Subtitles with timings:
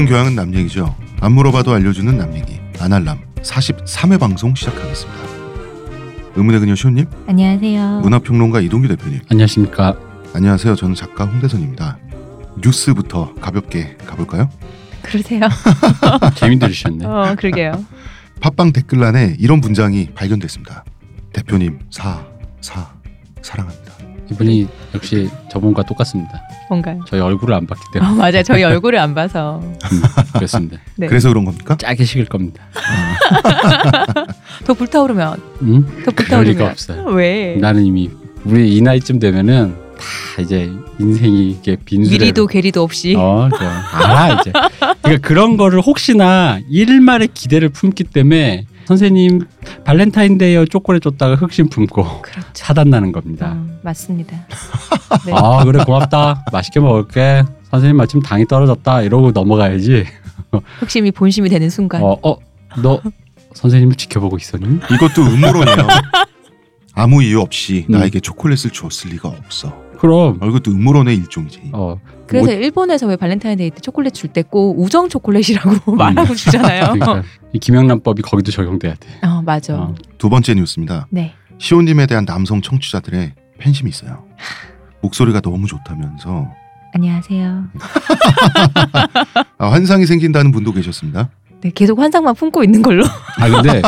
[0.00, 0.96] 모든 교양은 남 얘기죠.
[1.20, 2.58] 안 물어봐도 알려주는 남 얘기.
[2.78, 5.20] 아날람 43회 방송 시작하겠습니다.
[6.36, 8.00] 의문의 그녀 시호님, 안녕하세요.
[8.00, 9.20] 문화평론가 이동규 대표님.
[9.28, 9.98] 안녕하십니까.
[10.32, 10.74] 안녕하세요.
[10.76, 11.98] 저는 작가 홍대선입니다.
[12.64, 14.48] 뉴스부터 가볍게 가볼까요?
[15.02, 15.42] 그러세요.
[16.34, 17.04] 재미 들으셨네.
[17.04, 17.84] 어, 그러게요.
[18.40, 20.82] 팟빵 댓글란에 이런 문장이 발견됐습니다.
[21.34, 22.24] 대표님 사,
[22.62, 22.90] 사,
[23.42, 23.92] 사랑합니다.
[24.30, 26.40] 이분이 역시 저번과 똑같습니다.
[26.70, 27.00] 뭔가요?
[27.08, 28.42] 저희 얼굴을 안 봤기 어, 때문에 맞아요.
[28.44, 29.60] 저희 얼굴을 안 봐서.
[29.60, 29.76] 음,
[30.34, 30.78] 그렇습니다.
[30.94, 31.08] 네.
[31.08, 31.76] 그래서 그런 겁니까?
[31.76, 32.62] 짜게 식을 겁니다.
[34.64, 36.02] 더 불타오르면 음?
[36.04, 37.06] 더 불타오르면 리가 없어요.
[37.06, 37.56] 왜?
[37.56, 38.08] 나는 이미
[38.44, 43.16] 우리 이 나이쯤 되면은 다 이제 인생이 이게 빈수레 미리도 괴리도 없이.
[43.18, 44.52] 어, 저 알아 이제.
[45.02, 49.42] 그러니까 그런 거를 혹시나 일말의 기대를 품기 때문에 선생님
[49.84, 52.48] 발렌타인데이어 초콜릿 줬다가 흑심 품고 그렇죠.
[52.54, 53.52] 차단 나는 겁니다.
[53.56, 54.36] 어, 맞습니다.
[55.26, 55.32] 네.
[55.32, 60.06] 아 그래 고맙다 맛있게 먹을게 선생님 마침 당이 떨어졌다 이러고 넘어가야지
[60.80, 62.02] 흑심이 본심이 되는 순간.
[62.02, 63.00] 어어너
[63.54, 64.80] 선생님을 지켜보고 있었니?
[64.90, 65.86] 이것도 음모론이에요.
[66.94, 67.92] 아무 이유 없이 음.
[67.92, 69.72] 나에게 초콜릿을 줬을 리가 없어.
[70.00, 71.70] 그럼 어, 이것도 음모론의 일종이지.
[71.74, 71.96] 어
[72.30, 76.84] 그래서 뭐- 일본에서 왜 발렌타인데이 때 초콜릿 줄 때 꼭 우정 초콜릿이라고 말하고 주잖아요.
[76.94, 77.22] 그러니까
[77.52, 79.08] 이 김영란법이 거기도 적용돼야 돼.
[79.26, 79.74] 어, 맞아.
[79.76, 79.94] 어.
[80.18, 81.06] 두 번째 뉴스입니다.
[81.10, 81.34] 네.
[81.58, 84.24] 시호님에 대한 남성 청취자들의 팬심이 있어요.
[85.02, 86.48] 목소리가 너무 좋다면서
[86.94, 87.64] 안녕하세요.
[89.58, 91.28] 아, 환상이 생긴다는 분도 계셨습니다.
[91.60, 93.04] 네, 계속 환상만 품고 있는 걸로.
[93.04, 93.82] 아 근데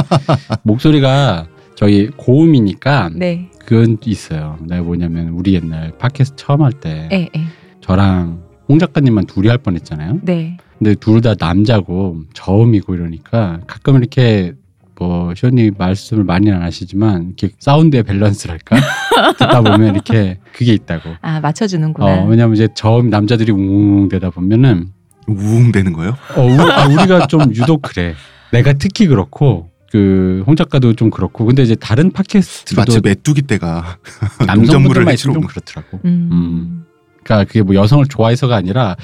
[0.63, 3.49] 목소리가 저희 고음이니까 네.
[3.65, 4.59] 그건 있어요.
[4.61, 7.45] 내가 뭐냐면 우리 옛날 팟캐스트 처음 할때 네, 네.
[7.83, 10.21] 저랑 홍 작가님만 둘이 할 뻔했잖아요.
[10.23, 10.57] 네.
[10.79, 14.55] 근데 둘 다 남자고 저음이고 이러니까 가끔 이렇게
[14.99, 18.77] 뭐 시원님 말씀을 많이 안 하시지만 이렇게 사운드의 밸런스랄까
[19.39, 21.11] 듣다 보면 이렇게 그게 있다고.
[21.21, 22.23] 아, 맞춰주는구나.
[22.23, 24.89] 어 왜냐면 이제 저음 남자들이 웅웅 되다 보면은
[25.29, 26.17] 우웅 되는 거예요?
[26.37, 28.15] 어 우, 아, 우리가 좀 유독 그래.
[28.53, 34.47] 내가 특히 그렇고 그 홍 작가도 좀 그렇고 근데 이제 다른 팟캐스트도 마치 메뚜기 농작물을
[34.47, 36.01] 남성분들만 있으면 좀 그렇더라고.
[36.05, 36.29] 음.
[36.33, 36.85] 음.
[37.23, 38.97] 그러니까 그게 뭐 여성을 좋아해서가 아니라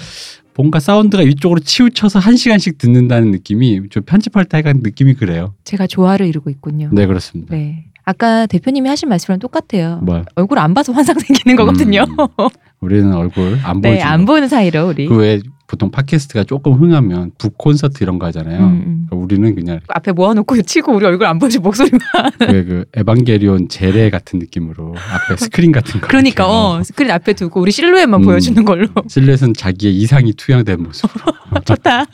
[0.55, 5.55] 뭔가 사운드가 이쪽으로 치우쳐서 한 시간씩 듣는다는 느낌이 좀 편집할 때 약간 느낌이 그래요.
[5.65, 6.91] 제가 조화를 이루고 있군요.
[6.93, 7.55] 네 그렇습니다.
[7.55, 7.85] 네.
[8.05, 10.01] 아까 대표님이 하신 말씀이랑 똑같아요.
[10.03, 12.05] 뭐 얼굴 안 봐서 환상 생기는 거거든요.
[12.09, 12.49] 음,
[12.81, 15.07] 우리는 얼굴 안 네, 보여주고 안 보이는 사이로 우리.
[15.07, 18.59] 그왜 보통 팟캐스트가 조금 흥하면 북 콘서트 이런 거 하잖아요.
[18.59, 19.07] 음, 음.
[19.07, 22.01] 그러니까 우리는 그냥 앞에 모아놓고 치고 우리 얼굴 안 보여주고 목소리만.
[22.41, 27.71] 왜그 에반게리온 제레 같은 느낌으로 앞에 스크린 같은 거 그러니까 어, 스크린 앞에 두고 우리
[27.71, 28.25] 실루엣만 음.
[28.25, 28.89] 보여주는 걸로.
[29.09, 31.11] 실루엣은 자기의 이상이 투영된 모습.
[31.67, 32.07] 좋다.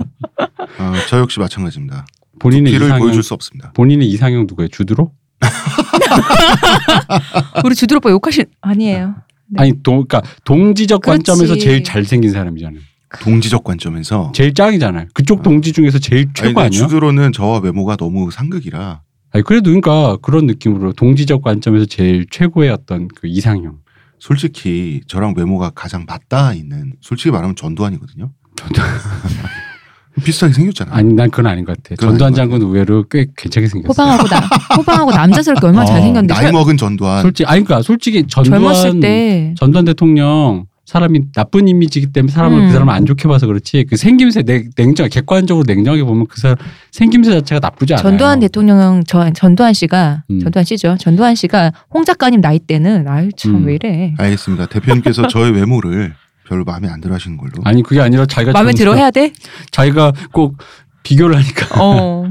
[0.78, 2.04] 아, 저 역시 마찬가지입니다.
[2.40, 3.70] 본인의 이상형 보여줄 수 없습니다.
[3.74, 4.68] 본인의 이상형 누구예요?
[4.68, 5.12] 주드로?
[7.64, 9.14] 우리 주들 오빠 욕하신 아니에요.
[9.46, 9.62] 네.
[9.62, 11.22] 아니 동 그러니까 동지적 그렇지.
[11.24, 12.80] 관점에서 제일 잘생긴 사람이잖아요.
[13.20, 15.06] 동지적 관점에서 제일 짱이잖아요.
[15.14, 16.80] 그쪽 동지 중에서 제일 최고 아니, 아니야?
[16.80, 19.02] 주드로는 저와 외모가 너무 상극이라
[19.32, 23.78] 아니 그래도 그러니까 그런 느낌으로 동지적 관점에서 제일 최고의 어떤 그 이상형.
[24.20, 28.30] 솔직히 저랑 외모가 가장 맞닿아 있는 솔직히 말하면 전두환이거든요.
[30.24, 30.94] 비슷하게 생겼잖아.
[30.94, 31.96] 아니 난 그건 아닌 것 같아.
[31.96, 33.88] 전두환 장군 의외로 꽤 괜찮게 생겼어.
[34.02, 34.40] 호방하고 나
[34.76, 36.32] 호방하고 남자스럽게 얼마나 어, 잘 생겼는데.
[36.32, 37.22] 나이 먹은 전두환.
[37.22, 42.66] 솔직히 아니 그러니까 솔직히 전두환 젊었을 때 전두환 대통령 사람이 나쁜 이미지이기 때문에 사람을 음.
[42.66, 46.56] 그 사람을 안 좋게 봐서 그렇지 그 생김새 냉, 냉정 객관적으로 냉정하게 보면 그 사람
[46.92, 48.02] 생김새 자체가 나쁘지 않아요.
[48.02, 50.40] 전두환 대통령 저 전두환 씨가 음.
[50.40, 50.96] 전두환 씨죠.
[50.98, 53.66] 전두환 씨가 홍 작가님 나이 때는 아유 참 음.
[53.66, 54.14] 왜 이래.
[54.18, 54.66] 알겠습니다.
[54.66, 56.14] 대표님께서 저의 외모를
[56.46, 57.52] 별로 마음에 안 들어 하시는 걸로.
[57.64, 59.32] 아니 그게 아니라 자기가 마음에 들어 해야 돼?
[59.70, 60.58] 자기가 꼭
[61.02, 62.30] 비교를 하니까 어.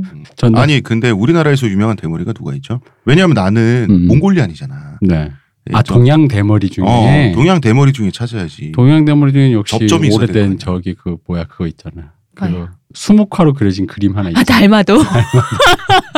[0.55, 2.81] 아니 근데 우리나라에서 유명한 대머리가 누가 있죠?
[3.05, 4.07] 왜냐하면 나는 음.
[4.07, 4.97] 몽골리안이잖아.
[5.01, 5.31] 네.
[5.71, 8.73] 예, 아 저- 동양 대머리 중에 어, 동양 대머리 중에 찾아야지.
[8.73, 9.77] 동양 대머리 중에 역시
[10.11, 10.59] 오래된?
[10.59, 12.11] 저기 그 뭐야 그거 있잖아.
[12.35, 12.71] 그 뭐야?
[12.93, 14.43] 수묵화로 그려진 그림 하나 아 있잖아.
[14.43, 15.01] 닮아도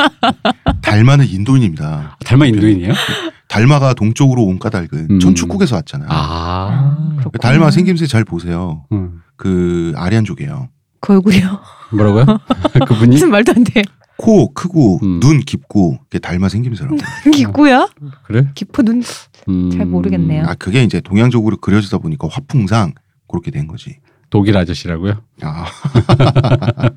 [0.82, 2.16] 달마는 인도인입니다.
[2.24, 2.92] 닮아 인도인이에요?
[3.48, 5.20] 달마가 동쪽으로 온 까닭은 음.
[5.20, 6.08] 천축국에서 왔잖아요.
[6.10, 6.96] 아.
[7.40, 8.84] 달마 생김새 잘 보세요.
[8.92, 9.22] 음.
[9.36, 10.68] 그 아리안족이에요.
[11.00, 11.60] 그 얼굴이요.
[11.92, 12.24] 뭐라고요?
[12.86, 13.82] 그분이 무슨 말도 안 돼.
[14.18, 15.20] 코 크고 음.
[15.20, 16.96] 눈 깊고 그게 달마 생김새라고.
[17.32, 17.90] 깊고요?
[18.24, 18.48] 그래?
[18.54, 19.02] 깊어 눈.
[19.48, 19.70] 음.
[19.70, 20.44] 잘 모르겠네요.
[20.46, 22.94] 아 그게 이제 동양적으로 그려지다 보니까 화풍상
[23.28, 23.98] 그렇게 된 거지.
[24.30, 25.22] 독일 아저씨라고요?
[25.42, 25.66] 아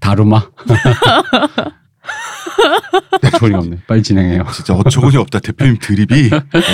[0.00, 0.48] 다루마.
[3.38, 3.78] 소리가 없네.
[3.86, 4.44] 빨리 진행해요.
[4.52, 6.30] 진짜 어처구니 없다 대표님 드립이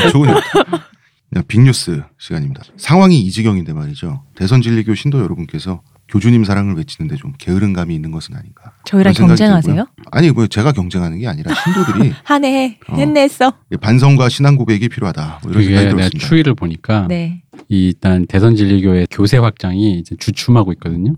[0.07, 0.87] 어처구니 없다.
[1.29, 2.63] 그냥 빅뉴스 시간입니다.
[2.77, 4.25] 상황이 이 지경인데 말이죠.
[4.35, 8.73] 대선 진리교 신도 여러분께서 교주님 사랑을 외치는데 좀 게으른 감이 있는 것은 아닌가.
[8.85, 9.75] 저희랑 경쟁하세요?
[9.75, 9.87] 들고요.
[10.11, 12.97] 아니 뭐 제가 경쟁하는 게 아니라 신도들이 한해 어.
[12.97, 13.53] 했네 했어.
[13.81, 15.41] 반성과 신앙 고백이 필요하다.
[15.45, 16.27] 뭐 이런 그게 생각이 내가 들었습니다.
[16.27, 17.43] 추이를 보니까 네.
[17.69, 21.15] 이 일단 대선 진리교의 교세 확장이 이제 주춤하고 있거든요.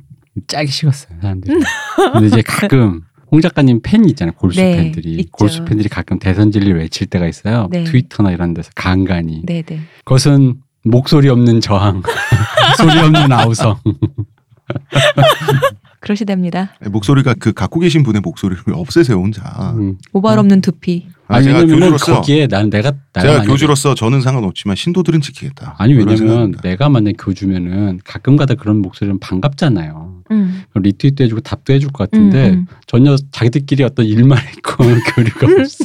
[0.46, 1.60] 짜기 식었어요 사람들이.
[2.12, 3.00] 근데 이제 가끔
[3.30, 5.30] 홍 작가님 팬 있잖아요 골수 네, 팬들이 있죠.
[5.32, 7.68] 골수 팬들이 가끔 대선 진리를 외칠 때가 있어요.
[7.70, 7.84] 네.
[7.84, 9.42] 트위터나 이런 데서 간간히.
[9.46, 9.80] 네네.
[10.04, 12.02] 그것은 목소리 없는 저항,
[12.76, 13.78] 소리 없는 아우성.
[16.00, 16.70] 그러시답니다.
[16.90, 19.42] 목소리가 그 갖고 계신 분의 목소리를 없애세요 혼자.
[19.76, 19.98] 음.
[20.12, 21.06] 모발 없는 두피.
[21.28, 25.76] 아, 아니 제가 왜냐면 교주로서 거기에 난 내가 제가 교주로서 저는 상관없지만 신도들은 지키겠다.
[25.78, 26.54] 아니 왜냐면.
[26.62, 30.22] 내가 만약 교주면은 가끔가다 그런 목소리는 반갑잖아요.
[30.32, 30.62] 음.
[30.74, 32.66] 리트윗도 해주고 답도 해줄 것 같은데 음, 음.
[32.88, 34.82] 전혀 자기들끼리 어떤 일만 있고
[35.14, 35.84] 교류가 없어.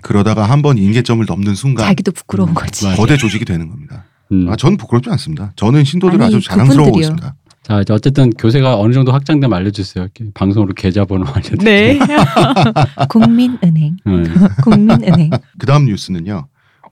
[0.00, 2.86] 그러다가 한 번 임계점을 넘는 순간 자기도 부끄러운 음, 거지.
[2.96, 4.04] 거대 조직이 되는 겁니다.
[4.32, 4.48] 음.
[4.48, 5.52] 아, 전 부끄럽지 않습니다.
[5.56, 7.00] 저는 신도들 아니, 아주 그분들이요.
[7.00, 7.34] 있습니다.
[7.62, 10.08] 자 이제 어쨌든 교세가 어느 정도 확장되면 알려주세요.
[10.34, 11.64] 방송으로 계좌번호 알려드릴게요.
[11.64, 11.98] 네.
[13.08, 13.96] 국민은행.
[14.06, 14.24] 음.
[14.64, 15.30] 국민은행.
[15.58, 16.48] 그 다음 뉴스는요.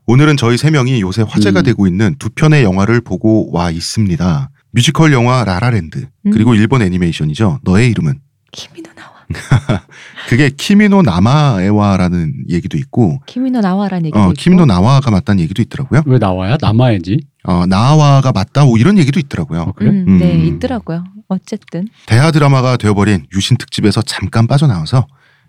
[0.06, 1.64] 오늘은 저희 세 명이 요새 화제가 음.
[1.64, 4.50] 되고 있는 두 편의 영화를 보고 와 있습니다.
[4.72, 6.30] 뮤지컬 영화 라라랜드 음.
[6.30, 7.60] 그리고 일본 애니메이션이죠.
[7.64, 8.20] 너의 이름은
[8.52, 8.99] 君の名は.
[10.28, 14.32] 그게 키미노 나마에와라는 얘기도 있고 키미노 나와라는 얘기도 어, 있고.
[14.34, 16.02] 君の名は가 맞다는 얘기도 있더라고요.
[16.06, 16.56] 왜 나와야?
[16.60, 17.20] 남아야지.
[17.44, 19.60] 어, 名は가 맞다 뭐 이런 얘기도 있더라고요.
[19.62, 19.90] 어, 그래?
[19.90, 20.44] 음, 네, 음.
[20.46, 21.04] 있더라고요.
[21.28, 21.88] 어쨌든.
[22.06, 25.06] 대하 드라마가 되어버린 유신 특집에서 잠깐 빠져나와서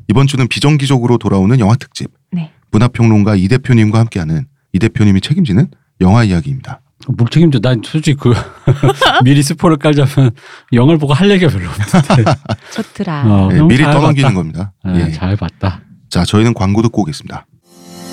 [0.10, 2.12] 이번 주는 비정기적으로 돌아오는 영화 특집.
[2.32, 2.52] 네.
[2.72, 5.68] 문화평론가 이 대표님과 함께하는 이 대표님이 책임지는
[6.02, 6.82] 영화 이야기입니다.
[7.08, 7.60] 뭘 책임져?
[7.60, 8.34] 난 솔직히 그
[9.24, 10.32] 미리 스포를 깔자면
[10.74, 12.32] 영화를 보고 할 얘기가 별로 없는데.
[12.74, 13.24] 좋더라.
[13.26, 14.34] 어, 네, 형 미리 잘 떠넘기는.
[14.34, 14.74] 겁니다.
[14.84, 15.12] 아, 예.
[15.12, 15.82] 잘 봤다.
[16.10, 17.46] 자, 저희는 광고 듣고 오겠습니다.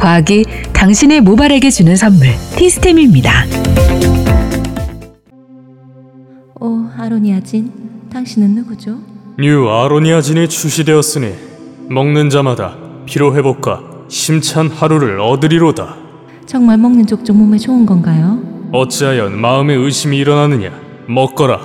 [0.00, 3.44] 과학이 당신의 모발에게 주는 선물 티스템입니다.
[6.58, 7.70] 오 아로니아진.
[8.10, 8.96] 당신은 누구죠?
[9.38, 11.34] 뉴 아로니아진이 출시되었으니
[11.90, 15.96] 먹는 자마다 피로 회복과 힘찬 하루를 얻으리로다.
[16.46, 18.40] 정말 먹는 족족 몸에 좋은 건가요?
[18.72, 20.70] 어찌하여 마음에 의심이 일어나느냐?
[21.08, 21.60] 먹거라.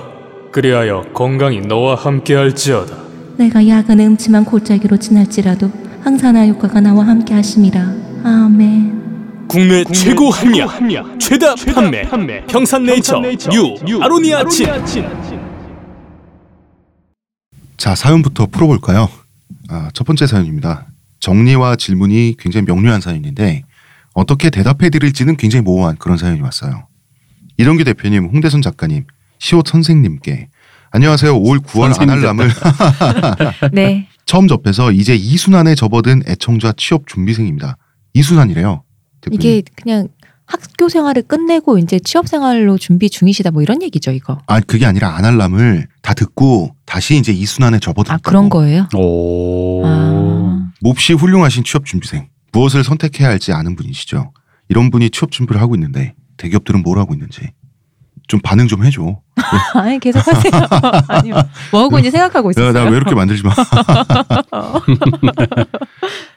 [0.52, 2.96] 그리하여 건강이 너와 함께할지어다.
[3.38, 5.70] 내가 야근 음침한 골짜기로 지날지라도
[6.02, 8.05] 항산화 효과가 나와 함께 하심이라.
[8.26, 9.46] 아멘.
[9.46, 10.66] 국내, 최고 함량,
[11.20, 12.02] 최다, 판매,
[12.48, 13.20] 평산네이처,
[13.86, 14.66] 뉴, 아로니아진.
[17.76, 19.08] 자 사연부터 풀어볼까요?
[19.68, 20.88] 아, 첫 번째 사연입니다.
[21.20, 23.62] 정리와 질문이 굉장히 명료한 사연인데
[24.12, 26.88] 어떻게 대답해드릴지는 굉장히 모호한 그런 사연이 왔어요.
[27.58, 29.04] 이동규 대표님, 홍대선 작가님,
[29.38, 30.48] 시옷 선생님께
[30.90, 31.32] 안녕하세요.
[31.32, 32.50] 5월 9월 선생님 아날람을
[33.72, 34.08] 네.
[34.26, 37.76] 처음 접해서 이제 이순환에 접어든 애청자 취업 준비생입니다.
[38.16, 38.82] 이순환이래요.
[39.20, 39.40] 대표님.
[39.40, 40.08] 이게 그냥
[40.46, 44.38] 학교 생활을 끝내고 이제 취업 생활로 준비 중이시다 뭐 이런 얘기죠 이거.
[44.46, 48.14] 아 그게 아니라 아날람을 다 듣고 다시 이제 이순환에 접어들었다고.
[48.14, 48.88] 아 그런 거예요?
[48.94, 49.84] 오.
[49.84, 50.70] 아.
[50.80, 52.28] 몹시 훌륭하신 취업 준비생.
[52.52, 54.32] 무엇을 선택해야 할지 아는 분이시죠.
[54.68, 57.50] 이런 분이 취업 준비를 하고 있는데 대기업들은 뭘 하고 있는지
[58.28, 59.20] 좀 반응 좀 해줘.
[59.74, 60.52] 아니 계속 하세요.
[61.08, 61.34] 아니요.
[61.70, 62.72] 뭐하고 이제 생각하고 있었어요.
[62.72, 63.52] 나왜 이렇게 만들지 마.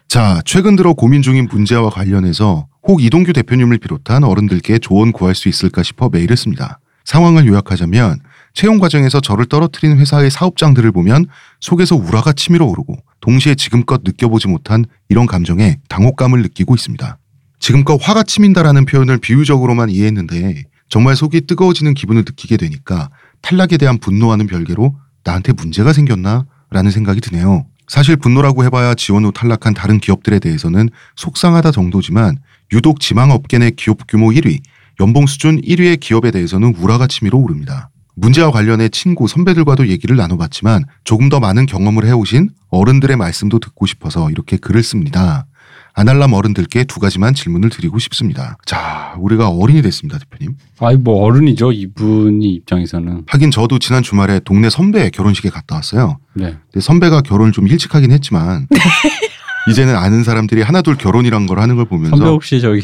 [0.09, 5.47] 자, 최근 들어 고민 중인 문제와 관련해서 혹 이동규 대표님을 비롯한 어른들께 조언 구할 수
[5.47, 6.79] 있을까 싶어 메일을 씁니다.
[7.05, 8.17] 상황을 요약하자면
[8.55, 11.27] 채용 과정에서 저를 떨어뜨린 회사의 사업장들을 보면
[11.59, 17.19] 속에서 우라가 치밀어 오르고 동시에 지금껏 느껴보지 못한 이런 감정에 당혹감을 느끼고 있습니다.
[17.59, 23.11] 지금껏 화가 치민다라는 표현을 비유적으로만 이해했는데 정말 속이 뜨거워지는 기분을 느끼게 되니까
[23.43, 26.47] 탈락에 대한 분노와는 별개로 나한테 문제가 생겼나?
[26.71, 27.67] 라는 생각이 드네요.
[27.89, 32.37] 사실 분노라고 해봐야 지원 후 탈락한 다른 기업들에 대해서는 속상하다 정도지만
[32.71, 34.61] 유독 지망업계 내 기업 규모 1위,
[34.99, 37.89] 연봉 수준 1위의 기업에 대해서는 우라가 치밀어 오릅니다.
[38.15, 44.29] 문제와 관련해 친구, 선배들과도 얘기를 나눠봤지만 조금 더 많은 경험을 해오신 어른들의 말씀도 듣고 싶어서
[44.29, 45.47] 이렇게 글을 씁니다.
[45.93, 48.57] 아날람 어른들께 두 가지만 질문을 드리고 싶습니다.
[48.65, 50.55] 자, 우리가 어른이 됐습니다, 대표님.
[50.79, 53.23] 아이 뭐 어른이죠 이분이 입장에서는.
[53.27, 56.19] 하긴 저도 지난 주말에 동네 선배 결혼식에 갔다 왔어요.
[56.33, 56.55] 네.
[56.71, 58.67] 근데 선배가 결혼을 좀 일찍 하긴 했지만
[59.69, 62.81] 이제는 아는 사람들이 하나둘 결혼이란 걸 하는 걸 보면서 선배 혹시 저기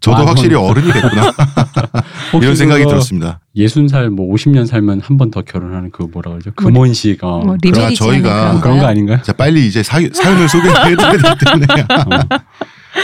[0.00, 1.32] 저도 만 확실히 원- 어른이 됐구나
[2.42, 3.40] 이런 생각이 들었습니다.
[3.56, 6.50] 예순 살뭐 50년 살면 한 번 더 결혼하는 그 뭐라 그러죠?
[6.56, 7.38] 금혼식 어.
[7.44, 8.86] 뭐 리메리지 저희가 하는 그런 그런 거?
[8.86, 9.22] 아닌가요?
[9.22, 11.66] 자 빨리 이제 사, 사연을 소개해드려야 되기 때문에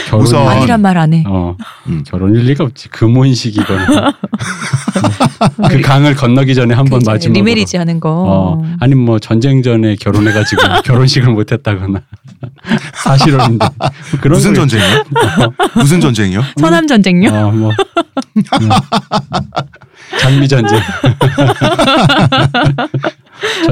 [0.07, 1.23] 결혼 우선- 아니란 말 안 해.
[1.27, 1.57] 어
[1.87, 2.03] 음.
[2.07, 4.13] 결혼일 리가 없지 금혼식이거나
[5.69, 8.09] 그 강을 건너기 전에 한번그 마지막으로 리메리지 하는 거.
[8.11, 12.01] 어, 아니면 뭐 전쟁 전에 결혼해가지고 결혼식을 못했다거나
[13.03, 13.89] 사실혼인데 뭐
[14.21, 15.03] 그런 무슨 거- 전쟁이요?
[15.75, 16.41] 무슨 전쟁이요?
[16.59, 17.29] 서남 전쟁요?
[17.29, 18.69] 어, 뭐 음.
[20.19, 20.79] 장미 전쟁.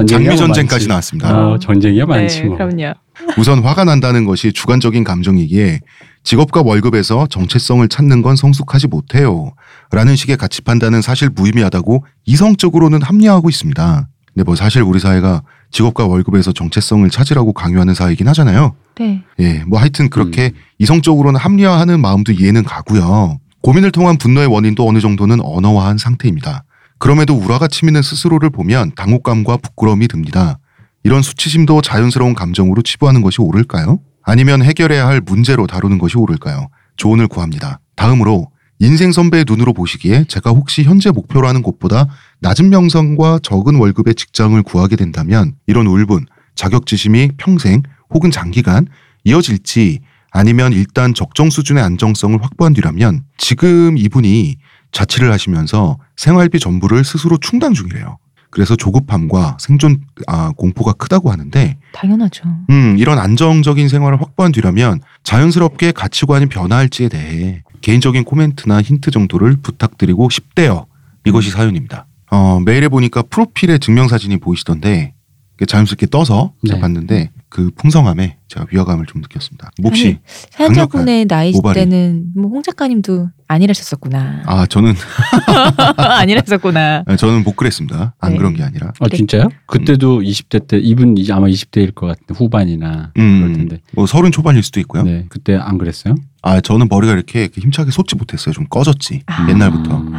[0.08, 1.48] 장미 전쟁까지 나왔습니다.
[1.48, 2.56] 어, 전쟁이야 많지 네, 뭐.
[2.56, 2.94] 그럼요.
[3.38, 5.80] 우선 화가 난다는 것이 주관적인 감정이기에
[6.24, 9.52] 직업과 월급에서 정체성을 찾는 건 성숙하지 못해요.
[9.90, 14.08] 라는 식의 가치 판단은 사실 무의미하다고 이성적으로는 합리화하고 있습니다.
[14.32, 15.42] 근데 뭐 사실 우리 사회가
[15.72, 18.74] 직업과 월급에서 정체성을 찾으라고 강요하는 사회이긴 하잖아요.
[18.98, 19.22] 네.
[19.40, 20.60] 예, 뭐 하여튼 그렇게 음.
[20.78, 23.38] 이성적으로는 합리화하는 마음도 이해는 가고요.
[23.62, 26.64] 고민을 통한 분노의 원인도 어느 정도는 언어화한 상태입니다.
[26.98, 30.58] 그럼에도 우라가 치미는 스스로를 보면 당혹감과 부끄러움이 듭니다.
[31.02, 34.00] 이런 수치심도 자연스러운 감정으로 치부하는 것이 옳을까요?
[34.22, 36.68] 아니면 해결해야 할 문제로 다루는 것이 옳을까요?
[36.96, 37.80] 조언을 구합니다.
[37.96, 38.50] 다음으로
[38.82, 42.08] 인생 선배의 눈으로 보시기에 제가 혹시 현재 목표로 하는 곳보다
[42.40, 48.86] 낮은 명성과 적은 월급의 직장을 구하게 된다면 이런 울분, 자격지심이 평생 혹은 장기간
[49.24, 54.56] 이어질지 아니면 일단 적정 수준의 안정성을 확보한 뒤라면 지금 이분이
[54.92, 58.18] 자취를 하시면서 생활비 전부를 스스로 충당 중이래요.
[58.50, 62.44] 그래서 조급함과 생존 아, 공포가 크다고 하는데 당연하죠.
[62.70, 70.28] 음, 이런 안정적인 생활을 확보한 뒤라면 자연스럽게 가치관이 변화할지에 대해 개인적인 코멘트나 힌트 정도를 부탁드리고
[70.30, 70.86] 싶대요.
[71.24, 72.06] 이것이 사연입니다.
[72.30, 75.14] 어, 메일에 보니까 프로필에 증명사진이 보이시던데
[75.52, 76.80] 그게 자연스럽게 떠서 제가 네.
[76.80, 79.70] 봤는데 그 풍성함에 제가 위화감을 좀 느꼈습니다.
[79.82, 81.80] 몹시 사연자분의 나이 모발이.
[81.80, 84.44] 때는 뭐 홍 작가님도 아니라셨었구나.
[84.46, 84.94] 아 저는
[85.96, 87.04] 아니라셨구나.
[87.18, 88.14] 저는 못 그랬습니다.
[88.20, 88.38] 안 네.
[88.38, 89.48] 그런 게 아니라 아 진짜요?
[89.66, 93.80] 그때도 20대 때 이분 이제 아마 20대일 것 같은데 후반이나 그럴 음, 텐데.
[93.94, 95.02] 뭐 서른 초반일 수도 있고요.
[95.02, 96.14] 네, 그때 안 그랬어요?
[96.42, 98.52] 아 저는 머리가 이렇게 힘차게 솟지 못했어요.
[98.52, 99.48] 좀 꺼졌지 아.
[99.50, 99.96] 옛날부터.
[99.98, 100.12] 음,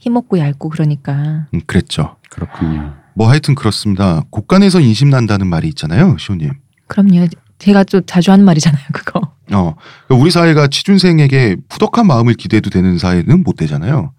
[0.00, 1.46] 힘없고 얇고 그러니까.
[1.54, 2.16] 음, 그랬죠.
[2.30, 2.94] 그렇군요.
[3.14, 4.22] 뭐 하여튼 그렇습니다.
[4.30, 6.50] 곳간에서 인심 난다는 말이 있잖아요, 시호님.
[6.86, 7.26] 그럼요.
[7.58, 9.20] 제가 좀 자주 하는 말이잖아요, 그거.
[9.20, 9.74] 어,
[10.06, 14.12] 그러니까 우리 사회가 취준생에게 푸덕한 마음을 기대해도 되는 사회는 못 되잖아요.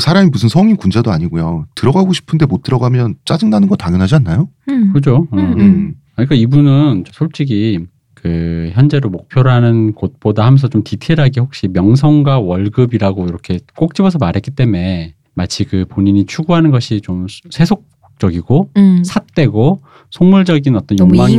[0.00, 1.66] 사람이 무슨 성인 군자도 아니고요.
[1.74, 4.48] 들어가고 싶은데 못 들어가면 짜증 나는 거 당연하지 않나요?
[4.68, 4.92] 음.
[4.92, 5.26] 그죠?
[5.30, 5.36] 어.
[5.36, 7.80] 음, 음, 그러니까 이분은 솔직히
[8.14, 15.14] 그 현재로 목표라는 곳보다 하면서 좀 디테일하게 혹시 명성과 월급이라고 이렇게 꼭 집어서 말했기 때문에
[15.34, 19.02] 마치 그 본인이 추구하는 것이 좀 세속적이고 음.
[19.04, 21.36] 삿되고 속물적인 어떤 욕망이.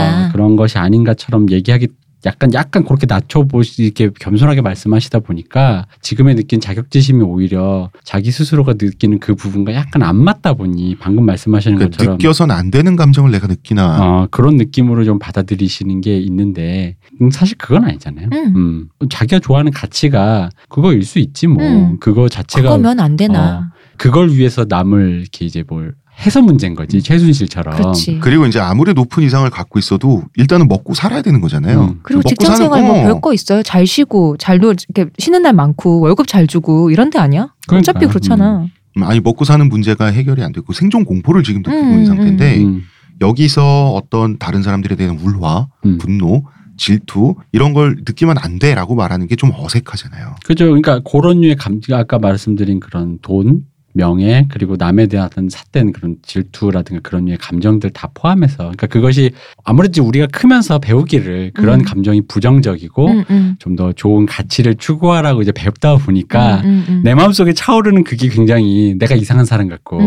[0.00, 1.88] 어, 그런 것이 아닌가처럼 얘기하기
[2.26, 9.18] 약간 약간 그렇게 낮춰보시 이렇게 겸손하게 말씀하시다 보니까 지금의 느낀 자격지심이 오히려 자기 스스로가 느끼는
[9.18, 13.46] 그 부분과 약간 안 맞다 보니 방금 말씀하시는 그러니까 것처럼 느껴선 안 되는 감정을 내가
[13.46, 13.98] 느끼나.
[14.00, 18.28] 어, 그런 느낌으로 좀 받아들이시는 게 있는데 음, 사실 그건 아니잖아요.
[18.32, 18.56] 음.
[18.56, 18.88] 음.
[19.10, 21.62] 자기가 좋아하는 가치가 그거일 수 있지 뭐.
[21.62, 21.98] 음.
[22.00, 23.70] 그거 자체가 그거면 안 되나.
[23.96, 25.94] 그걸 위해서 남을 이렇게 이제 뭘
[26.24, 27.76] 해서 문제인 거지 최순실처럼.
[27.76, 28.18] 그렇지.
[28.20, 31.80] 그리고 이제 아무리 높은 이상을 갖고 있어도 일단은 먹고 살아야 되는 거잖아요.
[31.82, 32.00] 음.
[32.02, 33.02] 그리고 먹고 직장 사는- 생활 뭐 어.
[33.02, 33.62] 별거 있어요.
[33.62, 37.52] 잘 쉬고 잘 놀, 이렇게 쉬는 날 많고 월급 잘 주고 이런 데 아니야?
[37.66, 37.90] 그러니까.
[37.90, 38.66] 어차피 그렇잖아.
[38.96, 42.82] 음, 아니 먹고 사는 문제가 해결이 안 되고 생존 공포를 지금도 있는 음, 상태인데 음.
[43.20, 45.98] 여기서 어떤 다른 사람들에 대한 울화, 음.
[45.98, 46.44] 분노,
[46.76, 50.36] 질투 이런 걸 느끼면 안 돼라고 말하는 게 좀 어색하잖아요.
[50.44, 50.66] 그죠.
[50.66, 53.62] 그러니까 그런 류의 감, 아까 말씀드린 그런 돈,
[53.94, 58.56] 명예, 그리고 남에 대한 어떤 삿된 그런 질투라든가 그런 류의 감정들 다 포함해서.
[58.56, 59.30] 그러니까 그것이
[59.64, 61.84] 아무래도 우리가 크면서 배우기를 그런 음.
[61.84, 63.56] 감정이 부정적이고 음, 음.
[63.60, 67.00] 좀더 좋은 가치를 추구하라고 이제 배웠다 보니까 음, 음, 음.
[67.04, 69.98] 내 마음속에 차오르는 그게 굉장히 내가 이상한 사람 같고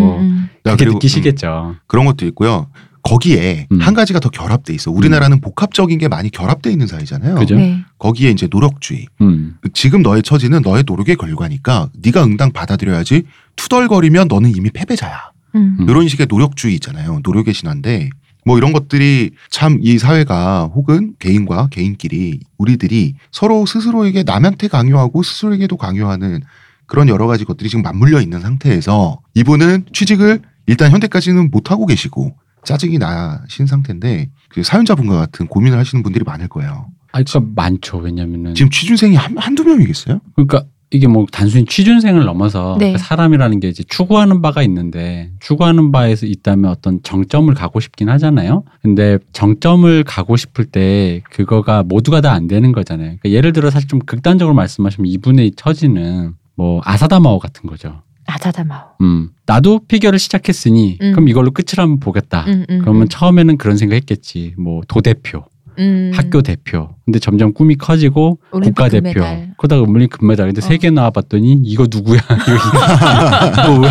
[0.63, 1.75] 그렇게 그리고, 느끼시겠죠.
[1.75, 2.67] 음, 그런 것도 있고요.
[3.07, 3.79] 거기에 음.
[3.79, 4.91] 한 가지가 더 결합돼 있어.
[4.91, 7.35] 우리나라는 복합적인 게 많이 결합돼 있는 사회잖아요.
[7.35, 7.55] 그죠?
[7.55, 7.79] 네.
[7.99, 9.05] 거기에 이제 노력주의.
[9.21, 9.55] 음.
[9.73, 13.23] 지금 너의 처지는 너의 노력의 결과니까 네가 응당 받아들여야지.
[13.57, 15.31] 투덜거리면 너는 이미 패배자야.
[15.55, 15.77] 음.
[15.79, 15.89] 음.
[15.89, 17.19] 이런 식의 노력주의 있잖아요.
[17.23, 18.09] 노력의 신화인데
[18.45, 25.75] 뭐 이런 것들이 참 이 사회가 혹은 개인과 개인끼리 우리들이 서로 스스로에게 남한테 강요하고 스스로에게도
[25.75, 26.41] 강요하는
[26.85, 32.37] 그런 여러 가지 것들이 지금 맞물려 있는 상태에서 이분은 취직을 일단 현대까지는 못 하고 계시고
[32.63, 36.87] 짜증이 나신 상태인데 그 사연자분과 같은 고민을 하시는 분들이 많을 거예요.
[37.11, 37.97] 아, 그러니까 많죠.
[37.97, 40.21] 왜냐면은 지금 취준생이 한, 한두 명이겠어요?
[40.35, 42.93] 그러니까 이게 뭐 단순히 취준생을 넘어서 네.
[42.93, 48.63] 그 사람이라는 게 이제 추구하는 바가 있는데 추구하는 바에서 있다면 어떤 정점을 가고 싶긴 하잖아요.
[48.81, 53.17] 근데 정점을 가고 싶을 때 그거가 모두가 다 안 되는 거잖아요.
[53.19, 58.01] 그러니까 예를 들어 사실 좀 극단적으로 말씀하시면 이분의 처지는 뭐 아사다마오 같은 거죠.
[58.27, 58.81] 아자다마오.
[59.01, 61.11] 음, 나도 피겨를 시작했으니 음.
[61.13, 62.43] 그럼 이걸로 끝을 한번 보겠다.
[62.47, 63.07] 음, 음, 그러면 음.
[63.09, 64.53] 처음에는 그런 생각했겠지.
[64.57, 65.45] 뭐 도대표.
[65.79, 66.11] 음.
[66.13, 66.89] 학교 대표.
[67.05, 69.21] 근데 점점 꿈이 커지고 올림픽 국가 대표.
[69.57, 70.47] 그러다가 물린 금메달.
[70.47, 70.67] 근데 어.
[70.67, 72.19] 세계 나와봤더니 이거 누구야?
[73.63, 73.89] 이거 왜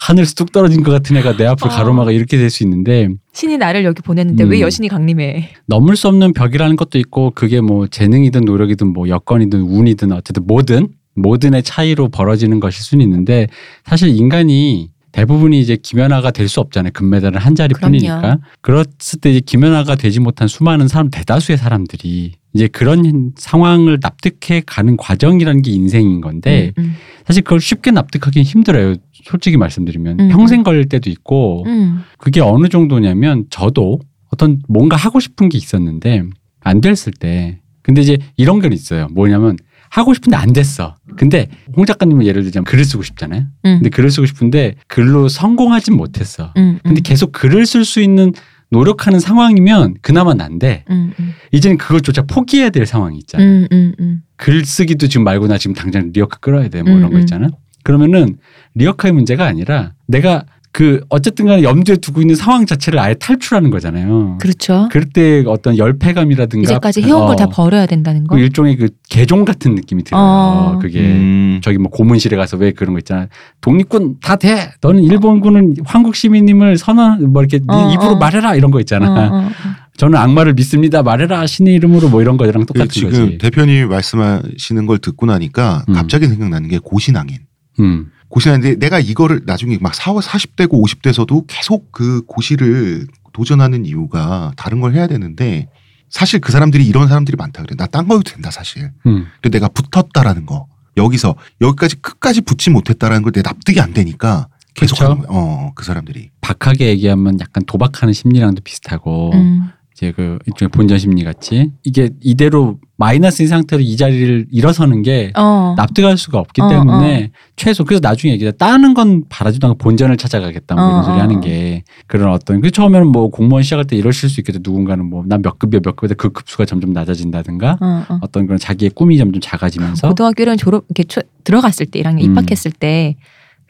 [0.00, 1.70] 하늘에서 뚝 떨어진 것 같은 애가 내 앞을 어.
[1.70, 4.50] 가로막아 이렇게 될 수 있는데 신이 나를 여기 보냈는데 음.
[4.50, 5.48] 왜 여신이 강림해?
[5.66, 10.88] 넘을 수 없는 벽이라는 것도 있고 그게 뭐 재능이든 노력이든 뭐 여건이든 운이든 어쨌든 뭐든
[11.14, 13.46] 모든의 차이로 벌어지는 것일 수는 있는데
[13.84, 16.90] 사실 인간이 대부분이 이제 김연아가 될 수 없잖아요.
[16.92, 18.38] 금메달은 한 자리뿐이니까.
[18.60, 24.96] 그랬을 때 이제 김연아가 되지 못한 수많은 사람 대다수의 사람들이 이제 그런 상황을 납득해 가는
[24.96, 26.94] 과정이라는 게 인생인 건데 음,
[27.26, 28.96] 사실 그걸 쉽게 납득하기는 힘들어요.
[29.24, 30.28] 솔직히 말씀드리면 음.
[30.28, 32.02] 평생 걸릴 때도 있고 음.
[32.18, 34.00] 그게 어느 정도냐면 저도
[34.30, 36.24] 어떤 뭔가 하고 싶은 게 있었는데
[36.60, 39.08] 안 됐을 때 근데 이제 이런 건 있어요.
[39.12, 39.56] 뭐냐면
[39.92, 40.96] 하고 싶은데 안 됐어.
[41.18, 43.42] 근데 홍 작가님은 예를 들자면 글을 쓰고 싶잖아요.
[43.66, 43.76] 음.
[43.76, 46.54] 근데 글을 쓰고 싶은데 글로 성공하진 못했어.
[46.56, 48.32] 음, 근데 계속 글을 쓸 수 있는
[48.70, 53.44] 노력하는 상황이면 그나마 난데 음, 음, 이제는 그것조차 포기해야 될 상황이 있잖아.
[53.44, 54.22] 음, 음, 음.
[54.38, 56.82] 글 쓰기도 지금 말고 나 지금 당장 리어카 끌어야 돼.
[56.82, 57.20] 뭐 이런 음, 거 음.
[57.20, 57.48] 있잖아.
[57.84, 58.38] 그러면은
[58.74, 64.38] 리어카의 문제가 아니라 내가 그 어쨌든 간에 염두에 두고 있는 상황 자체를 아예 탈출하는 거잖아요.
[64.40, 64.88] 그렇죠.
[64.90, 68.36] 그럴 때 어떤 열패감이라든가 이제까지 해온 걸다 어, 버려야 된다는 거.
[68.36, 70.22] 그 일종의 그 개종 같은 느낌이 들어요.
[70.22, 70.78] 어.
[70.80, 71.60] 그게 음.
[71.62, 73.28] 저기 뭐 고문실에 가서 왜 그런 거 있잖아.
[73.60, 74.72] 독립군 다 돼.
[74.80, 78.16] 너는 일본군은 황국 시민님을 선언 뭐 이렇게 네 어, 입으로 어.
[78.16, 79.12] 말해라 이런 거 어, 있잖아.
[79.12, 79.50] 어, 어.
[79.98, 81.02] 저는 악마를 믿습니다.
[81.02, 83.36] 말해라 신의 이름으로 뭐 이런 거랑 그 똑같은 지금 거지.
[83.38, 85.92] 대표님이 말씀하시는 걸 듣고 나니까 음.
[85.92, 87.40] 갑자기 생각나는 게 고신앙인.
[87.80, 88.06] 음.
[88.32, 94.94] 고신앙인데 내가 이거를 나중에 막 4, 40대고 50대에서도 계속 그 고시를 도전하는 이유가 다른 걸
[94.94, 95.68] 해야 되는데
[96.08, 97.74] 사실 그 사람들이 이런 사람들이 많다 그래.
[97.76, 98.90] 나 딴 거도 된다 사실.
[99.06, 99.26] 음.
[99.42, 100.66] 근데 내가 붙었다라는 거.
[100.96, 105.04] 여기서 여기까지 끝까지 붙지 못했다라는 걸 내 납득이 안 되니까 계속 그쵸?
[105.04, 105.28] 하는 거야.
[105.30, 106.30] 어, 그 사람들이.
[106.40, 109.68] 박하게 얘기하면 약간 도박하는 심리랑도 비슷하고 음.
[110.02, 115.74] 이제 그 일종의 본전 심리 같이 이게 이대로 마이너스인 상태로 이 자리를 일어서는 게 어.
[115.76, 120.74] 납득할 수가 없기 어, 때문에 최소 그래서 나중에 얘기해 따는 건 바라지도 않고 본전을 찾아가겠다
[120.74, 121.40] 뭐 이런 어, 소리 어, 하는 어.
[121.40, 125.40] 게 그런 어떤 그 처음에는 뭐 공무원 시작할 때 이러실 수 있겠죠 누군가는 뭐 난
[125.42, 128.18] 몇 급이야 몇 급인데 그 급수가 점점 낮아진다든가 어, 어.
[128.22, 132.32] 어떤 그런 자기의 꿈이 점점 작아지면서 고등학교 1학년 졸업 이렇게 초- 들어갔을 때 1학년 음.
[132.32, 133.18] 입학했을 때그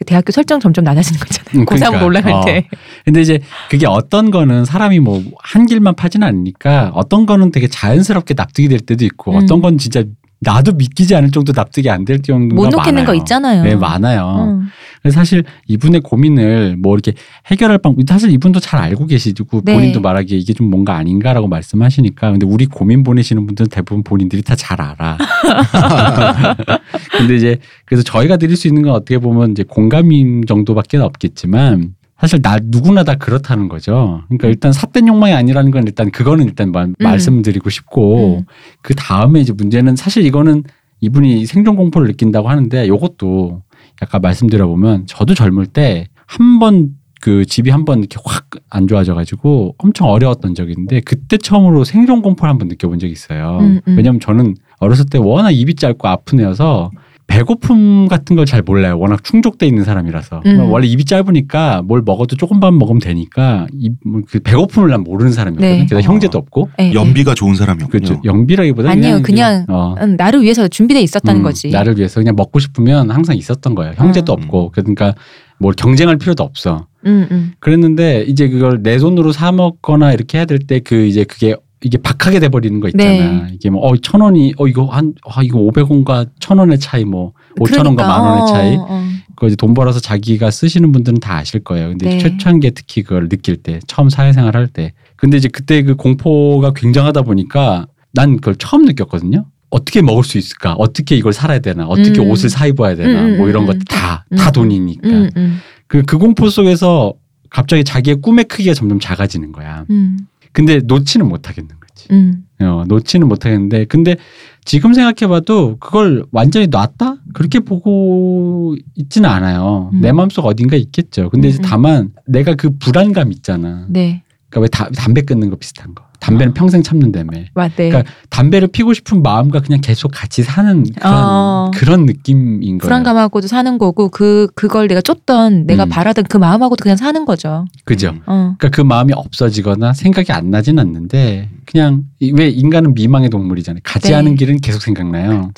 [0.02, 1.62] 대학교 설정 점점 낮아지는 거잖아요.
[1.62, 2.04] 음, 고3으로 그러니까.
[2.04, 2.44] 올라갈 어.
[2.44, 2.66] 때.
[3.04, 8.34] 근데 이제 그게 어떤 거는 사람이 뭐 한 길만 파지는 않으니까 어떤 거는 되게 자연스럽게
[8.34, 9.36] 납득이 될 때도 있고 음.
[9.42, 10.02] 어떤 건 진짜
[10.44, 13.07] 나도 믿기지 않을 정도 납득이 안될 정도가 못 놓겠는 많아요.
[13.07, 13.62] 거 있잖아요.
[13.62, 14.59] 네, 많아요.
[14.61, 14.68] 음.
[15.00, 17.12] 그래서 사실 이분의 고민을 뭐 이렇게
[17.46, 19.74] 해결할 방 사실 이분도 잘 알고 계시고 네.
[19.74, 24.55] 본인도 말하기에 이게 좀 뭔가 아닌가라고 말씀하시니까 근데 우리 고민 보내시는 분들은 대부분 본인들이 다
[24.57, 25.18] 잘 알아.
[27.18, 32.40] 근데 이제 그래서 저희가 드릴 수 있는 건 어떻게 보면 이제 공감인 정도밖에 없겠지만 사실
[32.40, 34.22] 나 누구나 다 그렇다는 거죠.
[34.28, 38.44] 그러니까 일단 삿된 욕망이 아니라는 건 일단 그거는 일단 마- 말씀드리고 싶고 음.
[38.80, 40.62] 그 다음에 이제 문제는 사실 이거는
[41.00, 43.62] 이분이 생존 공포를 느낀다고 하는데 요것도
[44.02, 48.87] 약간 말씀드려 보면 저도 젊을 때 한 번 그 집이 한 번 이렇게 확 안
[48.88, 53.58] 좋아져 가지고 엄청 어려웠던 적이 있는데 그때 처음으로 생존 공포를 한 번 느껴본 적이 있어요.
[53.61, 53.96] 음, 음.
[53.96, 56.90] 왜냐면 저는 어렸을 때 워낙 입이 짧고 아픈 애여서
[57.36, 58.98] 배고픔 같은 걸 잘 몰라요.
[58.98, 60.70] 워낙 충족돼 있는 사람이라서 음.
[60.70, 65.86] 원래 입이 짧으니까 뭘 먹어도 조금만 먹으면 되니까 이- 뭐그 배고픔을 난 모르는 사람이었거든요.
[65.88, 65.96] 네.
[65.96, 66.00] 어.
[66.00, 66.92] 형제도 없고 예, 예.
[66.92, 67.88] 연비가 좋은 사람이었군요.
[68.04, 68.20] 그렇죠.
[68.24, 69.22] 영비라기보다 아니에요.
[69.22, 69.94] 그냥 어.
[70.00, 71.70] 음, 나를 위해서 준비돼 있었다는 음, 거지.
[71.70, 73.94] 나를 위해서 그냥 먹고 싶으면 항상 있었던 거예요.
[73.96, 74.42] 형제도 음.
[74.42, 75.14] 없고 그러니까
[75.58, 76.86] 뭘 경쟁할 필요도 없어.
[77.06, 77.52] 음, 음.
[77.60, 81.98] 그랬는데 이제 그걸 내 돈으로 사 먹거나 이렇게 해야 될 때 그 이제 그게 이게
[81.98, 83.04] 박하게 돼 버리는 거 있잖아.
[83.04, 83.48] 네.
[83.52, 88.04] 이게 뭐어천 원이 어 이거 한 아, 이거 500원과 천 원의 차이 뭐 5천 원과
[88.04, 88.76] 그러니까, 만 원의 어, 차이.
[88.76, 89.02] 어.
[89.34, 91.88] 그거 이제 돈 벌어서 자기가 쓰시는 분들은 다 아실 거예요.
[91.88, 92.18] 근데 네.
[92.18, 94.92] 최초한게 특히 그걸 느낄 때 처음 사회생활 할 때.
[95.16, 99.46] 근데 이제 그때 그 공포가 굉장하다 보니까 난 그걸 처음 느꼈거든요.
[99.70, 100.74] 어떻게 먹을 수 있을까?
[100.74, 101.86] 어떻게 이걸 살아야 되나?
[101.86, 102.30] 어떻게 음.
[102.30, 103.22] 옷을 사 입어야 되나?
[103.22, 103.84] 음, 음, 뭐 이런 음, 것들 음.
[103.88, 104.36] 다, 음.
[104.36, 105.08] 다 돈이니까.
[105.08, 107.14] 음, 음, 그, 그 공포 속에서
[107.48, 109.86] 갑자기 자기의 꿈의 크기가 점점 작아지는 거야.
[109.90, 110.18] 음,
[110.52, 112.08] 근데 놓지는 못하겠는 거지.
[112.10, 112.44] 음.
[112.60, 114.16] 어, 놓지는 못하겠는데, 근데
[114.64, 117.16] 지금 생각해봐도 그걸 완전히 놨다?
[117.34, 119.90] 그렇게 보고 있지는 않아요.
[119.94, 120.00] 음.
[120.00, 121.30] 내 마음속 어딘가 있겠죠.
[121.30, 121.68] 근데 이제 음, 음.
[121.68, 123.86] 다만 내가 그 불안감 있잖아.
[123.88, 124.22] 네.
[124.48, 126.04] 그러니까 왜 다- 담배 끊는 거 비슷한 거.
[126.22, 127.40] 담배는 평생 참는다며.
[127.52, 127.88] 맞, 네.
[127.88, 131.70] 그러니까 담배를 피고 싶은 마음과 그냥 계속 같이 사는 그런, 어.
[131.74, 132.78] 그런 느낌인 거예요.
[132.78, 135.88] 불안감하고도 사는 거고 그 그걸 내가 쫓던 내가 음.
[135.88, 137.64] 바라던 그 마음하고도 그냥 사는 거죠.
[137.85, 138.11] 그죠?
[138.11, 138.20] 음.
[138.26, 138.54] 어.
[138.56, 143.80] 그러니까 그 마음이 없어지거나 생각이 안 나진 않는데 그냥 이- 왜 인간은 미망의 동물이잖아요.
[143.82, 144.14] 가지 네.
[144.14, 145.50] 않은 길은 계속 생각나요.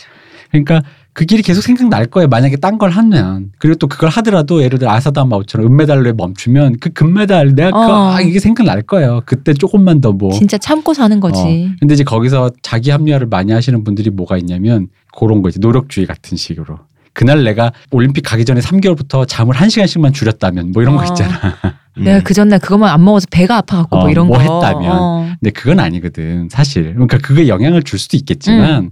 [0.50, 0.82] 그러니까
[1.14, 2.26] 그 길이 계속 생각날 거예요.
[2.28, 3.52] 만약에 딴 걸 하면.
[3.58, 8.12] 그리고 또 그걸 하더라도 예를 들어 아사다마우처럼 은메달로에 멈추면 그 금메달 내가 그거 어.
[8.14, 9.22] 아, 이게 생각날 거예요.
[9.24, 10.32] 그때 조금만 더 뭐.
[10.32, 11.38] 진짜 참고 사는 거지.
[11.40, 11.76] 어.
[11.78, 16.36] 근데 이제 거기서 자기 합리화를 많이 하시는 분들이 뭐가 있냐면 그런 거 이제 노력주의 같은
[16.36, 16.80] 식으로.
[17.12, 21.04] 그날 내가 올림픽 가기 전에 3개월부터 잠을 1시간씩만 줄였다면 뭐 이런 거 어.
[21.04, 21.38] 있잖아.
[21.96, 24.42] 내가 그 전날 그것만 안 먹어서 배가 아파갖고 어, 뭐 이런 뭐 거.
[24.42, 24.90] 했다면.
[24.90, 25.28] 어.
[25.40, 26.92] 근데 그건 아니거든 사실.
[26.94, 28.90] 그러니까 그게 영향을 줄 수도 있겠지만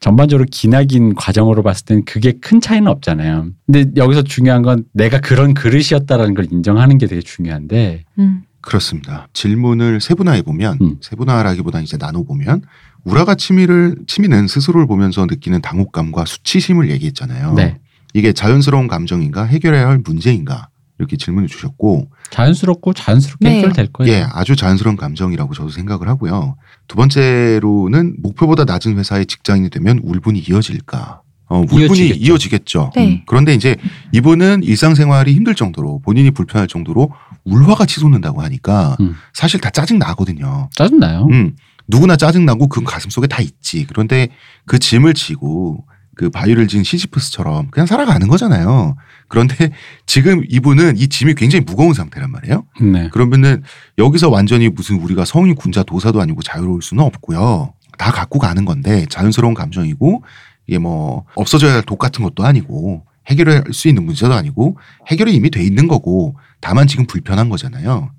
[0.00, 3.50] 전반적으로 기나긴 과정으로 봤을 땐 그게 큰 차이는 없잖아요.
[3.66, 8.42] 근데 여기서 중요한 건 내가 그런 그릇이었다라는 걸 인정하는 게 되게 중요한데 음.
[8.60, 9.28] 그렇습니다.
[9.32, 10.96] 질문을 세분화해 보면 음.
[11.00, 12.62] 세분화라기보다 이제 나눠 보면
[13.04, 17.54] 우라가 치미를 치미는 스스로를 보면서 느끼는 당혹감과 수치심을 얘기했잖아요.
[17.54, 17.78] 네.
[18.14, 23.58] 이게 자연스러운 감정인가 해결해야 할 문제인가 이렇게 질문을 주셨고 자연스럽고 자연스럽게 네.
[23.58, 24.12] 해결될 거예요.
[24.12, 26.56] 예, 아주 자연스러운 감정이라고 저도 생각을 하고요.
[26.88, 31.22] 두 번째로는 목표보다 낮은 회사의 직장인이 되면 울분이 이어질까?
[31.48, 32.24] 어, 울분이 이어지겠죠.
[32.24, 32.92] 이어지겠죠.
[32.96, 33.06] 네.
[33.06, 33.76] 음, 그런데 이제
[34.12, 37.12] 이분은 일상생활이 힘들 정도로 본인이 불편할 정도로
[37.44, 39.14] 울화가 치솟는다고 하니까 음.
[39.32, 40.68] 사실 다 짜증 나거든요.
[40.74, 41.28] 짜증 나요.
[41.30, 41.54] 음,
[41.86, 43.86] 누구나 짜증 나고 그건 가슴 속에 다 있지.
[43.86, 44.28] 그런데
[44.64, 45.84] 그 짐을 지고
[46.16, 48.96] 그 바위를 진 시지프스처럼 그냥 살아가는 거잖아요.
[49.28, 49.70] 그런데
[50.06, 52.64] 지금 이분은 이 짐이 굉장히 무거운 상태란 말이에요.
[52.80, 53.08] 네.
[53.12, 53.62] 그러면은
[53.98, 57.74] 여기서 완전히 무슨 우리가 성인 군자 도사도 아니고 자유로울 수는 없고요.
[57.98, 60.22] 다 갖고 가는 건데 자연스러운 감정이고
[60.66, 65.50] 이게 뭐 없어져야 할 독 같은 것도 아니고 해결할 수 있는 문제도 아니고 해결이 이미
[65.50, 68.10] 돼 있는 거고 다만 지금 불편한 거잖아요.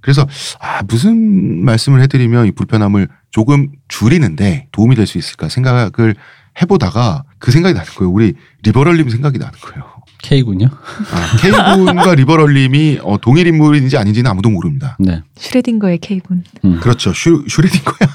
[0.00, 0.26] 그래서
[0.60, 6.14] 아 무슨 말씀을 해드리면 이 불편함을 조금 줄이는데 도움이 될 수 있을까 생각을
[6.60, 8.10] 해보다가 그 생각이 나는 거예요.
[8.10, 9.84] 우리 리버럴님 생각이 나는 거예요.
[10.22, 10.68] K군요.
[10.70, 14.96] 아, K군과 리버럴님이 어, 동일 인물인지 아닌지는 아무도 모릅니다.
[15.00, 15.22] 네.
[15.36, 16.44] 슈레딩거의 K군.
[16.64, 16.78] 음.
[16.80, 17.12] 그렇죠.
[17.12, 18.08] 슈, 슈레딩거야.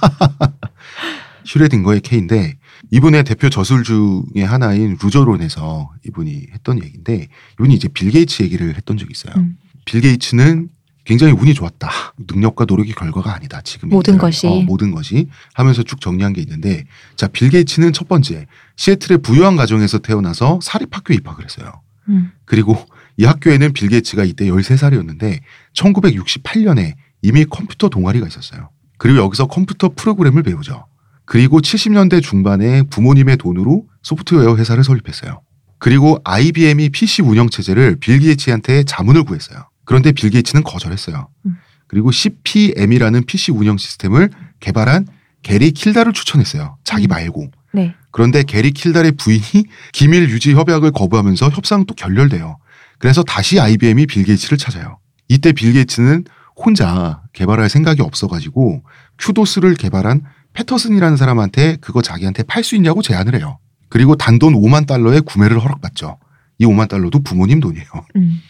[1.45, 2.57] 슈레딩거의 K인데
[2.91, 8.97] 이분의 대표 저술 중에 하나인 루저론에서 이분이 했던 얘기인데 이분이 이제 빌 게이츠 얘기를 했던
[8.97, 9.33] 적이 있어요.
[9.37, 9.57] 음.
[9.85, 10.69] 빌 게이츠는
[11.07, 11.89] 굉장히 운이 좋았다.
[12.17, 13.61] 능력과 노력의 결과가 아니다.
[13.61, 14.19] 지금 모든 얘기를.
[14.19, 14.45] 것이.
[14.45, 16.83] 어, 모든 것이 하면서 쭉 정리한 게 있는데
[17.15, 21.71] 자, 빌 게이츠는 첫 번째 시애틀의 부유한 가정에서 태어나서 사립학교에 입학을 했어요.
[22.09, 22.31] 음.
[22.43, 22.77] 그리고
[23.15, 25.39] 이 학교에는 빌 게이츠가 이때 13살이었는데
[25.73, 28.69] 1968년에 이미 컴퓨터 동아리가 있었어요.
[28.97, 30.87] 그리고 여기서 컴퓨터 프로그램을 배우죠.
[31.23, 35.39] 그리고 70년대 중반에 부모님의 돈으로 소프트웨어 회사를 설립했어요.
[35.79, 39.69] 그리고 IBM이 PC 운영 체제를 빌 게이츠한테 자문을 구했어요.
[39.87, 41.29] 그런데 빌 게이츠는 거절했어요.
[41.45, 41.57] 음.
[41.87, 45.07] 그리고 CPM이라는 PC 운영 시스템을 개발한
[45.43, 46.77] 게리 킬달을 추천했어요.
[46.83, 47.09] 자기 음.
[47.09, 47.49] 말고.
[47.73, 47.95] 네.
[48.11, 52.57] 그런데 게리 킬달의 부인이 기밀 유지 협약을 거부하면서 협상은 또 결렬돼요.
[52.99, 54.99] 그래서 다시 IBM이 빌 게이츠를 찾아요.
[55.29, 56.25] 이때 빌 게이츠는
[56.57, 58.83] 혼자 개발할 생각이 없어가지고
[59.19, 63.57] QDOS를 개발한 패터슨이라는 사람한테 그거 자기한테 팔 수 있냐고 제안을 해요.
[63.87, 66.17] 그리고 단돈 5만 달러의 구매를 허락받죠.
[66.57, 67.87] 이 5만 달러도 부모님 돈이에요.
[68.17, 68.41] 음.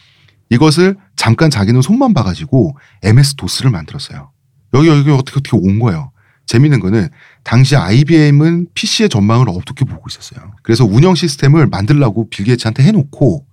[0.49, 4.31] 이것을 잠깐 자기는 손만 봐가지고 MS 도스를 만들었어요.
[4.73, 6.12] 여기 여기 어떻게 어떻게 온 거예요.
[6.45, 7.10] 재밌는 거는
[7.43, 10.53] 당시 IBM은 PC의 전망을 어떻게 보고 있었어요.
[10.63, 13.45] 그래서 운영 시스템을 만들라고 빌 게이츠한테 해놓고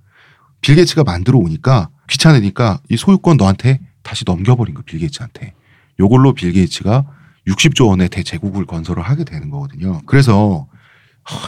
[0.61, 5.55] 빌 게이츠가 만들어 오니까 귀찮으니까 이 소유권 너한테 다시 넘겨버린 거빌 게이츠한테.
[5.99, 7.05] 요걸로 빌 게이츠가
[7.49, 10.01] 60조 원의 대제국을 건설을 하게 되는 거거든요.
[10.07, 10.67] 그래서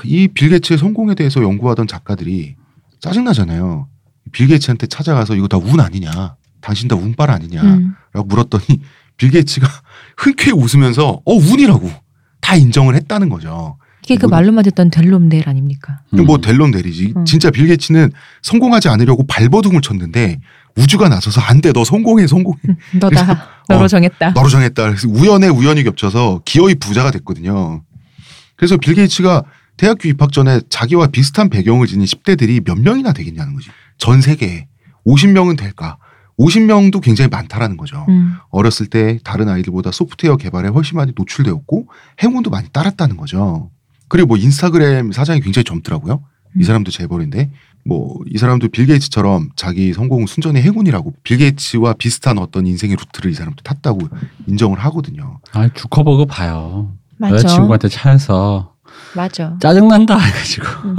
[0.05, 2.57] 이 빌 게이츠의 성공에 대해서 연구하던 작가들이
[3.01, 3.89] 짜증나잖아요.
[4.33, 6.37] 빌 게이츠한테 찾아가서 이거 다 운 아니냐?
[6.61, 7.95] 당신 다 운빨 아니냐라고 음.
[8.27, 8.65] 물었더니
[9.17, 9.67] 빌 게이츠가
[10.19, 11.91] 흔쾌히 웃으면서 어 운이라고
[12.41, 13.79] 다 인정을 했다는 거죠.
[14.05, 16.01] 이게 그 말로만 듣던 델롬델 아닙니까?
[16.15, 16.27] 음.
[16.27, 17.15] 뭐 델론 대리지.
[17.17, 17.25] 음.
[17.25, 18.11] 진짜 빌 게이츠는
[18.43, 20.41] 성공하지 않으려고 발버둥을 쳤는데
[20.77, 22.59] 우주가 나서서 안 돼 너 성공해 성공해
[23.01, 23.49] 너다.
[23.69, 24.31] 너로 어, 정했다.
[24.31, 24.85] 너로 정했다.
[24.91, 27.83] 그래서 우연에 우연이 겹쳐서 기어이 부자가 됐거든요.
[28.57, 29.43] 그래서 빌 게이츠가
[29.77, 33.69] 대학교 입학 전에 자기와 비슷한 배경을 지닌 10대들이 몇 명이나 되겠냐는 거지.
[33.99, 34.67] 전 세계에
[35.07, 35.99] 50명은 될까?
[36.39, 38.05] 50명도 굉장히 많다라는 거죠.
[38.09, 38.35] 음.
[38.51, 41.89] 어렸을 때 다른 아이들보다 소프트웨어 개발에 훨씬 많이 노출되었고
[42.23, 43.71] 행운도 많이 따랐다는 거죠.
[44.09, 46.23] 그리고 뭐 인스타그램 사장이 굉장히 젊더라고요.
[46.57, 46.63] 이 음.
[46.63, 47.51] 사람도 재벌인데
[47.85, 53.31] 뭐 이 사람도 빌 게이츠처럼 자기 성공 순전히 행운이라고 빌 게이츠와 비슷한 어떤 인생의 루트를
[53.31, 54.01] 이 사람도 탔다고
[54.47, 55.41] 인정을 하거든요.
[55.53, 56.93] 아, 주커버그 봐요.
[57.17, 57.37] 맞아.
[57.37, 58.75] 여자친구한테 차여서
[59.15, 59.57] 맞아.
[59.61, 60.97] 짜증난다 해가지고 음.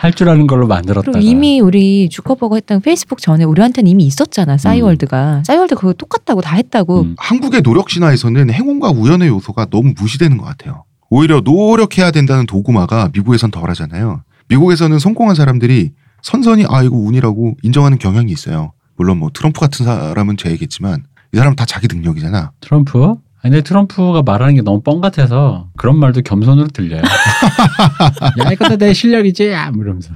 [0.00, 4.56] 할 줄 아는 걸로 만들었다가 그리고 이미 우리 주커버거 했던 페이스북 전에 우리한테는 이미 있었잖아.
[4.56, 5.42] 싸이월드가.
[5.46, 7.00] 싸이월드 그거 똑같다고 다 했다고.
[7.02, 7.14] 음.
[7.18, 10.84] 한국의 노력 신화에서는 행운과 우연의 요소가 너무 무시되는 것 같아요.
[11.10, 14.22] 오히려 노력해야 된다는 도구마가 미국에선 덜하잖아요.
[14.48, 15.90] 미국에서는 성공한 사람들이
[16.22, 18.72] 선선히 아 이거 운이라고 인정하는 경향이 있어요.
[18.96, 22.52] 물론 뭐 트럼프 같은 사람은 죄겠지만 이 사람 다 자기 능력이잖아.
[22.60, 27.02] 트럼프 아니, 근데 트럼프가 말하는 게 너무 뻥 같아서 그런 말도 겸손으로 들려요.
[28.44, 29.48] 야, 이것도 내 실력이지?
[29.48, 30.12] 야, 뭐 이러면서.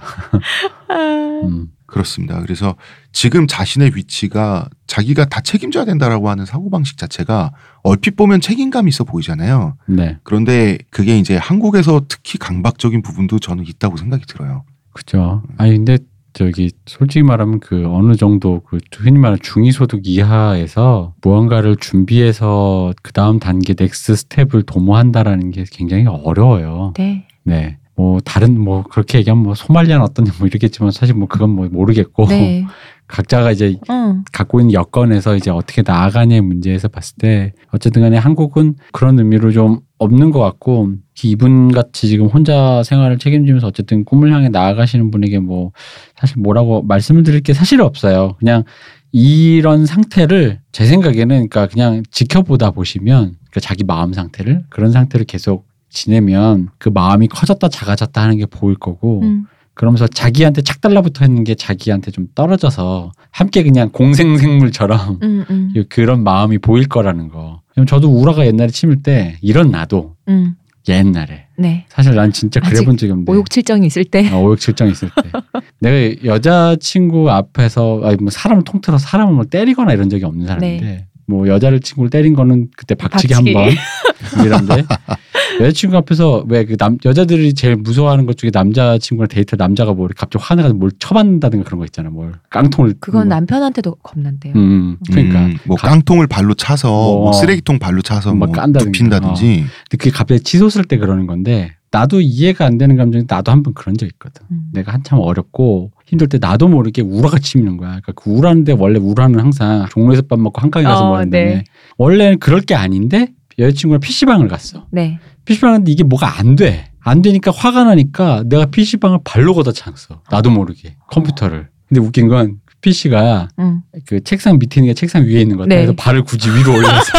[0.91, 1.69] 음.
[1.87, 2.41] 그렇습니다.
[2.41, 2.75] 그래서
[3.13, 7.53] 지금 자신의 위치가 자기가 다 책임져야 된다라고 하는 사고방식 자체가
[7.85, 9.77] 얼핏 보면 책임감이 있어 보이잖아요.
[9.87, 10.19] 네.
[10.25, 14.65] 그런데 그게 이제 한국에서 특히 강박적인 부분도 저는 있다고 생각이 들어요.
[14.93, 15.43] 그죠.
[15.57, 15.99] 아니, 근데
[16.35, 23.39] 저기 솔직히 말하면 그 어느 정도 그 흔히 말하는 중위소득 이하에서 무언가를 준비해서 그 다음
[23.39, 26.93] 단계 넥스 스텝을 도모한다라는 게 굉장히 어려워요.
[26.99, 27.27] 네.
[27.45, 27.79] 네.
[27.97, 32.27] 뭐 다른 뭐 그렇게 얘기하면 뭐 소말리아는 어떤 뭐 이러겠지만 사실 뭐 그건 뭐 모르겠고
[32.27, 32.67] 네.
[33.07, 34.25] 각자가 이제 응.
[34.33, 39.81] 갖고 있는 여건에서 이제 어떻게 나아가냐의 문제에서 봤을 때 어쨌든 간에 한국은 그런 의미로 좀
[39.99, 40.89] 없는 것 같고
[41.23, 45.73] 이분 같이 지금 혼자 생활을 책임지면서 어쨌든 꿈을 향해 나아가시는 분에게 뭐
[46.17, 48.37] 사실 뭐라고 말씀을 드릴 게 사실 없어요.
[48.39, 48.65] 그냥
[49.13, 55.67] 이런 상태를 제 생각에는 그러니까 그냥 지켜보다 보시면 그러니까 자기 마음 상태를 그런 상태를 계속
[55.89, 59.47] 지내면 그 마음이 커졌다 작아졌다 하는 게 보일 거고 음.
[59.75, 66.23] 그러면서 자기한테 착 달라붙어 있는 게 자기한테 좀 떨어져서 함께 그냥 공생생물처럼 음, 음, 그런
[66.23, 67.61] 마음이 보일 거라는 거.
[67.89, 70.55] 저도 우라가 옛날에 침을 때 이런 나도 음.
[70.89, 71.87] 옛날에 네.
[71.89, 74.31] 사실 난 진짜 그래 아직 본 적이 없는데 오욕칠정이 있을 때.
[74.33, 75.31] 어, 오욕칠정 있을 때
[75.81, 81.49] 내가 여자친구 앞에서 아니 뭐 사람을 통틀어 사람을 뭐 때리거나 이런 적이 없는 사람인데 뭐
[81.49, 83.55] 여자를 친구를 때린 거는 그때 박치기 박치기.
[83.55, 83.75] 한 번
[84.43, 84.85] 이런데
[85.61, 90.43] 여자친구 앞에서 왜 그 남 여자들이 제일 무서워하는 것 중에 남자친구랑 데이트 남자가 뭐 갑자기
[90.45, 93.37] 화내가지고 뭘 쳐받는다든가 그런 거 있잖아 뭘 깡통을 그건 뭐.
[93.37, 94.55] 남편한테도 겁난대요.
[94.57, 94.97] 음, 음.
[95.11, 98.85] 그러니까 음, 뭐 가- 깡통을 발로 차서 뭐, 뭐 쓰레기통 발로 차서 막뭐 깐다든가.
[98.87, 99.47] 눕힌다든지
[99.91, 103.73] 근데 그게 갑자기 치솟을 때 그러는 건데 나도 이해가 안 되는 감정이 나도 한 번
[103.73, 104.45] 그런 적 있거든.
[104.51, 104.65] 음.
[104.73, 107.91] 내가 한참 어렵고 힘들 때 나도 모르게 우라가 치미는 거야.
[107.91, 111.65] 그러니까 그 우라는데 원래 우라는 항상 종로에서 밥 먹고 한강에 가서 어, 먹는데 네.
[111.97, 114.87] 원래는 그럴 게 아닌데 여자친구랑 PC방을 갔어.
[114.91, 115.19] 네.
[115.45, 116.91] PC방 갔는데 이게 뭐가 안 돼.
[117.01, 120.23] 안 되니까 화가 나니까 내가 PC방을 발로 걷어 찼어.
[120.31, 121.69] 나도 모르게 컴퓨터를.
[121.89, 123.83] 근데 웃긴 건 PC가 음.
[124.07, 125.69] 그 책상 밑에 있는 게 책상 위에 있는 거다.
[125.69, 125.77] 네.
[125.77, 127.13] 그래서 발을 굳이 위로 올렸어.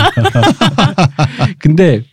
[1.60, 2.04] 근데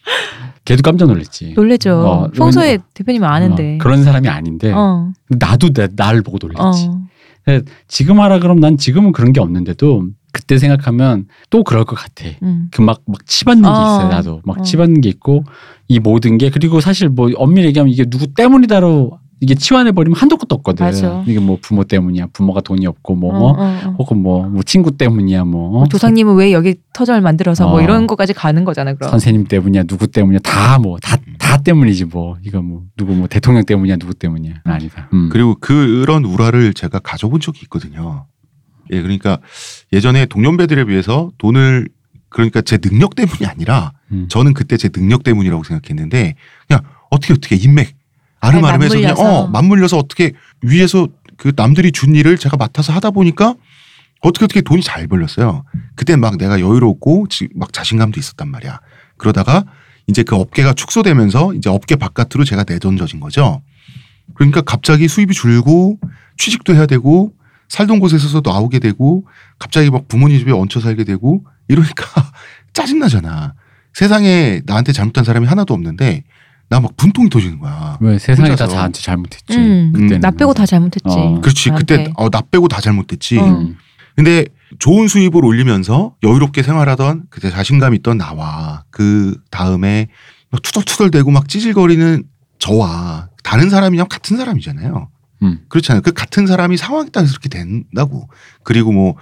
[0.65, 1.55] 걔도 깜짝 놀랐지.
[1.55, 1.93] 놀래죠.
[1.99, 3.75] 어, 평소에 왜냐면- 대표님 아는데.
[3.75, 5.11] 어, 그런 사람이 아닌데 어.
[5.29, 6.89] 나도 내, 나를 보고 놀랐지.
[6.89, 7.03] 어.
[7.89, 12.25] 지금 하라 그럼 난 지금은 그런 게 없는데도 그때 생각하면 또 그럴 것 같아.
[12.43, 12.69] 음.
[12.73, 13.73] 그막막 치받는 게 어.
[13.73, 14.09] 있어요.
[14.09, 14.63] 나도 막 어.
[14.63, 15.45] 치받는 게 있고
[15.89, 20.37] 이 모든 게 그리고 사실 뭐 엄밀히 얘기하면 이게 누구 때문이다로 이게 치환해 버리면 한도
[20.37, 20.87] 끝도 없거든.
[20.87, 21.25] 맞아.
[21.27, 22.29] 이게 뭐 부모 때문이야.
[22.33, 23.97] 부모가 돈이 없고 뭐 어, 어, 어.
[23.99, 27.83] 혹은 뭐, 뭐 친구 때문이야 뭐뭐 조상님은 왜 여기 터전을 만들어서 뭐 어.
[27.83, 29.11] 이런 거까지 가는 거잖아, 그럼.
[29.11, 33.65] 선생님 때문이야 누구 때문이야 다 뭐 다 다 때문이지 뭐 이거 뭐 누구 뭐 대통령
[33.65, 35.09] 때문이야 누구 때문이야 아니다.
[35.13, 35.29] 음.
[35.31, 38.27] 그리고 그런 우라를 제가 가져본 적이 있거든요.
[38.93, 39.39] 예, 그러니까
[39.93, 41.89] 예전에 동년배들에 비해서 돈을
[42.29, 44.27] 그러니까 제 능력 때문이 아니라 음.
[44.29, 46.35] 저는 그때 제 능력 때문이라고 생각했는데
[46.69, 47.97] 그냥 어떻게 어떻게 인맥 잘
[48.41, 49.15] 아름아름해서 그냥.
[49.27, 53.55] 어 맞물려서 어떻게 위에서 그 남들이 준 일을 제가 맡아서 하다 보니까
[54.21, 55.65] 어떻게 어떻게 돈이 잘 벌렸어요.
[55.97, 58.81] 그때 막 내가 여유롭고 지- 막 자신감도 있었단 말이야.
[59.17, 59.65] 그러다가
[60.07, 63.63] 이제 그 업계가 축소되면서 이제 업계 바깥으로 제가 내던져진 거죠.
[64.35, 65.99] 그러니까 갑자기 수입이 줄고
[66.39, 67.33] 취직도 해야 되고
[67.73, 69.27] 살던 곳에서 나오게 되고
[69.59, 72.05] 갑자기 막 부모님 집에 얹혀 살게 되고 이러니까
[72.75, 73.55] 짜증나잖아.
[73.95, 76.25] 세상에 나한테 잘못한 사람이 하나도 없는데
[76.69, 77.97] 나 막 분통이 터지는 거야.
[78.01, 78.73] 왜 세상이 다 혼자서.
[78.73, 79.57] 저한테 잘못했지.
[79.59, 80.21] 음, 그때는.
[80.21, 81.05] 나 빼고 다 잘못했지.
[81.09, 81.41] 어.
[81.41, 81.71] 그렇지.
[81.71, 82.13] 그때 나한테.
[82.17, 83.39] 어, 나 빼고 다 잘못됐지.
[83.39, 83.45] 어.
[83.47, 83.77] 음.
[84.17, 84.45] 근데
[84.79, 90.09] 좋은 수입을 올리면서 여유롭게 생활하던 그때 자신감 있던 나와 그 다음에
[90.51, 92.23] 막 투덜투덜대고 막 찌질거리는
[92.59, 95.09] 저와 다른 사람이랑 같은 사람이잖아요.
[95.43, 95.61] 음.
[95.69, 96.03] 그렇잖아요.
[96.03, 98.29] 그 같은 사람이 상황에 따라서 그렇게 된다고.
[98.63, 99.17] 그리고 뭐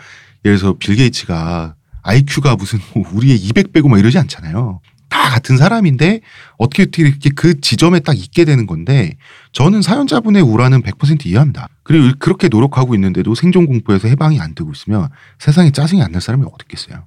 [0.44, 4.80] 예를 들어서 빌 게이츠가 IQ가 무슨 뭐 우리의 200배고 막 이러지 않잖아요.
[5.08, 6.20] 다 같은 사람인데
[6.56, 9.16] 어떻게 어떻게 이렇게 그 지점에 딱 있게 되는 건데
[9.52, 11.66] 저는 사연자분의 우라는 100% 이해합니다.
[11.82, 15.08] 그리고 그렇게 노력하고 있는데도 생존 공포에서 해방이 안 되고 있으면
[15.40, 17.04] 세상에 짜증이 안 날 사람이 어디 있겠어요.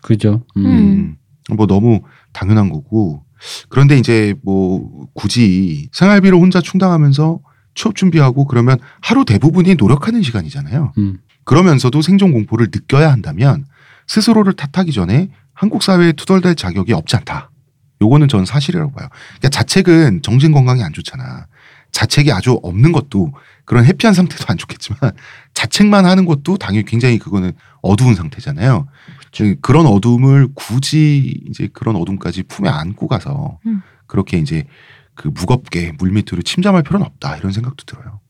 [0.00, 0.44] 그죠.
[0.56, 0.64] 음.
[0.66, 1.16] 음.
[1.50, 2.00] 음, 뭐 너무
[2.32, 3.24] 당연한 거고.
[3.68, 7.40] 그런데 이제 뭐 굳이 생활비를 혼자 충당하면서
[7.74, 10.92] 취업 준비하고 그러면 하루 대부분이 노력하는 시간이잖아요.
[10.98, 11.18] 음.
[11.44, 13.64] 그러면서도 생존 공포를 느껴야 한다면
[14.06, 17.50] 스스로를 탓하기 전에 한국 사회에 투덜댈 자격이 없지 않다.
[18.00, 19.08] 요거는 저는 사실이라고 봐요.
[19.38, 21.46] 그러니까 자책은 정신 건강에 안 좋잖아.
[21.92, 23.32] 자책이 아주 없는 것도
[23.64, 25.12] 그런 해피한 상태도 안 좋겠지만
[25.54, 28.86] 자책만 하는 것도 당연히 굉장히 그거는 어두운 상태잖아요.
[29.30, 33.82] 즉 그런 어둠을 굳이 이제 그런 어둠까지 품에 안고 가서 음.
[34.06, 34.64] 그렇게 이제
[35.14, 38.20] 그 무겁게 물밑으로 침잠할 필요는 없다 이런 생각도 들어요.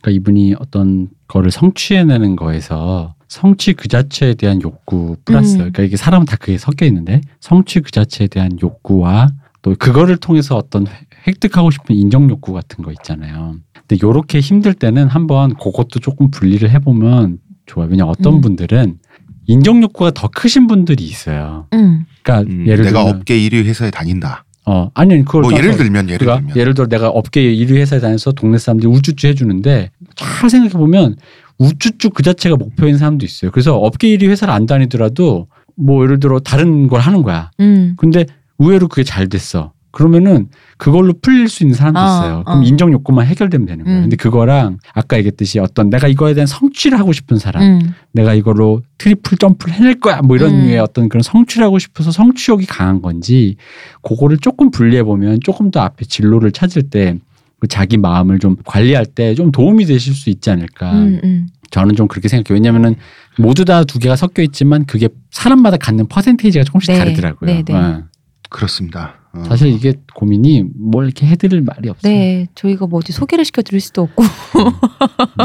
[0.00, 5.58] 그러니까 이분이 어떤 거를 성취해내는 거에서 성취 그 자체에 대한 욕구 플러스 음.
[5.58, 9.28] 그러니까 이게 사람은 다 그게 섞여 있는데 성취 그 자체에 대한 욕구와
[9.62, 13.56] 또 그거를 통해서 어떤 획- 획득하고 싶은 인정 욕구 같은 거 있잖아요.
[13.72, 17.88] 근데 요렇게 힘들 때는 한번 그것도 조금 분리를 해보면 좋아요.
[17.88, 18.40] 왜냐 면 어떤 음.
[18.40, 18.98] 분들은
[19.46, 21.68] 인정 욕구가 더 크신 분들이 있어요.
[21.74, 22.04] 음.
[22.22, 24.44] 그러니까 음, 예를 내가 들면 업계 1위 회사에 다닌다.
[24.64, 27.42] 어 아니 아니, 그걸 뭐 예를 떠나서 들면 예를 그러니까 들면 예를 들어 내가 업계
[27.42, 31.16] 1위 회사에 다녀서 동네 사람들이 우쭈쭈 해주는데 잘 생각해 보면
[31.58, 33.50] 우쭈쭈 그 자체가 목표인 사람도 있어요.
[33.50, 37.50] 그래서 업계 1위 회사를 안 다니더라도 뭐 예를 들어 다른 걸 하는 거야.
[37.60, 37.94] 음.
[37.96, 38.26] 근데
[38.58, 39.72] 의외로 그게 잘 됐어.
[39.92, 42.44] 그러면은 그걸로 풀릴 수 있는 사람도 어, 있어요.
[42.44, 42.62] 그럼 어.
[42.64, 43.98] 인정 욕구만 해결되면 되는 거예요.
[43.98, 44.02] 음.
[44.02, 47.94] 근데 그거랑 아까 얘기했듯이 어떤 내가 이거에 대한 성취를 하고 싶은 사람, 음.
[48.12, 50.62] 내가 이걸로 트리플 점프를 해낼 거야 뭐 이런 음.
[50.64, 53.56] 류의 어떤 그런 성취를 하고 싶어서 성취욕이 강한 건지
[54.02, 59.34] 그거를 조금 분리해 보면 조금 더 앞에 진로를 찾을 때그 자기 마음을 좀 관리할 때
[59.34, 61.20] 좀 도움이 되실 수 있지 않을까 음.
[61.22, 61.48] 음.
[61.70, 62.96] 저는 좀 그렇게 생각해요 왜냐면은
[63.38, 66.98] 모두 다 두 개가 섞여 있지만 그게 사람마다 갖는 퍼센테이지가 조금씩 네.
[66.98, 67.74] 다르더라고요 네, 네.
[67.74, 68.02] 어.
[68.50, 69.14] 그렇습니다.
[69.34, 69.44] 어.
[69.44, 74.02] 사실 이게 고민이 뭘 이렇게 해드릴 말이 없어요 네, 저희가 뭐 어디 소개를 시켜드릴 수도
[74.02, 74.22] 없고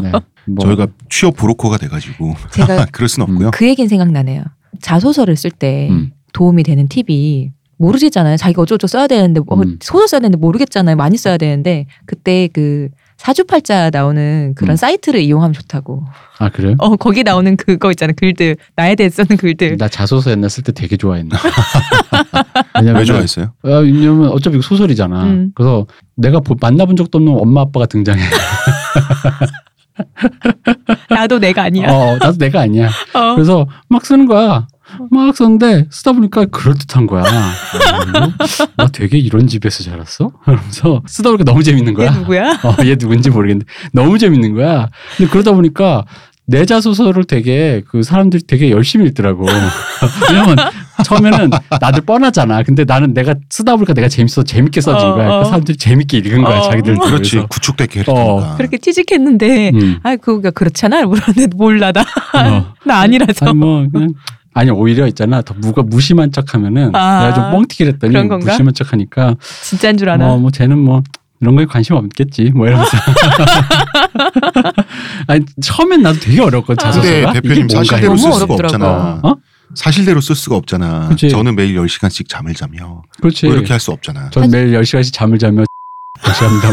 [0.01, 0.11] 네.
[0.45, 3.51] 뭐 저희가 취업 브로커가 돼가지고 제가 그럴 순 없고요.
[3.53, 4.43] 그 얘기는 생각나네요.
[4.81, 6.11] 자소서를 쓸때 음.
[6.33, 8.37] 도움이 되는 팁이 모르겠잖아요.
[8.37, 9.77] 자기가 어쩌고저쩌고 써야 되는데 어, 음.
[9.81, 10.95] 소설 써야 되는데 모르겠잖아요.
[10.95, 14.75] 많이 써야 되는데 그때 그 사주팔자 나오는 그런 음.
[14.75, 16.03] 사이트를 이용하면 좋다고.
[16.39, 16.75] 아 그래요?
[16.77, 18.13] 어 거기 나오는 그거 있잖아요.
[18.15, 19.77] 글들 나에 대해 쓰는 글들.
[19.77, 21.37] 나 자소서 옛날 쓸 때 되게 좋아했나
[22.77, 23.53] 왜냐면 왜 좋아했어요?
[23.63, 25.23] 아, 왜냐면 어차피 이거 소설이잖아.
[25.23, 25.51] 음.
[25.55, 28.21] 그래서 내가 보- 만나본 적도 없는 엄마 아빠가 등장해.
[31.09, 31.91] 나도 내가 아니야.
[31.91, 32.89] 어, 나도 내가 아니야.
[33.13, 33.33] 어.
[33.35, 34.67] 그래서 막 쓰는 거야.
[35.11, 37.23] 막 썼는데 쓰다 보니까 그럴듯한 거야.
[37.23, 40.31] 어, 나 되게 이런 집에서 자랐어?
[40.43, 42.11] 그러면서 쓰다 보니까 너무 재밌는 얘 거야.
[42.11, 42.51] 누구야?
[42.63, 44.89] 어, 얘 누군지 모르겠는데 너무 재밌는 거야.
[45.17, 46.05] 근데 그러다 보니까
[46.49, 49.45] 내 자소서를 되게 그 사람들이 되게 열심히 읽더라고.
[50.31, 50.55] 왜냐면
[51.03, 51.49] 처음에는
[51.81, 52.63] 나들 뻔하잖아.
[52.63, 55.29] 근데 나는 내가 쓰다 보니까 내가 재밌어 재밌게 써진 어, 거야.
[55.29, 55.39] 어.
[55.39, 56.59] 그 사람들이 재밌게 읽은 거야.
[56.59, 56.61] 어.
[56.69, 58.55] 자기들 그렇지 구축된 캐릭터니까.
[58.55, 59.99] 그렇게 취직했는데 음.
[60.03, 61.03] 아 그거가 그렇잖아.
[61.03, 62.01] 물었는데 몰라 나.
[62.01, 62.73] 어.
[62.85, 63.47] 나 아니라서.
[63.47, 64.13] 아니 뭐 그냥
[64.57, 68.51] 아니 오히려 있잖아 더 무가 무심한 척하면은 아, 내가 좀 뻥튀기를 했더니 그런 건가?
[68.51, 70.25] 무심한 척하니까 진짜인 줄 아나.
[70.25, 71.03] 뭐, 뭐 쟤는 뭐
[71.39, 72.97] 이런 거에 관심 없겠지 뭐 이러면서
[75.27, 76.91] 아니 처음엔 나도 되게 어려웠거든 아.
[76.91, 78.63] 자소서가 근데 대표님 사실대로 쓸 수가 어렵더라고.
[78.65, 79.19] 없잖아.
[79.23, 79.35] 어?
[79.75, 81.09] 사실대로 쓸 수가 없잖아.
[81.09, 81.29] 그치.
[81.29, 84.31] 저는 매일 10시간씩 잠을 자며 그렇지 뭐 이렇게 할 수 없잖아.
[84.31, 85.63] 전 매일 10시간씩 잠을 자며
[86.19, 86.69] 감사합니다.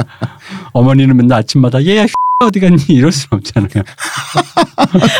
[0.00, 0.06] 없잖아.
[0.72, 2.06] 어머니는 맨날 아침마다 얘야
[2.42, 3.68] 어디 갔니 이럴 수 없잖아요.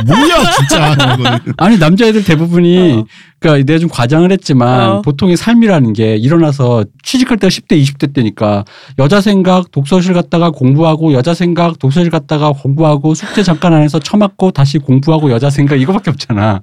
[0.06, 0.96] 뭐야 진짜.
[1.58, 3.04] 아니 남자애들 대부분이 어.
[3.38, 5.02] 그러니까 내가 좀 과장을 했지만 어.
[5.02, 8.64] 보통의 삶이라는 게 일어나서 취직할 때가 10대 20대 때니까
[8.98, 14.52] 여자 생각 독서실 갔다가 공부하고 여자 생각 독서실 갔다가 공부하고 숙제 잠깐 안 해서 처맞고
[14.52, 16.62] 다시 공부하고 여자 생각 이거밖에 없잖아.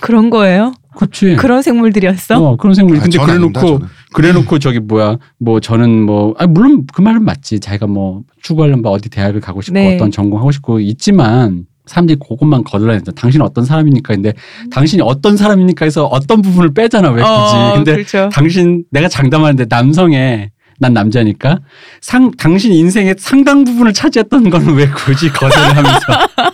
[0.00, 0.72] 그런 거예요?
[0.96, 1.36] 그렇지.
[1.36, 2.42] 그런 생물들이었어?
[2.42, 3.88] 어, 그런 생물이 아, 근데 그래 놓고 저는.
[4.12, 8.92] 그래놓고 저기 뭐야 뭐 저는 뭐 아, 물론 그 말은 맞지 자기가 뭐 추구하려면 뭐
[8.92, 9.94] 어디 대학을 가고 싶고 네.
[9.94, 13.12] 어떤 전공하고 싶고 있지만 사람들이 그것만 거들어야된다.
[13.12, 14.32] 당신은 어떤 사람이니까 근데
[14.70, 17.32] 당신이 어떤 사람이니까 해서 어떤 부분을 빼잖아 왜 굳이.
[17.32, 18.28] 어, 근데 그렇죠.
[18.32, 21.60] 당신 내가 장담하는데 남성의 난 남자니까
[22.00, 25.98] 상 당신 인생의 상당 부분을 차지했던 거는 왜 굳이 거절을 하면서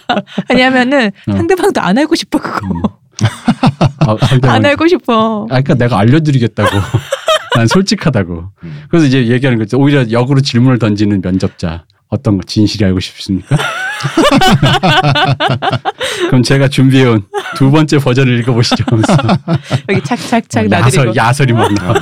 [0.50, 1.32] 왜냐면은 어.
[1.32, 2.66] 상대방도 안 알고 싶어 그거.
[2.66, 2.82] 음.
[4.00, 4.16] 아,
[4.52, 5.44] 안 알고 싶어.
[5.44, 6.70] 아, 그러니까 내가 알려드리겠다고.
[7.56, 8.44] 난 솔직하다고.
[8.64, 8.82] 음.
[8.90, 9.78] 그래서 이제 얘기하는 거죠.
[9.78, 11.84] 오히려 역으로 질문을 던지는 면접자.
[12.08, 13.56] 어떤 거 진실이 알고 싶습니까?
[16.28, 17.22] 그럼 제가 준비해온
[17.56, 18.84] 두 번째 버전을 읽어보시죠.
[19.88, 21.08] 여기 착착착 어, 나들이고.
[21.08, 21.94] 야설, 야설이 막 나와.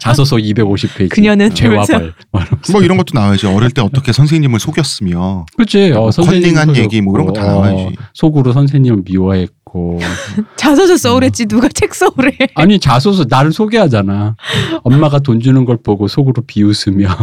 [0.00, 1.10] 자소서 250페이지.
[1.10, 1.98] 그녀는 죄와 이러면서.
[1.98, 2.12] 벌.
[2.30, 2.72] 막 이러면서.
[2.72, 3.46] 뭐 이런 것도 나와야지.
[3.46, 5.92] 어릴 때 어떻게 선생님을 속였으며 그렇지.
[5.92, 7.96] 어, 뭐 컨닝한 얘기 뭐 이런 거다 어, 나와야지.
[8.12, 9.54] 속으로 선생님을 미워했고.
[10.56, 12.30] 자소서 써오랬지 누가 책 써오래.
[12.54, 14.36] 아니 자소서 나를 소개하잖아.
[14.84, 17.08] 엄마가 돈 주는 걸 보고 속으로 비웃으며.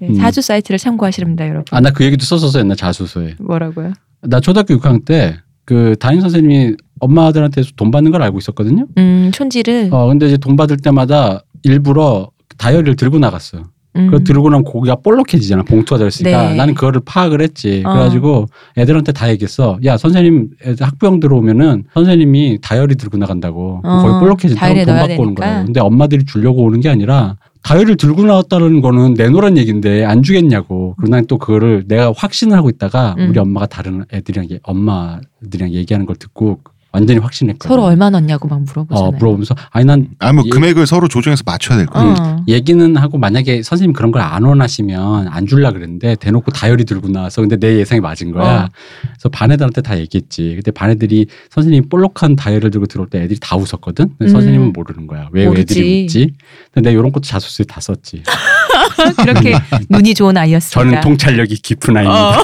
[0.00, 0.14] 네, 음.
[0.16, 1.64] 사주 사이트를 참고하시랍니다 여러분.
[1.70, 3.36] 아 나 그 얘기도 썼었어 옛날 자소서에.
[3.38, 3.92] 뭐라고요?
[4.22, 8.86] 나 초등학교 6학년 때 그 담임 선생님이 엄마들한테 돈 받는 걸 알고 있었거든요.
[8.98, 9.90] 음 촌지를.
[9.92, 13.62] 어 근데 이제 돈 받을 때마다 일부러 다이어리를 들고 나갔어.
[13.96, 14.06] 음.
[14.06, 15.64] 그거 들고 나면 고기가 볼록해지잖아.
[15.64, 16.48] 봉투가 들었으니까.
[16.50, 16.54] 네.
[16.56, 17.82] 나는 그거를 파악을 했지.
[17.84, 17.90] 어.
[17.92, 18.46] 그래가지고
[18.78, 19.78] 애들한테 다 얘기했어.
[19.84, 23.80] 야 선생님 애들 학부형 들어오면은 선생님이 다이어리 들고 나간다고.
[23.84, 25.46] 어, 거기 볼록해진다고 돈 받고 오는 되니까.
[25.46, 25.64] 거예요.
[25.66, 30.94] 근데 엄마들이 주려고 오는 게 아니라 다이어리를 들고 나왔다는 거는 내놓으란 얘기인데 안 주겠냐고.
[30.98, 33.28] 그리고 난또 그거를 내가 확신을 하고 있다가 음.
[33.30, 36.58] 우리 엄마가 다른 애들이랑 얘- 엄마들이랑 얘기하는 걸 듣고
[36.92, 37.68] 완전히 확신했거든.
[37.68, 39.08] 서로 얼마 넣냐고 막 물어보잖아요.
[39.08, 40.50] 어, 물어보면서 아니 난 아니 뭐 예.
[40.50, 42.14] 금액을 서로 조정해서 맞춰야 될 거예요.
[42.18, 42.44] 어.
[42.48, 47.40] 얘기는 하고 만약에 선생님 그런 걸 안 원하시면 안 줄라 그랬는데 대놓고 다이어리 들고 나와서
[47.42, 48.64] 근데 내 예상이 맞은 거야.
[48.64, 48.68] 어.
[49.14, 50.52] 그래서 반 애들한테 다 얘기했지.
[50.54, 54.10] 근데 반 애들이 선생님 볼록한 다이어리를 들고 들어올 때 애들이 다 웃었거든.
[54.18, 54.28] 근데 음.
[54.28, 55.28] 선생님은 모르는 거야.
[55.32, 55.62] 왜 모르지.
[55.72, 56.32] 애들이 웃지?
[56.72, 58.22] 근데 내가 이런 것도 자소서에 다 썼지.
[59.16, 59.54] 그렇게
[59.88, 60.90] 눈이 좋은 아이였습니다.
[60.90, 62.30] 저는 통찰력이 깊은 아이입니다.
[62.30, 62.42] 어.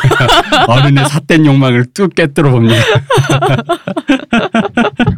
[0.68, 2.74] 어른의 삿된 욕망을 뚝 깨뜨려 봅니다.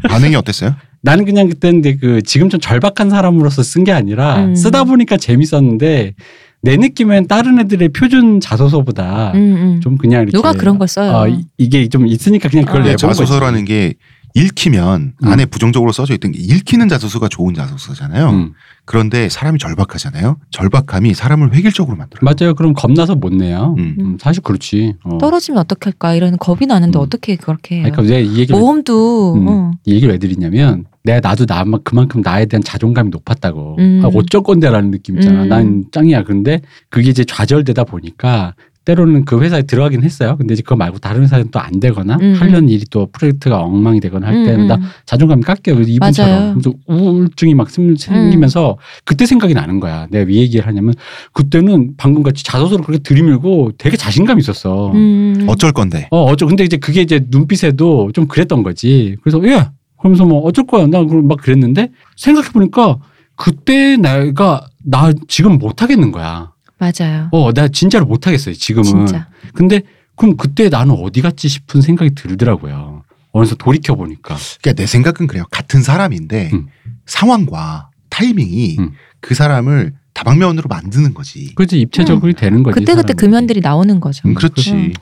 [0.09, 0.75] 반응이 어땠어요?
[1.03, 4.55] 나는 그냥 그때 근데 그 지금 좀 절박한 사람으로서 쓴 게 아니라 음.
[4.55, 6.15] 쓰다 보니까 재밌었는데
[6.63, 9.81] 내 느낌엔 다른 애들의 표준 자소서보다 음, 음.
[9.81, 11.13] 좀 그냥 이렇게 누가 그런 걸 써요?
[11.13, 12.85] 어, 이- 이게 좀 있으니까 그냥 그걸 어.
[12.85, 13.07] 내본 거지.
[13.07, 13.95] 자소서라는 게
[14.35, 15.29] 읽히면 음.
[15.29, 18.31] 안에 부정적으로 써져 있던 게 읽히는 자소서가 좋은 자소서잖아요.
[18.31, 18.53] 음.
[18.85, 20.39] 그런데 사람이 절박하잖아요.
[20.51, 22.21] 절박함이 사람을 획일적으로 만들어요.
[22.25, 22.55] 맞아요.
[22.55, 23.75] 그럼 겁나서 못 내요.
[23.79, 23.97] 음.
[23.99, 24.95] 음, 사실 그렇지.
[25.05, 25.19] 어.
[25.19, 27.03] 떨어지면 어떡할까 이런 겁이 나는데 음.
[27.03, 27.83] 어떻게 그렇게 해요?
[27.85, 29.49] 그러니까 내가 이 얘기를 모험도 음.
[29.49, 29.71] 어.
[29.85, 34.03] 이 얘기를 왜 드리냐면 내가 나도 나 그만큼 나에 대한 자존감이 높았다고 음.
[34.05, 35.49] 아, 어쩔 건데라는 느낌 있잖아 음.
[35.49, 36.61] 난 짱이야 근데
[36.91, 38.55] 그게 이제 좌절되다 보니까
[38.85, 42.35] 때로는 그 회사에 들어가긴 했어요 근데 이제 그거 말고 다른 회사는 또 안 되거나 음.
[42.39, 44.83] 하려는 일이 또 프로젝트가 엉망이 되거나 할 음, 때마다 음.
[45.05, 46.43] 자존감이 깎여요 그래서 이분처럼.
[46.43, 46.55] 음.
[46.55, 50.95] 그래서 우울증이 막 생- 생기면서 그때 생각이 나는 거야 내가 왜 얘기를 하냐면
[51.33, 55.45] 그때는 방금 같이 자소서를 그렇게 들이밀고 되게 자신감이 있었어 음.
[55.47, 56.09] 어쩔 건데.
[56.11, 59.17] 어, 어쩌, 근데 이제 그게 이제 눈빛에도 좀 그랬던 거지.
[59.23, 59.67] 그래서, 예!
[59.99, 60.87] 그러면서 뭐 어쩔 거야.
[60.87, 62.99] 나 그럼 막 그랬는데 생각해 보니까
[63.37, 66.53] 그때 내가 나 지금 못 하겠는 거야.
[66.81, 67.29] 맞아요.
[67.33, 68.55] 어, 나 진짜로 못 하겠어요.
[68.55, 68.85] 지금은.
[69.07, 69.29] 진짜.
[69.55, 69.83] 근데
[70.17, 73.05] 그럼 그때 나는 어디 갔지 싶은 생각이 들더라고요.
[73.33, 74.37] 어느새 돌이켜 보니까.
[74.61, 75.45] 그러니까 내 생각은 그래요.
[75.51, 76.67] 같은 사람인데 음.
[77.07, 78.93] 상황과 타이밍이 음.
[79.21, 81.55] 그 사람을 다방면으로 만드는 거지.
[81.55, 82.79] 그래서 입체적으로 되는 거지.
[82.81, 83.13] 그때 그때.
[83.15, 84.27] 금연들이 나오는 거죠.
[84.29, 84.73] 음, 그렇지.
[84.73, 84.93] 음.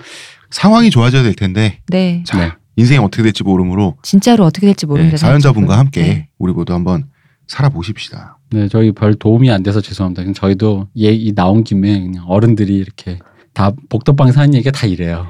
[0.51, 2.23] 상황이 좋아져야 될 텐데 네.
[2.27, 2.53] 자 네.
[2.77, 5.77] 인생이 어떻게 될지 모르므로 진짜로 어떻게 될지 네, 모르는데 사연자분과.
[5.79, 6.29] 함께 네.
[6.39, 7.05] 우리 모두 한번
[7.49, 8.39] 살아보십시다.
[8.51, 10.23] 네, 저희 별 도움이 안 돼서 죄송합니다.
[10.23, 13.19] 그냥 저희도 얘기 나온 김에 그냥 어른들이 이렇게
[13.53, 15.27] 다 복덕방에서 하는 얘기가 다 이래요.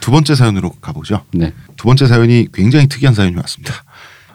[0.00, 1.24] 두 번째 사연으로 가보죠.
[1.32, 1.52] 네.
[1.76, 3.74] 두 번째 사연이 굉장히 특이한 사연이 왔습니다.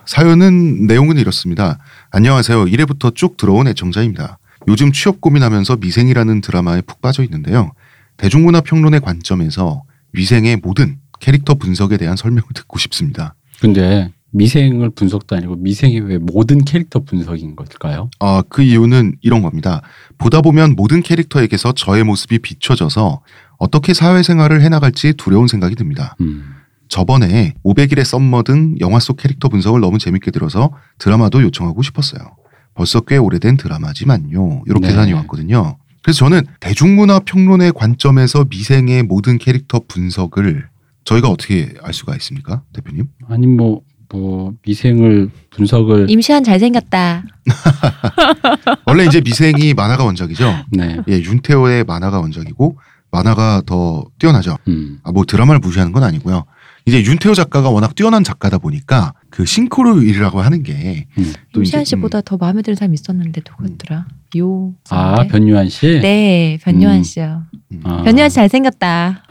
[0.04, 1.78] 사연은 내용은 이렇습니다.
[2.10, 2.64] 안녕하세요.
[2.66, 4.38] 1회부터 쭉 들어온 애청자입니다.
[4.68, 7.72] 요즘 취업 고민하면서 미생이라는 드라마에 푹 빠져 있는데요.
[8.16, 13.34] 대중문화 평론의 관점에서 위생의 모든 캐릭터 분석에 대한 설명을 듣고 싶습니다.
[13.62, 18.10] 근데 미생을 분석도 아니고 미생이 왜 모든 캐릭터 분석인 걸까요?
[18.18, 19.82] 아, 그 이유는 이런 겁니다.
[20.18, 23.22] 보다 보면 모든 캐릭터에게서 저의 모습이 비춰져서
[23.58, 26.16] 어떻게 사회생활을 해나갈지 두려운 생각이 듭니다.
[26.20, 26.56] 음.
[26.88, 32.34] 저번에 500일의 썸머 등 영화 속 캐릭터 분석을 너무 재밌게 들어서 드라마도 요청하고 싶었어요.
[32.74, 34.64] 벌써 꽤 오래된 드라마지만요.
[34.66, 34.92] 이렇게 네.
[34.92, 35.76] 사연이 왔거든요.
[36.02, 40.71] 그래서 저는 대중문화 평론의 관점에서 미생의 모든 캐릭터 분석을
[41.04, 43.08] 저희가 어떻게 알 수가 있습니까, 대표님?
[43.28, 47.24] 아니 뭐, 뭐 미생을 분석을 임시완 잘생겼다.
[48.86, 50.54] 원래 이제 미생이 만화가 원작이죠.
[50.70, 50.98] 네.
[51.08, 52.78] 예, 윤태호의 만화가 원작이고
[53.10, 54.56] 만화가 더 뛰어나죠.
[54.68, 55.00] 음.
[55.02, 56.44] 아, 뭐 드라마를 무시하는 건 아니고요.
[56.86, 61.32] 이제 윤태호 작가가 워낙 뛰어난 작가다 보니까 그 싱크로율이라고 하는 게 음.
[61.52, 64.06] 또 임시한 이제, 음, 씨보다 더 마음에 드는 사람 있었는데 누구였더라?
[64.36, 64.74] 요.
[64.90, 65.26] 아.
[65.26, 66.00] 변유한 씨.
[66.00, 67.02] 네, 변요한 음.
[67.02, 67.42] 씨요.
[67.72, 67.80] 음.
[67.82, 68.02] 아.
[68.02, 69.22] 변요한 씨 잘생겼다.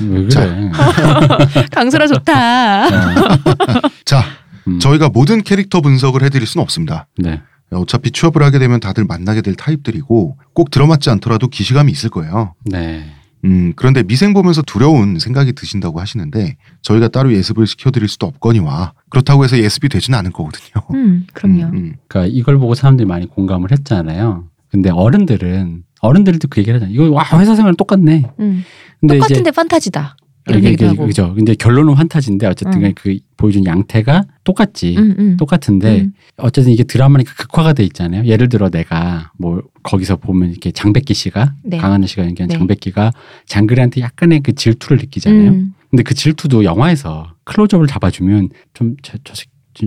[0.00, 0.28] 왜 그래?
[0.28, 0.70] 자.
[1.72, 2.88] 강수라 좋다.
[4.04, 4.22] 자,
[4.68, 4.78] 음.
[4.78, 7.08] 저희가 모든 캐릭터 분석을 해드릴 수는 없습니다.
[7.18, 7.42] 네.
[7.72, 12.54] 어차피 취업을 하게 되면 다들 만나게 될 타입들이고 꼭 들어맞지 않더라도 기시감이 있을 거예요.
[12.64, 13.12] 네.
[13.44, 19.44] 음, 그런데 미생 보면서 두려운 생각이 드신다고 하시는데 저희가 따로 예습을 시켜드릴 수도 없거니와 그렇다고
[19.44, 20.82] 해서 예습이 되지는 않을 거거든요.
[20.94, 21.64] 음, 그럼요.
[21.64, 21.94] 음, 음.
[22.08, 24.44] 그러니까 이걸 보고 사람들이 많이 공감을 했잖아요.
[24.70, 26.94] 근데 어른들은 어른들도 그 얘기를 하잖아요.
[26.94, 28.24] 이거 와 회사 생활 똑같네.
[28.40, 28.64] 음.
[29.00, 30.16] 근데 똑같은데 판타지다.
[30.48, 31.06] 이런 얘기도 하고.
[31.06, 31.34] 그죠.
[31.34, 32.92] 근데 결론은 환타지인데 어쨌든 음.
[32.94, 34.96] 그 보여준 양태가 똑같지.
[34.96, 35.36] 음, 음.
[35.36, 36.12] 똑같은데 음.
[36.36, 38.24] 어쨌든 이게 드라마니까 극화가 돼 있잖아요.
[38.24, 41.78] 예를 들어 내가 뭐 거기서 보면 이렇게 장백기 씨가 네.
[41.78, 42.56] 강하늘 씨가 연기한 네.
[42.56, 43.12] 장백기가
[43.46, 45.50] 장그리한테 약간의 그 질투를 느끼잖아요.
[45.50, 45.74] 음.
[45.90, 49.34] 근데 그 질투도 영화에서 클로즈업을 잡아주면 좀저 저,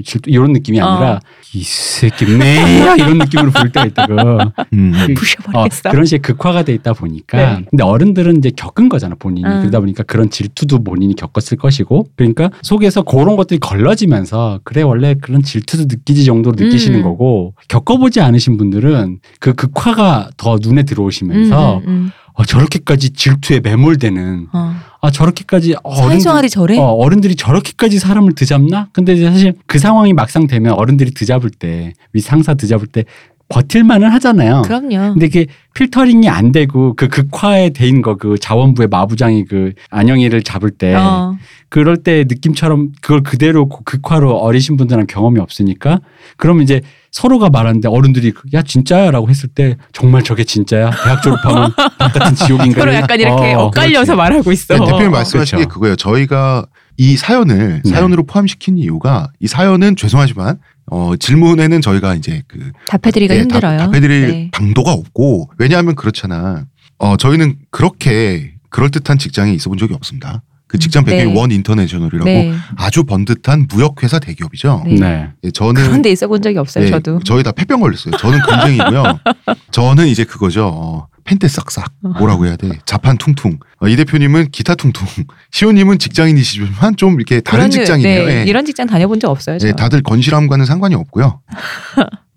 [0.03, 0.85] 질투 이런 느낌이 어.
[0.85, 1.19] 아니라
[1.53, 4.13] 이 새끼 매야 이런 느낌으로 보일 때가 있다고.
[4.73, 4.93] 음.
[4.95, 5.91] 어, 부셔버리겠어.
[5.91, 7.65] 그런 식의 극화가 돼 있다 보니까 네.
[7.69, 9.59] 근데 어른들은 이제 겪은 거잖아 본인이 음.
[9.59, 15.41] 그러다 보니까 그런 질투도 본인이 겪었을 것이고 그러니까 속에서 그런 것들이 걸러지면서 그래 원래 그런
[15.43, 17.03] 질투도 느끼지 정도로 느끼시는 음.
[17.03, 22.11] 거고 겪어보지 않으신 분들은 그 극화가 더 눈에 들어오시면서 음, 음, 음.
[22.34, 24.75] 어, 저렇게까지 질투에 매몰되는 어.
[25.01, 26.77] 아 저렇게까지 어른들 사회생활이 저래?
[26.77, 28.89] 어, 어른들이 저렇게까지 사람을 드잡나?
[28.93, 33.03] 근데 사실 그 상황이 막상 되면 어른들이 드잡을 때, 위 상사 드잡을 때
[33.49, 34.61] 버틸만은 하잖아요.
[34.61, 35.13] 그럼요.
[35.13, 40.69] 근데 이게 필터링이 안 되고 그 극화에 돼인 거 그 자원부의 마부장이 그 안영이를 잡을
[40.71, 41.36] 때 어.
[41.67, 45.99] 그럴 때 느낌처럼 그걸 그대로 고- 극화로 어리신 분들은 경험이 없으니까
[46.38, 46.82] 그러면 이제
[47.12, 52.80] 서로가 말하는데 어른들이 그, 야 진짜야라고 했을 때 정말 저게 진짜야 대학 졸업하면 같은 지옥인가
[52.80, 54.76] 서로 약간 이렇게 어, 엇갈려서 말하고 있어.
[54.76, 55.70] 네, 대표님 어, 말씀하신 그렇죠.
[55.70, 55.95] 게 그거예요.
[55.97, 56.66] 저희가
[56.97, 57.89] 이 사연을 네.
[57.91, 60.59] 사연으로 포함시킨 이유가 이 사연은 죄송하지만
[60.89, 63.78] 어, 질문에는 저희가 이제 그 답해드리기가 예, 힘들어요.
[63.78, 64.49] 답, 답해드릴 네.
[64.51, 66.66] 방도가 없고 왜냐하면 그렇잖아.
[66.97, 70.43] 어, 저희는 그렇게 그럴듯한 직장에 있어 본 적이 없습니다.
[70.72, 71.38] 그 직장 배경이 네.
[71.38, 72.53] 원 인터내셔널이라고 네.
[72.78, 74.84] 아주 번듯한 무역회사 대기업이죠.
[74.86, 74.95] 네.
[74.95, 75.30] 네.
[75.43, 77.19] 예, 저는 그런 데 있어 본 적이 없어요, 예, 저도.
[77.26, 78.15] 저희 다 폐병 걸렸어요.
[78.15, 79.19] 저는 글쟁이고요.
[79.72, 80.67] 저는 이제 그거죠.
[80.67, 82.69] 어, 펜대 싹싹 뭐라고 해야 돼?
[82.86, 83.59] 자판 퉁퉁.
[83.82, 85.05] 어, 이 대표님은 기타 퉁퉁.
[85.51, 88.26] 시호님은 직장인이시지만 좀 이렇게 다른 직장이네요.
[88.28, 88.43] 네, 예.
[88.45, 89.57] 이런 직장 다녀본 적 없어요.
[89.57, 89.67] 저.
[89.67, 91.41] 예, 다들 건실함과는 상관이 없고요.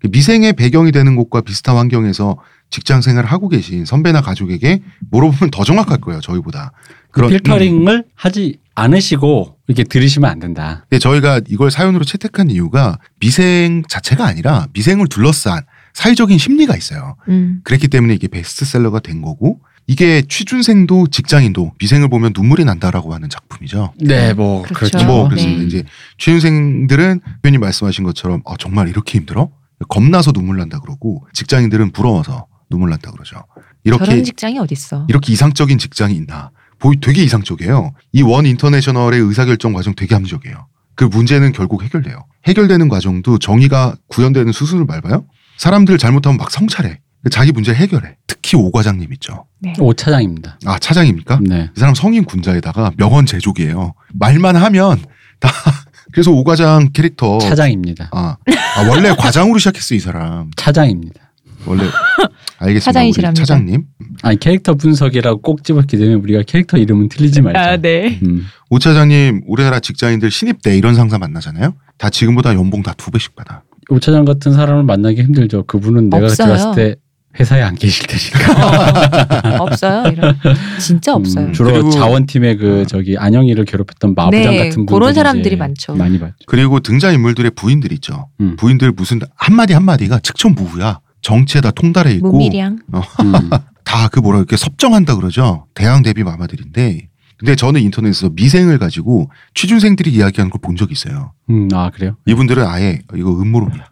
[0.01, 2.35] 그 미생의 배경이 되는 곳과 비슷한 환경에서
[2.69, 6.19] 직장 생활을 하고 계신 선배나 가족에게 물어보면 더 정확할 거예요.
[6.21, 6.71] 저희보다.
[7.11, 7.37] 그 그런- 음.
[7.37, 10.85] 필터링을 하지 않으시고 이렇게 들으시면 안 된다.
[10.89, 15.61] 근데 저희가 이걸 사연으로 채택한 이유가 미생 자체가 아니라 미생을 둘러싼
[15.93, 17.15] 사회적인 심리가 있어요.
[17.29, 17.61] 음.
[17.63, 23.93] 그랬기 때문에 이게 베스트셀러가 된 거고 이게 취준생도 직장인도 미생을 보면 눈물이 난다라고 하는 작품이죠.
[24.01, 24.73] 네, 뭐 그렇죠.
[24.97, 25.05] 그렇죠.
[25.07, 25.29] 뭐 네.
[25.29, 25.63] 그렇습니다.
[25.63, 25.83] 이제
[26.17, 29.49] 취준생들은 표현님 말씀하신 것처럼 아, 정말 이렇게 힘들어?
[29.87, 33.43] 겁나서 눈물 난다 그러고 직장인들은 부러워서 눈물 난다 그러죠.
[33.83, 35.05] 이렇게 저런 직장이 어딨어.
[35.09, 36.51] 이렇게 이상적인 직장이 있나?
[36.79, 37.93] 보이 되게 이상적이에요.
[38.13, 40.67] 이 원 인터내셔널의 의사결정 과정 되게 합리적이에요.
[40.95, 42.25] 그 문제는 결국 해결돼요.
[42.47, 45.25] 해결되는 과정도 정의가 구현되는 수순을 밟아요.
[45.57, 46.99] 사람들 잘못하면 막 성찰해.
[47.31, 48.17] 자기 문제 해결해.
[48.27, 49.45] 특히 오 과장님 있죠.
[49.59, 49.73] 네.
[49.79, 50.59] 오 차장입니다.
[50.65, 51.39] 아 차장입니까?
[51.41, 51.69] 네.
[51.75, 53.93] 이 사람 성인 군자에다가 명언 제조기예요.
[54.13, 55.01] 말만 하면
[55.39, 55.49] 다
[56.13, 58.09] 그래서 오 과장 캐릭터 차장입니다.
[58.11, 58.37] 아,
[58.77, 60.51] 아, 원래 과장으로 시작했어 이 사람.
[60.55, 61.24] 차장입니다.
[61.67, 61.83] 원래
[62.59, 62.79] 알겠습니다.
[62.85, 63.41] 차장이시랍니다.
[63.43, 63.83] 차장님.
[64.23, 67.61] 아니 캐릭터 분석이라고 꼭 집었기 때문에 우리가 캐릭터 이름은 틀리지 말자.
[67.61, 68.19] 아, 네.
[68.23, 68.45] 음.
[68.69, 71.73] 오 차장님 우리나라 직장인들 신입 때 이런 상사 만나잖아요.
[71.97, 73.63] 다 지금보다 연봉 다 두 배씩 받아.
[73.89, 75.63] 오 차장 같은 사람을 만나기 힘들죠.
[75.63, 76.47] 그분은 내가 없어요.
[76.55, 76.95] 들어갔을 때
[77.37, 79.59] 회사에 안 계실 테니까.
[79.61, 80.09] 없어요.
[80.11, 80.37] 이런.
[80.79, 81.47] 진짜 없어요.
[81.47, 85.95] 음, 주로 그리고- 자원팀의 그 저기 안영이를 괴롭혔던 마부장 네, 같은 그런 사람들이 많죠.
[85.95, 86.33] 많이 봤죠.
[86.47, 88.29] 그리고 등장 인물들의 부인들 있죠.
[88.39, 88.55] 음.
[88.57, 90.99] 부인들 무슨 한 마디 한 마디가 측천무후야.
[91.25, 92.79] 정치에 다 통달해 있고 무미량.
[92.93, 93.49] 음.
[93.83, 95.65] 다그 뭐라 이렇게 섭정한다 그러죠.
[95.73, 97.09] 대항 대비 마마들인데.
[97.37, 101.33] 근데 저는 인터넷에서 미생을 가지고 취준생들이 이야기하는 걸 본 적이 있어요.
[101.49, 102.15] 음, 아 그래요?
[102.27, 103.85] 이분들은 아예 이거 음모론이야.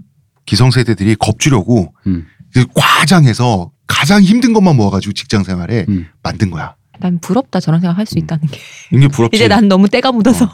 [0.46, 2.26] 기성세대들이 겁주려고 음.
[2.54, 6.06] 그 과장해서 가장 힘든 것만 모아가지고 직장 생활에 음.
[6.22, 6.76] 만든 거야.
[7.00, 8.20] 난 부럽다 저런 생각 할수 음.
[8.20, 8.60] 있다는 게.
[8.92, 9.36] 이게 부럽지.
[9.36, 10.48] 이제 난 너무 때가 묻어서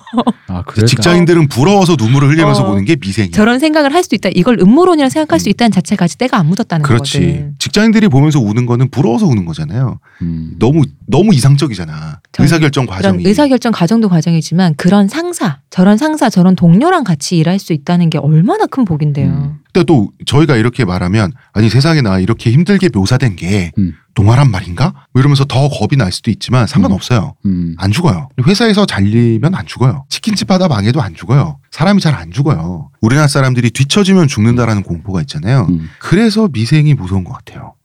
[0.47, 0.85] 아 그래.
[0.85, 2.67] 직장인들은 부러워서 눈물을 흘리면서 어.
[2.67, 3.31] 보는 게 미생이야.
[3.33, 4.29] 저런 생각을 할 수 있다.
[4.33, 7.19] 이걸 음모론이라 생각할 수 있다는 자체가 아직 때가 안 묻었다는 그렇지.
[7.19, 7.55] 거거든.
[7.59, 9.99] 직장인들이 보면서 우는 거는 부러워서 우는 거잖아요.
[10.21, 10.55] 음.
[10.57, 12.21] 너무 너무 이상적이잖아.
[12.31, 13.23] 전 의사결정 과정이.
[13.27, 18.65] 의사결정 과정도 과정이지만 그런 상사, 저런 상사, 저런 동료랑 같이 일할 수 있다는 게 얼마나
[18.65, 19.27] 큰 복인데요.
[19.27, 19.55] 음.
[19.71, 23.93] 근데 또 저희가 이렇게 말하면 아니 세상에 나 이렇게 힘들게 묘사된 게 음.
[24.15, 24.93] 동화란 말인가?
[25.13, 27.35] 뭐 이러면서 더 겁이 날 수도 있지만 상관없어요.
[27.45, 27.75] 음.
[27.77, 28.29] 안 죽어요.
[28.45, 30.05] 회사에서 잘리면 안 죽어요.
[30.09, 31.59] 치킨집 하다 망해도 안 죽어요.
[31.71, 32.89] 사람이 잘 안 죽어요.
[33.01, 35.67] 우리나라 사람들이 뒤처지면 죽는다라는 공포가 있잖아요.
[35.69, 35.87] 음.
[35.99, 37.75] 그래서 미생이 무서운 것 같아요.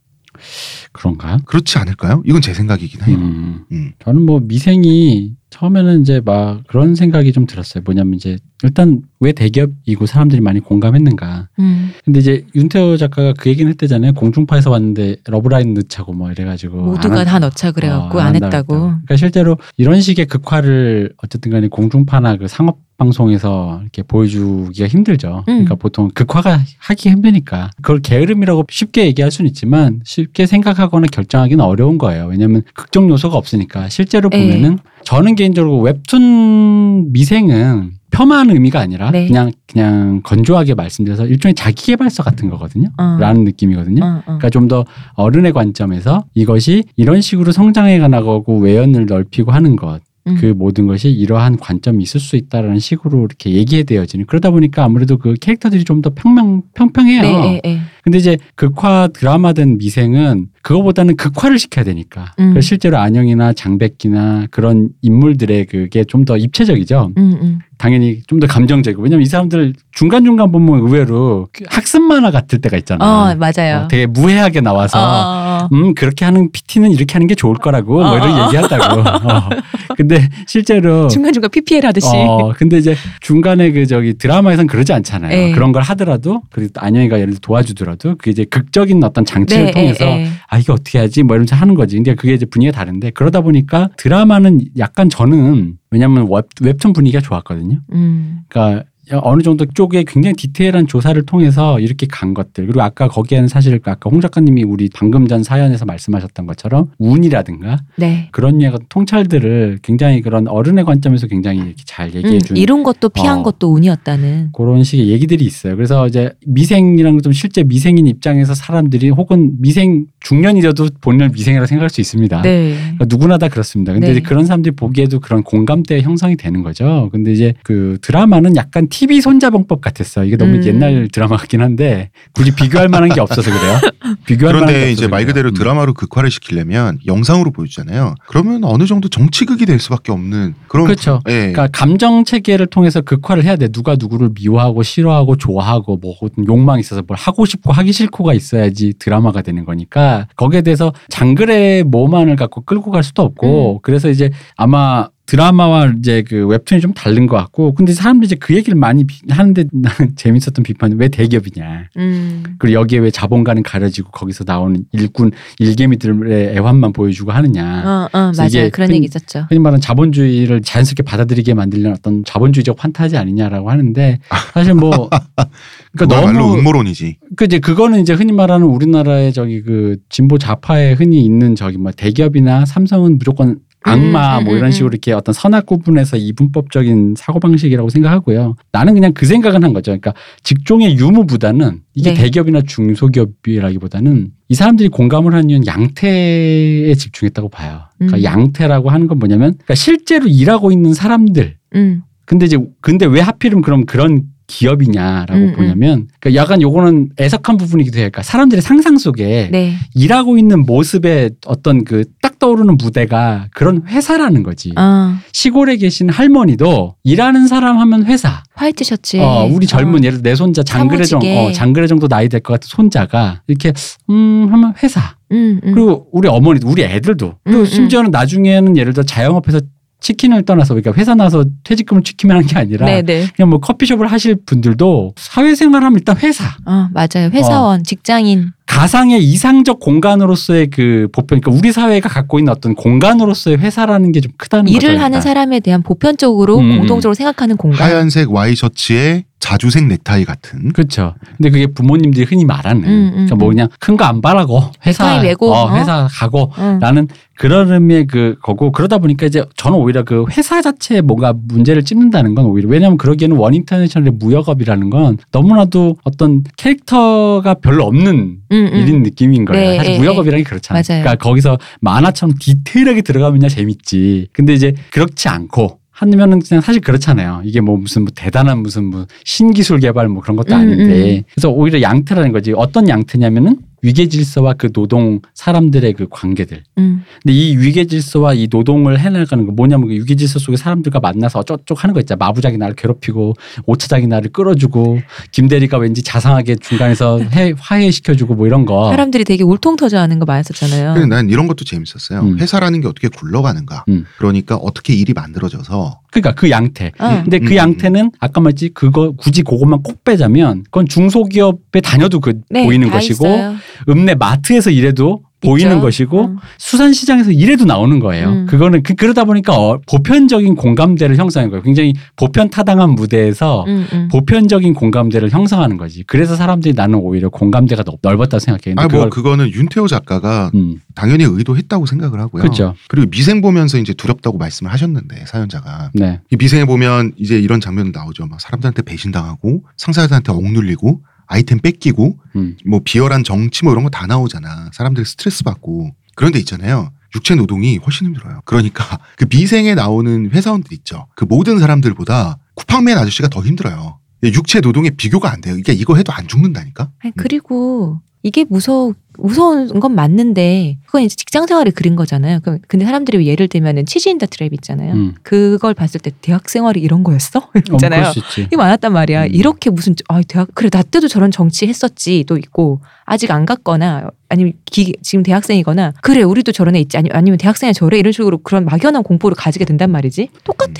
[0.92, 1.38] 그런가?
[1.46, 2.22] 그렇지 않을까요?
[2.26, 3.16] 이건 제 생각이긴 해요.
[3.16, 3.64] 음.
[3.72, 3.92] 음.
[4.04, 7.82] 저는 뭐 미생이 처음에는 이제 막 그런 생각이 좀 들었어요.
[7.84, 11.48] 뭐냐면 이제 일단 왜 대기업이고 사람들이 많이 공감했는가.
[11.58, 11.90] 음.
[12.04, 14.14] 근데 이제 윤태호 작가가 그 얘기는 했대잖아요.
[14.14, 18.74] 공중파에서 왔는데 러브라인 넣자고 뭐 이래가지고 모두가 안다 한- 넣자 그래갖고 어, 안 한다고 했다고.
[18.74, 18.86] 했다고.
[18.88, 25.38] 그러니까 실제로 이런 식의 극화를 어쨌든 간에 공중파나 그 상업 방송에서 이렇게 보여주기가 힘들죠.
[25.40, 25.44] 음.
[25.44, 31.98] 그러니까 보통 극화가 하기 힘드니까 그걸 게으름이라고 쉽게 얘기할 수는 있지만 쉽게 생각하거나 결정하기는 어려운
[31.98, 32.26] 거예요.
[32.26, 34.38] 왜냐하면 극적 요소가 없으니까 실제로 네.
[34.38, 39.26] 보면은 저는 개인적으로 웹툰 미생은 폄하한 의미가 아니라 네.
[39.26, 42.88] 그냥 그냥 건조하게 말씀드려서 일종의 자기 개발서 같은 거거든요.
[42.98, 43.16] 어.
[43.20, 44.04] 라는 느낌이거든요.
[44.04, 44.22] 어, 어.
[44.24, 44.84] 그러니까 좀 더
[45.14, 50.00] 어른의 관점에서 이것이 이런 식으로 성장해 가나가고 외연을 넓히고 하는 것.
[50.26, 50.38] 음.
[50.40, 55.18] 그 모든 것이 이러한 관점이 있을 수 있다라는 식으로 이렇게 얘기해 되어지는 그러다 보니까 아무래도
[55.18, 57.20] 그 캐릭터들이 좀 더 평명 평평해요.
[57.22, 57.80] 네, 네, 네.
[58.04, 62.50] 근데 이제 극화 드라마된 미생은 그거보다는 극화를 시켜야 되니까 음.
[62.50, 67.12] 그래서 실제로 안영이나 장백기나 그런 인물들의 그게 좀 더 입체적이죠.
[67.18, 67.58] 음, 음.
[67.76, 72.60] 당연히 좀 더 감정적이고 왜냐면 이 사람들 중간 중간 보면 의외로 그 학습 만화 같을
[72.60, 73.04] 때가 있잖아.
[73.04, 73.84] 어 맞아요.
[73.84, 78.02] 어, 되게 무해하게 나와서 어, 어, 음 그렇게 하는 PT는 이렇게 하는 게 좋을 거라고
[78.02, 78.46] 뭐 이런 어, 어.
[78.46, 79.00] 얘기한다고.
[79.28, 79.48] 어.
[79.96, 82.08] 근데 실제로 중간 중간 PPL 하듯이.
[82.08, 85.30] 어, 근데 이제 중간에 그 저기 드라마에선 그러지 않잖아요.
[85.30, 85.52] 네.
[85.52, 89.70] 그런 걸 하더라도 그리고 또 안영이가 예를 들어 도와주더라도 그게 이제 극적인 어떤 장치를 네,
[89.72, 90.28] 통해서 예, 예.
[90.48, 91.96] 아 이게 어떻게 하지 뭐 이러면서 하는 거지.
[91.96, 97.80] 근데 그게 이제 분위기가 다른데 그러다 보니까 드라마는 약간 저는 왜냐면 웹, 웹툰 분위기가 좋았거든요.
[97.92, 98.40] 음.
[98.48, 103.80] 그러니까 어느 정도 쪽에 굉장히 디테일한 조사를 통해서 이렇게 간 것들 그리고 아까 거기에는 사실
[103.84, 108.28] 아까 홍 작가님이 우리 방금 전 사연에서 말씀하셨던 것처럼 운이라든가 네.
[108.32, 113.08] 그런 류의 통찰들을 굉장히 그런 어른의 관점에서 굉장히 이렇게 잘 얘기해 음, 준 이룬 것도
[113.10, 113.42] 피한 어.
[113.42, 114.50] 것도 운이었다는.
[114.52, 115.76] 그런 식의 얘기들이 있어요.
[115.76, 122.00] 그래서 이제 미생이라는 좀 실제 미생인 입장에서 사람들이 혹은 미생 중년이라도 본인을 미생이라고 생각할 수
[122.00, 122.42] 있습니다.
[122.42, 122.74] 네.
[122.76, 123.92] 그러니까 누구나 다 그렇습니다.
[123.92, 124.20] 근데 네.
[124.20, 127.08] 그런 사람들이 보기에도 그런 공감대 형성이 되는 거죠.
[127.12, 130.24] 근데 이제 그 드라마는 약간 TV 손자병법 같았어요.
[130.24, 130.64] 이게 너무 음.
[130.64, 133.80] 옛날 드라마 같긴 한데 굳이 비교할 만한 게 없어서 그래요.
[134.24, 135.26] 비교할 만한 게 그런데 이제 말 그래요.
[135.26, 135.54] 그대로 음.
[135.54, 138.14] 드라마로 극화를 시키려면 영상으로 보여주잖아요.
[138.28, 141.20] 그러면 어느 정도 정치극이 될 수밖에 없는 그런 그렇죠.
[141.28, 141.32] 예.
[141.32, 143.66] 그러니까 감정 체계를 통해서 극화를 해야 돼.
[143.66, 148.94] 누가 누구를 미워하고 싫어하고 좋아하고 뭐 어떤 욕망이 있어서 뭘 하고 싶고 하기 싫고가 있어야지
[149.00, 155.08] 드라마가 되는 거니까 거기에 대해서 장글의 모만을 갖고 끌고 갈 수도 없고 그래서 이제 아마
[155.26, 159.20] 드라마와 이제 그 웹툰이 좀 다른 것 같고 근데 사람들이 이제 그 얘기를 많이 비-
[159.30, 162.42] 하는데 나는 재밌었던 비판은 왜 대기업이냐 음.
[162.58, 168.48] 그리고 여기에 왜 자본가는 가려지고 거기서 나오는 일꾼 일개미들의 애환만 보여주고 하느냐 어, 어, 맞아요.
[168.48, 169.46] 이게 그런 흔- 얘기 있었죠.
[169.48, 174.18] 흔히 말하는 자본주의를 자연스럽게 받아들이게 만들려는 어떤 자본주의적 판타지 아니냐라고 하는데
[174.52, 175.48] 사실 뭐 그러니까
[175.96, 177.16] 그거야말로 너무 음모론이지.
[177.36, 181.92] 그 이제 그거는 이제 흔히 말하는 우리나라의 저기 그 진보 좌파에 흔히 있는 저기 뭐
[181.92, 187.14] 대기업이나 삼성은 무조건 악마 음, 뭐 음, 이런 음, 식으로 이렇게 어떤 선악 구분해서 이분법적인
[187.18, 188.56] 사고 방식이라고 생각하고요.
[188.72, 189.90] 나는 그냥 그 생각은 한 거죠.
[189.90, 192.22] 그러니까 직종의 유무보다는 이게 네.
[192.22, 197.82] 대기업이나 중소기업이라기보다는 이 사람들이 공감을 하는 이유는 양태에 집중했다고 봐요.
[197.98, 198.24] 그러니까 음.
[198.24, 201.56] 양태라고 하는 건 뭐냐면 그러니까 실제로 일하고 있는 사람들.
[201.74, 202.02] 음.
[202.24, 205.52] 근데 이제 근데 왜 하필이면 그럼 그런 기업이냐라고 음, 음.
[205.56, 208.04] 보냐면 그러니까 약간 요거는 애석한 부분이기도 해요.
[208.04, 209.74] 그러니까 사람들의 상상 속에 네.
[209.94, 214.72] 일하고 있는 모습의 어떤 그 딱 떠오르는 무대가 그런 회사라는 거지.
[214.76, 218.42] 아, 시골에 계신 할머니도 일하는 사람 하면 회사.
[218.54, 219.20] 화이트 셔츠에.
[219.20, 220.04] 어, 우리 젊은 어.
[220.04, 221.20] 예를 들어 내 손자 장그래 정.
[221.22, 223.72] 어, 장그래 정도 나이 될 것 같은 손자가 이렇게
[224.10, 225.16] 음 하면 회사.
[225.32, 225.74] 음, 음.
[225.74, 227.34] 그리고 우리 어머니, 우리 애들도.
[227.44, 229.60] 그리고 음, 심지어는 나중에는 예를 들어 자영업해서
[230.04, 233.28] 치킨을 떠나서 그러니까 회사 나서 퇴직금을 치킨을 하는 게 아니라 네네.
[233.34, 236.44] 그냥 뭐 커피숍을 하실 분들도 사회생활하면 일단 회사.
[236.66, 237.30] 어, 맞아요.
[237.32, 237.82] 회사원, 어.
[237.82, 238.52] 직장인.
[238.66, 244.32] 가상의 이상적 공간으로서의 그 보편, 그러니까 우리 사회가 갖고 있는 어떤 공간으로서의 회사라는 게 좀
[244.38, 244.76] 크다는 거죠.
[244.76, 245.20] 일을 하는 그러니까.
[245.20, 246.78] 사람에 대한 보편적으로 음, 음.
[246.78, 247.86] 공통적으로 생각하는 공간.
[247.90, 250.72] 하얀색 와이셔츠에 자주색 넥타이 같은.
[250.72, 251.14] 그렇죠.
[251.36, 252.82] 근데 그게 부모님들이 흔히 말하는.
[252.84, 253.50] 음, 음, 그러니까 뭐 음.
[253.50, 255.76] 그냥 큰 거 안 바라고 회사 넥타이 메고, 어, 어?
[255.76, 256.78] 회사 가고 응.
[256.80, 257.06] 라는
[257.36, 262.34] 그런 의미의 그 거고 그러다 보니까 이제 저는 오히려 그 회사 자체에 뭔가 문제를 찝는다는
[262.34, 268.78] 건 오히려 왜냐하면 그러기에는 원 인터내셔널의 무역업이라는 건 너무나도 어떤 캐릭터가 별로 없는 음, 음.
[268.78, 269.70] 일인 느낌인 거예요.
[269.70, 270.82] 네, 사실 예, 무역업이라는 게 그렇잖아요.
[270.88, 271.02] 맞아요.
[271.02, 274.28] 그러니까 거기서 만화처럼 디테일하게 들어가면야 재밌지.
[274.32, 277.42] 근데 이제 그렇지 않고 하면은 그냥 사실 그렇잖아요.
[277.44, 281.18] 이게 뭐 무슨 뭐 대단한 무슨 뭐 신기술 개발 뭐 그런 것도 음, 아닌데.
[281.18, 281.22] 음.
[281.34, 282.52] 그래서 오히려 양태라는 거지.
[282.54, 286.62] 어떤 양태냐면은 위계 질서와 그 노동 사람들의 그 관계들.
[286.78, 287.04] 음.
[287.22, 291.40] 근데 이 위계 질서와 이 노동을 해나가는 거 뭐냐면 그 위계 질서 속에 사람들과 만나서
[291.40, 292.16] 어쩌고저쩌고 하는 거 있잖아.
[292.24, 293.34] 마부장이 나를 괴롭히고
[293.66, 295.00] 오차장이 나를 끌어주고
[295.32, 298.88] 김대리가 왠지 자상하게 중간에서 해, 화해시켜주고 뭐 이런 거.
[298.88, 300.94] 사람들이 되게 울통터져 하는 거 많았었잖아요.
[300.94, 302.20] 그래서 난 이런 것도 재밌었어요.
[302.20, 302.38] 음.
[302.38, 303.84] 회사라는 게 어떻게 굴러가는가.
[303.90, 304.06] 음.
[304.16, 306.92] 그러니까 어떻게 일이 만들어져서 그러니까 그 양태.
[306.98, 307.22] 어.
[307.22, 312.40] 근데 그 음, 양태는 아까 말했지 그거 굳이 그것만 꼭 빼자면 그건 중소기업에 다녀도 그
[312.50, 313.54] 네, 보이는 다 것이고 있어요.
[313.88, 315.80] 읍내 마트에서 일해도 보이는.
[315.80, 316.36] 것이고 어.
[316.58, 318.28] 수산시장에서 일해도 나오는 거예요.
[318.28, 318.46] 음.
[318.46, 321.62] 그거는 그, 그러다 보니까 어, 보편적인 공감대를 형성하는 거예요.
[321.62, 324.08] 굉장히 보편 타당한 무대에서 음, 음.
[324.10, 326.04] 보편적인 공감대를 형성하는 거지.
[326.06, 328.74] 그래서 사람들이 나는 오히려 공감대가 넓- 넓었다고 생각해요.
[328.78, 332.42] 아 뭐 그거는 윤태호 작가가 음, 당연히 의도했다고 생각을 하고요.
[332.42, 332.74] 그렇죠.
[332.88, 336.20] 그리고 미생 보면서 이제 두렵다고 말씀을 하셨는데 사연자가 네.
[336.30, 338.26] 이 미생에 보면 이제 이런 장면 나오죠.
[338.26, 342.56] 막 사람들한테 배신당하고 상사들한테 억눌리고 아이템 뺏기고 음.
[342.66, 344.70] 뭐 비열한 정치 뭐 이런 거 다 나오잖아.
[344.72, 346.90] 사람들이 스트레스 받고 그런 데 있잖아요.
[347.14, 348.40] 육체 노동이 훨씬 힘들어요.
[348.44, 351.06] 그러니까 그 미생에 나오는 회사원들 있죠.
[351.14, 353.98] 그 모든 사람들보다 쿠팡맨 아저씨가 더 힘들어요.
[354.24, 355.52] 육체 노동에 비교가 안 돼요.
[355.54, 356.90] 그러니까 이거 해도 안 죽는다니까.
[357.00, 362.40] 아니, 그리고 이게 무서운 무서운 건 맞는데 그건 이제 직장 생활을 그린 거잖아요.
[362.42, 364.92] 그- 근데 사람들이 왜 예를 들면은 치즈인더 트랩 있잖아요.
[364.94, 365.14] 음.
[365.22, 367.38] 그걸 봤을 때 대학 생활이 이런 거였어?
[367.54, 368.10] 어, 있잖아요.
[368.16, 368.42] 있지.
[368.42, 369.24] 이게 많았단 말이야.
[369.24, 369.28] 음.
[369.32, 374.10] 이렇게 무슨 아 대학 그래 나 때도 저런 정치 했었지 또 있고 아직 안 갔거나
[374.28, 378.38] 아니면 기, 지금 대학생이거나 그래 우리도 저런 애 있지 아니, 아니면 대학생이 저래 이런 식으로
[378.38, 380.28] 그런 막연한 공포를 가지게 된단 말이지.
[380.42, 380.72] 똑같아.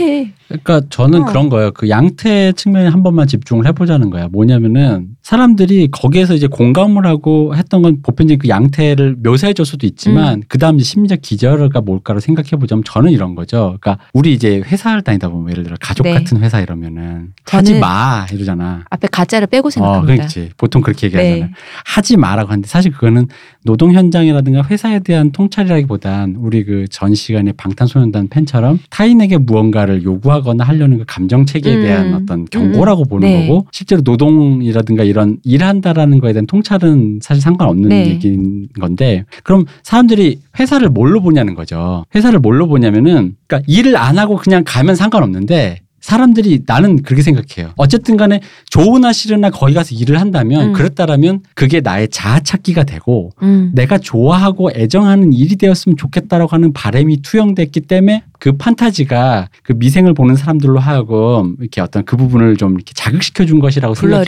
[0.49, 1.25] 그러니까 저는 어.
[1.27, 1.71] 그런 거예요.
[1.73, 4.29] 그 양태 측면에 한 번만 집중을 해보자는 거야.
[4.29, 10.59] 뭐냐면은 사람들이 거기에서 이제 공감을 하고 했던 건 보편적인 그 양태를 묘사해줄 수도 있지만 그
[10.59, 13.79] 다음 이제 심리적 기저가 뭘까를 생각해보자면 저는 이런 거죠.
[13.81, 16.15] 그러니까 우리 이제 회사를 다니다 보면 예를 들어 가족 네.
[16.15, 18.85] 같은 회사 이러면은 하지 마 이러잖아.
[18.91, 20.15] 앞에 가짜를 빼고 어, 생각합니다.
[20.15, 20.51] 그렇지.
[20.57, 21.45] 보통 그렇게 얘기하잖아요.
[21.45, 21.51] 네.
[21.85, 23.27] 하지 마라고 하는데 사실 그거는
[23.65, 30.99] 노동 현장이라든가 회사에 대한 통찰이라기보단 우리 그 전 시간에 방탄소년단 팬처럼 타인에게 무언가를 요구하거나 하려는
[30.99, 31.83] 그 감정 체계에 음.
[31.83, 33.47] 대한 어떤 경고라고 보는 네.
[33.47, 38.11] 거고 실제로 노동이라든가 이런 일한다라는 거에 대한 통찰은 사실 상관없는 네.
[38.11, 42.05] 얘기인 건데 그럼 사람들이 회사를 뭘로 보냐는 거죠.
[42.15, 47.73] 회사를 뭘로 보냐면은 그러니까 일을 안 하고 그냥 가면 상관없는데 사람들이 나는 그렇게 생각해요.
[47.77, 50.73] 어쨌든 간에 좋으나 싫으나 거기 가서 일을 한다면 음.
[50.75, 53.71] 그랬다라면 그게 나의 자아 찾기가 되고 음.
[53.75, 60.37] 내가 좋아하고 애정하는 일이 되었으면 좋겠다라고 하는 바람이 투영됐기 때문에 그 판타지가 그 미생을 보는
[60.37, 64.25] 사람들로 하여금 이렇게 어떤 그 부분을 좀 이렇게 자극시켜 준 것이라고 생각해요.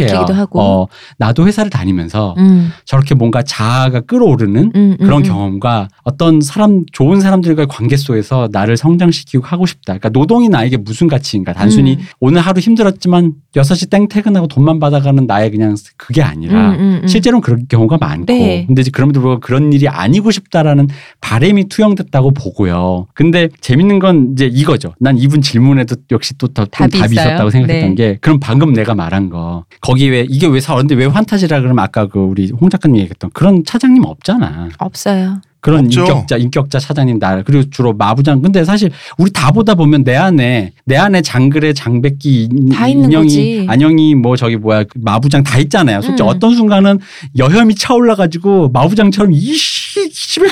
[0.59, 0.87] 어,
[1.19, 2.71] 나도 회사를 다니면서 음.
[2.87, 5.23] 저렇게 뭔가 자아가 끌어오르는 음, 그런 음, 음.
[5.23, 9.99] 경험과 어떤 사람 좋은 사람들과의 관계 속에서 나를 성장시키고 하고 싶다.
[9.99, 11.53] 그러니까 노동이 나에게 무슨 가치인가?
[11.67, 12.07] 단순히 음.
[12.21, 17.07] 오늘 하루 힘들었지만 6시 땡 퇴근하고 돈만 받아가는 나의 그냥 그게 아니라 음, 음, 음.
[17.09, 18.65] 실제로는 그런 경우가 많고 네.
[18.67, 20.89] 근데 이제 그럼에도 불구하고 그런 일이 아니고 싶다라는
[21.21, 23.07] 바램이 투영됐다고 보고요.
[23.15, 24.95] 근데 재밌는 건 이제 이거죠.
[25.01, 27.15] 난 이분 질문에도 역시 또더 답이 답이?
[27.15, 27.95] 있었다고 생각했던 네.
[27.95, 32.07] 게 그럼 방금 내가 말한 거 거기 왜 이게 왜 사는데 왜 환타지라 그러면 아까
[32.07, 34.69] 그 우리 홍 작가님 얘기했던 그런 차장님 없잖아.
[34.79, 35.41] 없어요.
[35.67, 36.01] 그런 없죠.
[36.03, 40.73] 인격자 인격자 차장님 날 그리고 주로 마부장 근데 사실 우리 다 보다 보면 내 안에
[40.85, 42.73] 내 안에 장글에 장백기 인-
[43.07, 43.67] 인형이.
[43.69, 46.01] 안영이 뭐 저기 뭐야 그 마부장 다 있잖아요.
[46.03, 46.29] 솔직히 음.
[46.29, 47.01] 어떤 순간은
[47.37, 50.47] 여혐이 차올라 가지고 마부장처럼 이씨 집에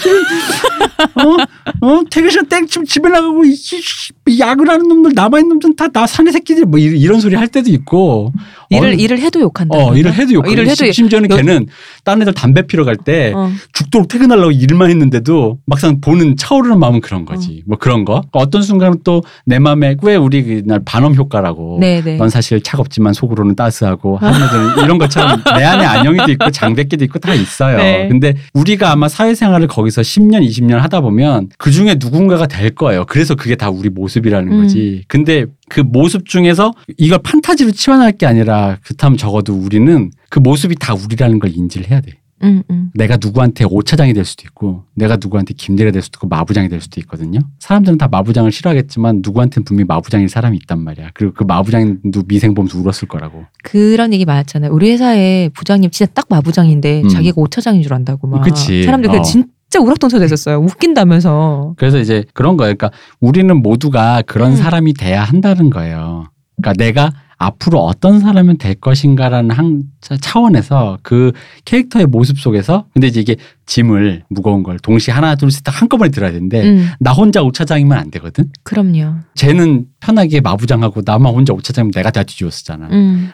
[1.14, 1.36] 어
[1.80, 3.42] 어 퇴근 시간 땡쯤 집에 나가고
[4.38, 7.70] 야근 하는 놈들 남아 있는 놈들 다나 사내 새끼들 뭐 이- 이런 소리 할 때도
[7.70, 8.32] 있고
[8.70, 9.76] 일을 어, 일을 해도 욕한다.
[9.76, 10.50] 어 일을 해도 욕.
[10.50, 11.66] 일을 해도 심지어는 여- 걔는
[12.04, 13.50] 다른 애들 담배 피러 갈때 어.
[13.72, 17.62] 죽도록 퇴근하려고 일만 했는데도 막상 보는 차오르는 마음은 그런 거지.
[17.66, 18.22] 뭐 그런 거.
[18.32, 21.78] 어떤 순간은 또내 마음에 왜 우리 그날 반엄 효과라고.
[21.80, 22.16] 네네.
[22.16, 27.34] 넌 사실 차갑지만 속으로는 따스하고 애들은 이런 것처럼 내 안에 안영이도 있고 장백기도 있고 다
[27.34, 27.76] 있어요.
[27.76, 28.08] 네.
[28.08, 33.04] 근데 우리가 아마 사회생활을 거기서 10년, 20년 하다 보면 그 중에 누군가가 될 거예요.
[33.06, 34.62] 그래서 그게 다 우리 모습이라는 음.
[34.62, 35.04] 거지.
[35.08, 40.94] 근데 그 모습 중에서 이걸 판타지로 치환할 게 아니라 그렇다면 적어도 우리는 그 모습이 다
[40.94, 42.12] 우리라는 걸 인지를 해야 돼.
[42.42, 42.90] 음, 음.
[42.94, 47.00] 내가 누구한테 오차장이 될 수도 있고 내가 누구한테 김대리가 될 수도 있고 마부장이 될 수도
[47.00, 47.40] 있거든요.
[47.58, 51.10] 사람들은 다 마부장을 싫어하겠지만 누구한테는 분명히 마부장일 사람이 있단 말이야.
[51.14, 53.44] 그리고 그 마부장도 미생 보면서 울었을 거라고.
[53.62, 54.72] 그런 얘기 많았잖아요.
[54.72, 57.08] 우리 회사에 부장님 진짜 딱 마부장인데 음.
[57.08, 58.42] 자기가 오차장인 줄 안다고 막.
[58.42, 58.82] 그치.
[58.82, 59.22] 사람들이 그 어.
[59.74, 60.58] 진짜 우락통솔했었어요.
[60.58, 61.74] 웃긴다면서.
[61.76, 62.76] 그래서 이제 그런 거예요.
[62.76, 64.56] 그러니까 우리는 모두가 그런 음.
[64.56, 66.28] 사람이 돼야 한다는 거예요.
[66.56, 67.12] 그러니까 내가
[67.46, 71.32] 앞으로 어떤 사람이 될 것인가라는 한 차- 차원에서 그
[71.64, 73.36] 캐릭터의 모습 속에서 근데 이제 이게
[73.66, 78.50] 짐을 무거운 걸 동시에 하나 둘셋 한꺼번에 들어야 되는데 음, 나 혼자 오차장이면 안 되거든.
[78.62, 79.14] 그럼요.
[79.34, 82.88] 쟤는 편하게 마부장하고 나만 혼자 오차장이면 내가 다 뒤집어 쓰잖아.
[82.92, 83.30] 음,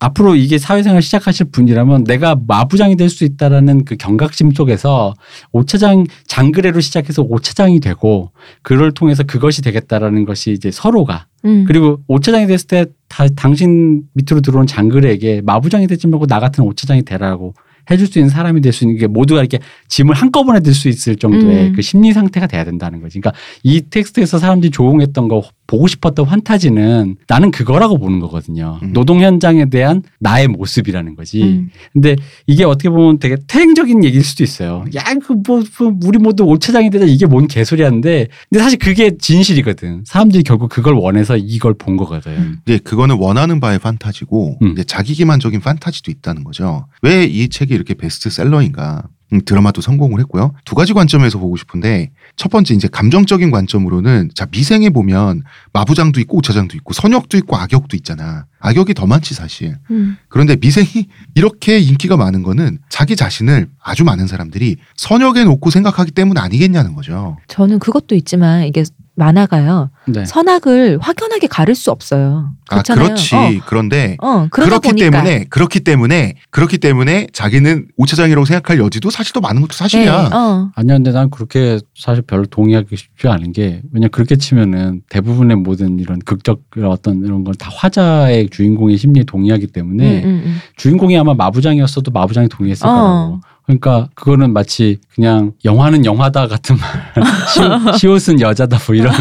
[0.00, 5.14] 앞으로 이게 사회생활 시작하실 분이라면 내가 마부장이 될 수 있다라는 그 경각심 속에서
[5.52, 11.64] 오차장 장그래로 시작해서 오차장이 되고 그를 통해서 그것이 되겠다라는 것이 이제 서로가 음.
[11.68, 17.02] 그리고 오차장이 됐을 때 다, 당신 밑으로 들어온 장그래에게 마부장이 되지 말고 나 같은 오차장이
[17.04, 17.54] 되라고
[17.90, 21.14] 해줄 수 있는 사람이 될 수 있는 게 모두가 이렇게 짐을 한꺼번에 들 수 있을
[21.14, 21.72] 정도의 음.
[21.76, 23.20] 그 심리 상태가 돼야 된다는 거지.
[23.20, 28.78] 그러니까 이 텍스트에서 사람들이 조롱했던 거 보고 싶었던 환타지는 나는 그거라고 보는 거거든요.
[28.82, 28.92] 음.
[28.92, 31.42] 노동 현장에 대한 나의 모습이라는 거지.
[31.42, 31.70] 음.
[31.92, 34.84] 근데 이게 어떻게 보면 되게 태행적인 얘기일 수도 있어요.
[34.94, 40.04] 야, 그 뭐, 뭐 우리 모두 오차장이 되자 이게 뭔 개소리하는데 근데 사실 그게 진실이거든.
[40.06, 42.58] 사람들이 결국 그걸 원해서 이걸 본 거거든.
[42.66, 44.72] 이제 그거는 원하는 바의 판타지고 음.
[44.72, 46.86] 이제 자기 기만적인 판타지도 있다는 거죠.
[47.02, 49.02] 왜 이 책이 이렇게 베스트셀러인가?
[49.34, 50.52] 음, 드라마도 성공을 했고요.
[50.64, 56.38] 두 가지 관점에서 보고 싶은데 첫 번째 이제 감정적인 관점으로는 자 미생에 보면 마부장도 있고
[56.38, 58.46] 오차장도 있고 선역도 있고 악역도 있잖아.
[58.60, 59.76] 악역이 더 많지 사실.
[59.90, 60.16] 음.
[60.28, 66.38] 그런데 미생이 이렇게 인기가 많은 거는 자기 자신을 아주 많은 사람들이 선역에 놓고 생각하기 때문
[66.38, 67.36] 아니겠냐는 거죠.
[67.48, 68.84] 저는 그것도 있지만 이게
[69.16, 69.90] 만화가요.
[70.06, 70.24] 네.
[70.24, 72.50] 선악을 확연하게 가릴 수 없어요.
[72.68, 73.06] 아 그렇잖아요.
[73.06, 73.34] 그렇지.
[73.34, 73.50] 어.
[73.66, 79.40] 그런데 어, 그렇기 보니까 때문에 그렇기 때문에 그렇기 때문에 자기는 오차장이라고 생각할 여지도 사실 더
[79.40, 80.28] 많은 것도 사실이야.
[80.28, 80.70] 네, 어.
[80.74, 85.58] 아니야, 근데 난 그렇게 사실 별로 동의하기 쉽지 않은 게 왜냐 면 그렇게 치면은 대부분의
[85.58, 90.56] 모든 이런 극적 어떤 이런 걸다 화자의 주인공의 심리에 동의하기 때문에 음, 음, 음.
[90.76, 92.90] 주인공이 아마 마부장이었어도 마부장이 동의했을 어.
[92.90, 93.40] 거라고.
[93.66, 97.12] 그러니까 그거는 마치 그냥 영화는 영화다 같은 말,
[97.54, 99.12] 시옷, 시옷은 여자다 뭐 이런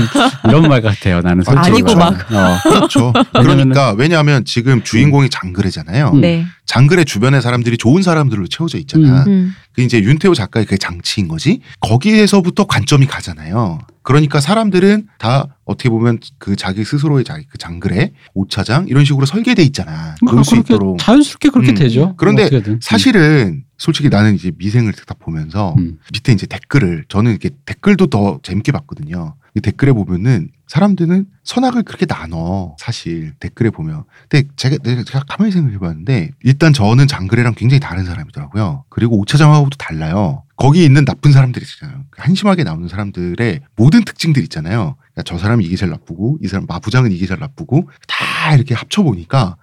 [0.48, 1.22] 이런 말 같아요.
[1.22, 2.20] 나는 솔직히 아니고 말하면.
[2.36, 2.60] 어.
[2.64, 3.14] 그렇죠.
[3.32, 6.12] 그러니까 왜냐하면 지금 주인공이 장그래잖아요.
[6.16, 6.22] 음.
[6.22, 6.46] 네.
[6.66, 9.24] 장그래 주변의 사람들이 좋은 사람들로 채워져 있잖아.
[9.28, 9.54] 음.
[9.74, 11.62] 그 이제 윤태호 작가의 그 장치인 거지.
[11.82, 13.80] 거기에서부터 관점이 가잖아요.
[14.02, 19.64] 그러니까 사람들은 다 어떻게 보면 그 자기 스스로의 자기 그 장그래, 오차장 이런 식으로 설계돼
[19.64, 20.16] 있잖아.
[20.26, 21.00] 그럴 수 그렇게 있도록.
[21.00, 21.76] 자연스럽게 그렇게 음.
[21.76, 22.14] 되죠.
[22.18, 22.50] 그런데.
[22.82, 26.00] 사실은 솔직히 나는 이제 미생을 딱 보면서 음.
[26.14, 29.36] 밑에 이제 댓글을 저는 이렇게 댓글도 더 재밌게 봤거든요.
[29.56, 34.06] 이 댓글에 보면은 사람들은 선악을 그렇게 나눠 사실 댓글에 보면.
[34.28, 38.84] 근데 제가 제가 가만히 생각해봤는데 일단 저는 장그래랑 굉장히 다른 사람이더라고요.
[38.90, 40.44] 그리고 오차장하고도 달라요.
[40.56, 42.06] 거기 있는 나쁜 사람들이 있잖아요.
[42.18, 44.96] 한심하게 나오는 사람들의 모든 특징들 있잖아요.
[44.98, 49.04] 그러니까 저 사람이 이게 제일 나쁘고 이 사람 마부장은 이게 제일 나쁘고 다 이렇게 합쳐
[49.04, 49.58] 보니까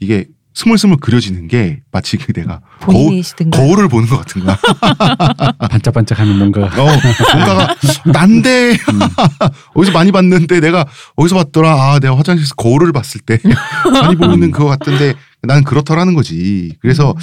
[0.00, 0.26] 이게
[0.58, 3.56] 스물스물 그려지는 게 마치 그 내가 거울, 본인이시든가.
[3.56, 4.58] 거울을 보는 것 같은 거야.
[5.70, 6.86] 반짝반짝하는 뭔가 어,
[7.32, 8.76] 뭔가가 난데
[9.74, 10.84] 어디서 많이 봤는데 내가
[11.14, 11.70] 어디서 봤더라.
[11.70, 13.38] 아, 내가 화장실에서 거울을 봤을 때
[14.02, 16.76] 많이 보이는 그거 같던데 나는 그렇더라는 거지.
[16.80, 17.14] 그래서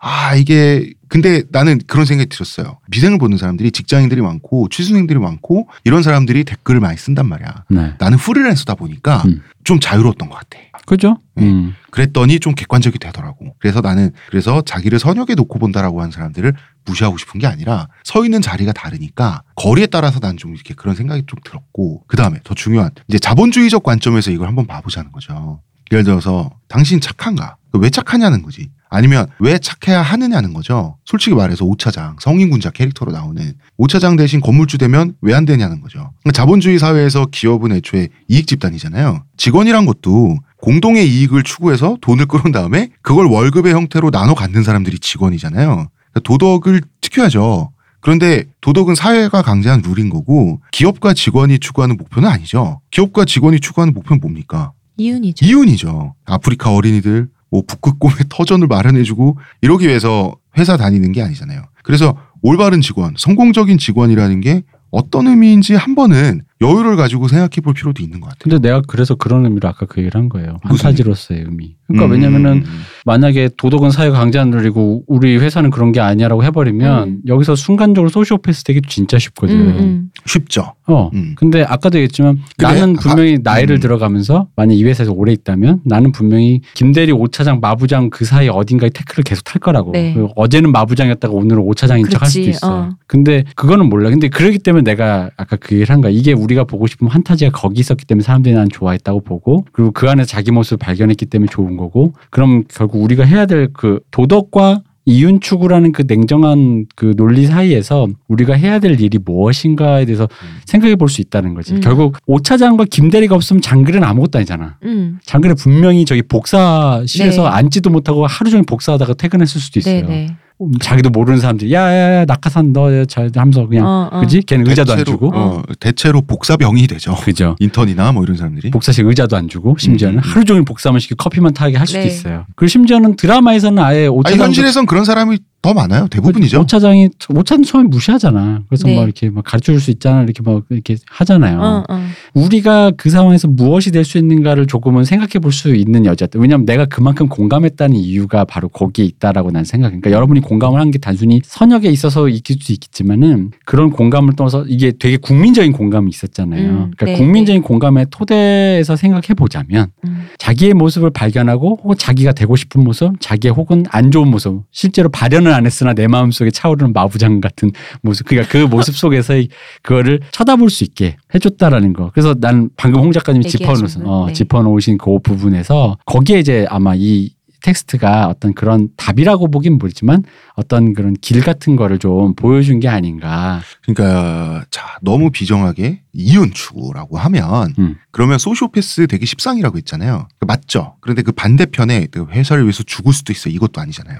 [0.00, 2.78] 아 이게 근데 나는 그런 생각이 들었어요.
[2.88, 7.64] 미생을 보는 사람들이 직장인들이 많고 취준생들이 많고 이런 사람들이 댓글을 많이 쓴단 말이야.
[7.70, 7.94] 네.
[7.98, 9.42] 나는 프리랜서다 보니까 음.
[9.64, 10.58] 좀 자유로웠던 것 같아.
[10.84, 11.18] 그죠?
[11.34, 11.44] 네.
[11.44, 11.74] 음.
[11.90, 13.54] 그랬더니 좀 객관적이 되더라고.
[13.58, 16.52] 그래서 나는 그래서 자기를 선역에 놓고 본다라고 하는 사람들을
[16.84, 21.22] 무시하고 싶은 게 아니라 서 있는 자리가 다르니까 거리에 따라서 난 좀 이렇게 그런 생각이
[21.26, 25.62] 좀 들었고 그 다음에 더 중요한 이제 자본주의적 관점에서 이걸 한번 봐보자는 거죠.
[25.92, 27.56] 예를 들어서 당신 착한가?
[27.74, 28.70] 왜 착하냐는 거지.
[28.88, 30.96] 아니면 왜 착해야 하느냐는 거죠.
[31.04, 35.98] 솔직히 말해서 오차장 성인군자 캐릭터로 나오는 오차장 대신 건물주 되면 왜 안 되냐는 거죠.
[36.22, 39.22] 그러니까 자본주의 사회에서 기업은 애초에 이익 집단이잖아요.
[39.36, 45.66] 직원이란 것도 공동의 이익을 추구해서 돈을 끌은 다음에 그걸 월급의 형태로 나눠 갖는 사람들이 직원이잖아요.
[45.66, 47.70] 그러니까 도덕을 지켜야죠.
[48.00, 52.80] 그런데 도덕은 사회가 강제한 룰인 거고 기업과 직원이 추구하는 목표는 아니죠.
[52.92, 54.72] 기업과 직원이 추구하는 목표는 뭡니까?
[54.96, 55.44] 이윤이죠.
[55.44, 56.14] 이윤이죠.
[56.24, 61.62] 아프리카 어린이들 뭐 북극 꿈의 터전을 마련해주고 이러기 위해서 회사 다니는 게 아니잖아요.
[61.82, 68.02] 그래서 올바른 직원, 성공적인 직원이라는 게 어떤 의미인지 한 번은 여유를 가지고 생각해 볼 필요도
[68.02, 68.38] 있는 것 같아요.
[68.42, 70.56] 근데 내가 그래서 그런 의미로 아까 그 얘기를 한 거예요.
[70.62, 71.76] 판타지로서의 의미.
[71.86, 72.64] 그러니까 음, 왜냐면은
[73.04, 77.18] 만약에 도덕은 사회가 강제한 룰이고 우리 회사는 그런 게 아니야라고 해버리면 음.
[77.26, 79.54] 여기서 순간적으로 소시오패스 되기 진짜 쉽거든.
[79.54, 80.10] 음, 음.
[80.24, 80.74] 쉽죠.
[80.86, 81.10] 어.
[81.14, 81.34] 음.
[81.36, 82.68] 근데 아까도 얘기했지만 그래?
[82.68, 83.80] 나는 아, 분명히 나이를 음.
[83.80, 89.24] 들어가면서 만약 이 회사에서 오래 있다면 나는 분명히 김대리 오차장 마부장 그 사이 어딘가에 태클을
[89.24, 89.92] 계속 탈 거라고.
[89.92, 90.14] 네.
[90.14, 92.72] 그리고 어제는 마부장이었다가 오늘은 오차장인 척 할 수도 있어.
[92.72, 92.90] 어.
[93.06, 94.10] 근데 그거는 몰라.
[94.10, 96.10] 근데 그러기 때문에 내가 아까 그 얘기를 한 거야.
[96.12, 100.08] 이게 우리 가 보고 싶은 판타지가 거기 있었기 때문에 사람들이 난 좋아했다고 보고 그리고 그
[100.08, 105.40] 안에서 자기 모습을 발견했기 때문에 좋은 거고 그럼 결국 우리가 해야 될 그 도덕과 이윤
[105.40, 110.28] 추구라는 그 냉정한 그 논리 사이에서 우리가 해야 될 일이 무엇인가에 대해서
[110.66, 111.74] 생각해 볼 수 있다는 거지.
[111.74, 111.80] 음.
[111.80, 114.78] 결국 오차장과 김대리가 없으면 장글은 아무것도 아니잖아.
[114.82, 115.18] 음.
[115.24, 117.48] 장글은 분명히 저기 복사실에서 네.
[117.48, 120.02] 앉지도 못하고 하루 종일 복사하다가 퇴근했을 수도 있어요.
[120.02, 120.36] 네, 네.
[120.60, 124.20] 음, 자기도 모르는 사람들이 야야야 낙하산 너잘 하면서 그냥 어, 어.
[124.20, 124.42] 그지?
[124.42, 127.14] 걔는 의자도 안 대체로, 주고 어, 대체로 복사병이 되죠.
[127.16, 127.56] 그죠.
[127.58, 128.70] 인턴이나 뭐 이런 사람들이.
[128.70, 130.22] 복사실 의자도 안 주고 심지어는 음, 음.
[130.22, 132.06] 하루 종일 복사만 시키고 커피만 타게 할 수도 네.
[132.06, 132.46] 있어요.
[132.56, 136.06] 그리고 심지어는 드라마에서는 아예 아니 오차장 현실에선 그런 사람이 더 많아요.
[136.08, 136.60] 대부분이죠.
[136.60, 138.62] 오차장이 오차장 처음에 무시하잖아.
[138.68, 138.94] 그래서 네.
[138.94, 140.22] 막 이렇게 막 가르쳐 줄 수 있잖아.
[140.22, 141.58] 이렇게 막 이렇게 하잖아요.
[141.60, 142.06] 어, 어.
[142.34, 146.40] 우리가 그 상황에서 무엇이 될 수 있는가를 조금은 생각해 볼 수 있는 여자들.
[146.40, 149.98] 왜냐하면 내가 그만큼 공감했다는 이유가 바로 거기에 있다라고 난 생각해.
[149.98, 154.92] 그러니까 여러분이 공감을 한 게 단순히 선역에 있어서 있을 수 있겠지만은 그런 공감을 떠나서 이게
[154.96, 156.62] 되게 국민적인 공감이 있었잖아요.
[156.70, 160.26] 음, 그러니까 네, 국민적인 공감의 토대에서 생각해 보자면 음.
[160.38, 165.52] 자기의 모습을 발견하고 혹은 자기가 되고 싶은 모습, 자기의 혹은 안 좋은 모습, 실제로 발현은
[165.56, 169.34] 안 했으나 내 마음 속에 차오르는 마부장 같은 모습, 그러니까 그 모습 속에서
[169.82, 172.10] 그거를 쳐다볼 수 있게 해줬다라는 거.
[172.12, 174.32] 그래서 난 방금 홍 작가님이 짚어놓으신, 분, 어, 네.
[174.32, 177.30] 짚어놓으신 그 부분에서 거기에 이제 아마 이
[177.62, 180.22] 텍스트가 어떤 그런 답이라고 보긴 모르지만
[180.54, 183.60] 어떤 그런 길 같은 거를 좀 보여준 게 아닌가.
[183.84, 187.96] 그러니까 자 너무 비정하게 이윤 추구라고 하면 음.
[188.10, 190.28] 그러면 소시오패스 되게 십상이라고 했잖아요.
[190.46, 190.94] 맞죠.
[191.00, 193.50] 그런데 그 반대편에 그 회사를 위해서 죽을 수도 있어.
[193.50, 194.18] 이것도 아니잖아요.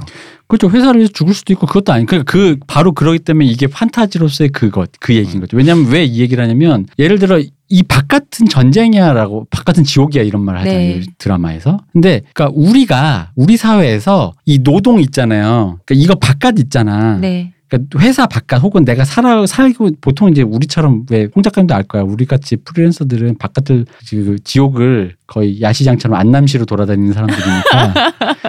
[0.48, 0.68] 그렇죠.
[0.70, 2.06] 회사를 위해서 죽을 수도 있고 그것도 아니.
[2.06, 5.56] 그러니까 그 바로 그러기 때문에 이게 판타지로서의 그것 그 얘기인 거죠.
[5.56, 10.78] 왜냐하면 왜 이 얘기를 하냐면 예를 들어 이 바깥은 전쟁이야라고 바깥은 지옥이야 이런 말 하잖아요
[10.78, 11.02] 네.
[11.18, 11.78] 드라마에서.
[11.92, 15.78] 근데 그러니까 우리가 우리 사회에서 이 노동 있잖아요.
[15.84, 17.18] 그러니까 이거 바깥 있잖아.
[17.18, 17.52] 네.
[17.68, 22.02] 그러니까 회사 바깥 혹은 내가 살아 살고 보통 이제 우리처럼 왜 홍 작가님도 알 거야.
[22.02, 27.94] 우리 같이 프리랜서들은 바깥을 그 지옥을 거의 야시장처럼 안남시로 돌아다니는 사람들이니까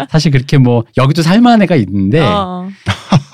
[0.12, 2.70] 사실 그렇게 뭐 여기도 살만한 애가 있는데 어.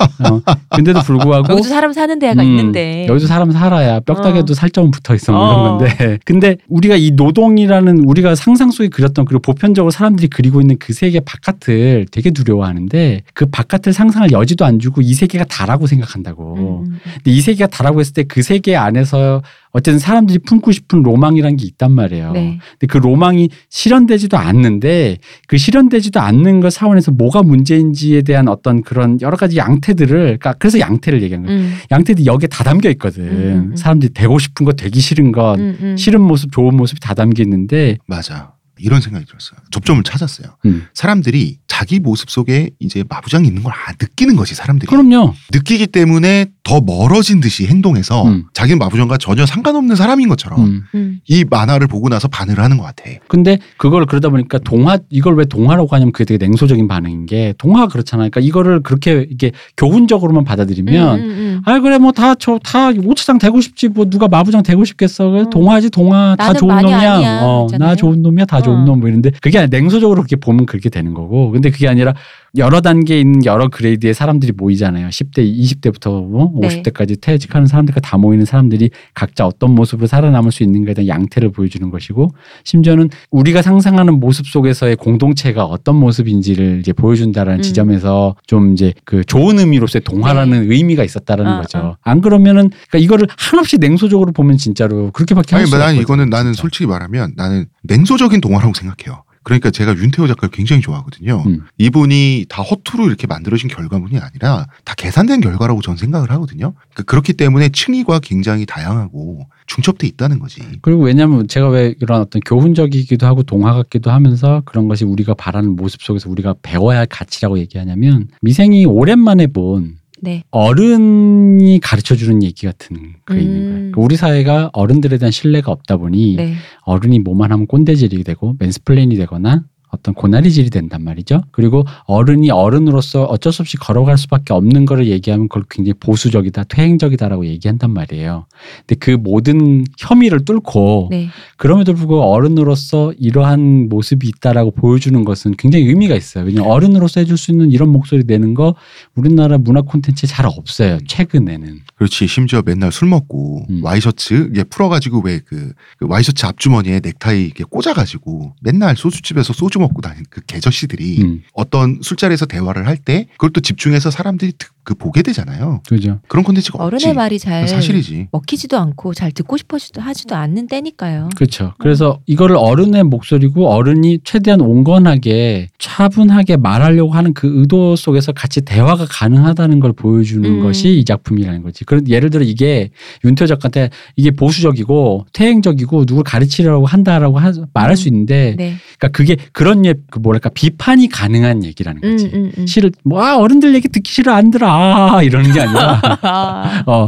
[0.04, 0.42] 어,
[0.76, 3.06] 근데도 불구하고 여기도 사람 사는 데가 음, 있는데.
[3.08, 4.54] 여기도 사람 살아야 뼈다귀에도 어.
[4.54, 5.46] 살점은 붙어 있어 뭐 어.
[5.46, 10.78] 이런 건데 근데 우리가 이 노동이라는 우리가 상상 속에 그렸던 그리고 보편적으로 사람들이 그리고 있는
[10.80, 16.56] 그 세계 바깥을 되게 두려워하는데 그 바깥을 상상할 여지도 안 주고 이 세계가 다라고 생각한다고
[16.58, 17.00] 음, 음.
[17.16, 19.44] 근데 이 세계가 다라고 했을 때 그 세계 안에서
[19.74, 22.32] 어쨌든 사람들이 품고 싶은 로망이란 게 있단 말이에요.
[22.32, 22.60] 네.
[22.80, 29.20] 근데 그 로망이 실현되지도 않는데 그 실현되지도 않는 것 사원에서 뭐가 문제인지에 대한 어떤 그런
[29.22, 31.62] 여러 가지 양태 들을 그러니까 그래서 양태를 얘기하는 거예요.
[31.62, 31.74] 음.
[31.92, 33.24] 양태들이 여기에 다 담겨 있거든.
[33.24, 33.76] 음, 음.
[33.76, 35.98] 사람들이 되고 싶은 것, 되기 싫은 것, 음, 음.
[35.98, 38.54] 싫은 모습, 좋은 모습이 다 담겨 있는데 맞아.
[38.80, 39.60] 이런 생각이 들었어요.
[39.72, 40.56] 접점을 찾았어요.
[40.66, 40.88] 음.
[40.94, 44.88] 사람들이 자기 모습 속에 이제 마부장이 있는 걸 아, 느끼는 거지 사람들이.
[44.90, 45.34] 그럼요.
[45.52, 48.46] 느끼기 때문에 더 멀어진 듯이 행동해서 음.
[48.54, 50.84] 자기는 마부장과 전혀 상관없는 사람인 것처럼 음.
[50.96, 51.20] 음.
[51.28, 53.04] 이 만화를 보고 나서 반응을 하는 것 같아.
[53.28, 57.88] 근데 그걸 그러다 보니까 동화 이걸 왜 동화라고 하냐면 그게 되게 냉소적인 반응인 게 동화가
[57.88, 58.30] 그렇잖아요.
[58.30, 61.62] 그러니까 이거를 그렇게 이게 교훈적으로만 받아들이면 음, 음, 음.
[61.66, 65.50] 아 그래 뭐 다저다 오차장 되고 싶지 뭐 누가 마부장 되고 싶겠어 그래 어.
[65.50, 67.68] 동화지 동화 다 좋은 놈이야 아니야, 어.
[67.78, 68.86] 나 좋은 놈이야 다 좋은 어.
[68.86, 72.14] 놈뭐 이런데 그게 아니라 냉소적으로 그렇게 보면 그렇게 되는 거고 근데 그게 아니라
[72.56, 76.68] 여러 단계에 있는 여러 grade의 사람들이 모이잖아요 10대 20대부터 뭐 네.
[76.68, 81.90] 50대까지 퇴직하는 사람들과 다 모이는 사람들이 각자 어떤 모습으로 살아남을 수 있는가에 대한 양태를 보여주는
[81.90, 82.30] 것이고
[82.64, 87.62] 심지어는 우리가 상상하는 모습 속에서의 공동체가 어떤 모습인지를 이제 보여준다라는 음.
[87.64, 91.78] 지점에서 좀 이제 그 좋은 의미로서의 동화라는 의미가 있었다라는 어, 거죠.
[91.80, 91.98] 어.
[92.04, 96.02] 안 그러면은 그러니까 이거를 한없이 냉소적으로 보면 진짜로 그렇게밖에 할 아니, 수가 난 없거든요.
[96.04, 96.54] 이거는 나는.
[96.54, 99.24] 솔직히 말하면 나는 냉소적인 동화라고 생각해요.
[99.44, 101.44] 그러니까 제가 윤태호 작가를 굉장히 좋아하거든요.
[101.46, 101.62] 음.
[101.78, 106.74] 이분이 다 허투루 이렇게 만들어진 결과물이 아니라 다 계산된 결과라고 전 생각을 하거든요.
[107.06, 110.62] 그렇기 때문에 층위가 굉장히 다양하고 중첩돼 있다는 거지.
[110.82, 115.76] 그리고 왜냐하면 제가 왜 이런 어떤 교훈적이기도 하고 동화 같기도 하면서 그런 것이 우리가 바라는
[115.76, 120.44] 모습 속에서 우리가 배워야 할 가치라고 얘기하냐면 미생이 오랜만에 본 네.
[120.52, 123.68] 어른이 가르쳐 주는 얘기 같은 그 있는 거예요.
[123.68, 123.76] 음.
[123.92, 126.54] 그러니까 우리 사회가 어른들에 대한 신뢰가 없다 보니 네.
[126.84, 131.44] 어른이 뭐만 하면 꼰대질이 되고 mansplain이 되거나 어떤 고나리질이 된단 말이죠.
[131.52, 137.46] 그리고 어른이 어른으로서 어쩔 수 없이 걸어갈 수밖에 없는 거를 얘기하면 그걸 굉장히 보수적이다, 퇴행적이다라고
[137.46, 138.48] 얘기한단 말이에요.
[138.80, 141.30] 근데 그 모든 혐의를 뚫고 네.
[141.58, 146.46] 그럼에도 불구하고 어른으로서 이러한 모습이 있다라고 보여주는 것은 굉장히 의미가 있어요.
[146.46, 148.74] 왜냐하면 어른으로서 해줄 수 있는 이런 목소리 내는 거
[149.16, 150.98] 우리나라 문화 콘텐츠에 잘 없어요.
[151.08, 151.82] 최근에는.
[151.96, 152.26] 그렇지.
[152.28, 153.82] 심지어 맨날 술 먹고 음.
[153.84, 160.42] 와이셔츠 이게 풀어가지고 왜그 와이셔츠 앞주머니에 넥타이 이렇게 꽂아가지고 맨날 소주집에서 소주 먹고 다니는 그
[160.46, 165.80] 개저씨들이 음, 어떤 술자리에서 대화를 할 때 그걸 또 집중해서 사람들이 드- 그 보게 되잖아요.
[165.88, 166.20] 그죠.
[166.28, 167.06] 그런 콘텐츠가 없지.
[167.06, 168.28] 어른의 말이 잘 사실이지.
[168.34, 171.30] 먹히지도 않고 잘 듣고 싶어 하지도 않는 때니까요.
[171.38, 171.74] 그렇죠.
[171.80, 179.06] 그래서 이거를 어른의 목소리고 어른이 최대한 온건하게 차분하게 말하려고 하는 그 의도 속에서 같이 대화가
[179.10, 180.62] 가능하다는 걸 보여주는 음.
[180.62, 181.86] 것이 이 작품이라는 거지.
[181.86, 182.90] 그런 예를 들어 이게
[183.24, 188.76] 윤태호 작가한테 이게 보수적이고 퇴행적이고 누굴 가르치려고 한다라고 하- 말할 수 있는데, 네.
[189.00, 192.32] 그러니까 그게 그런 예, 그 뭐랄까 비판이 가능한 얘기라는 음, 거지.
[192.34, 192.68] 음, 음.
[192.68, 197.08] 싫을 뭐 아, 어른들 얘기 듣기 싫어 안 들어 아, 이러는 게 아니라 아, 어,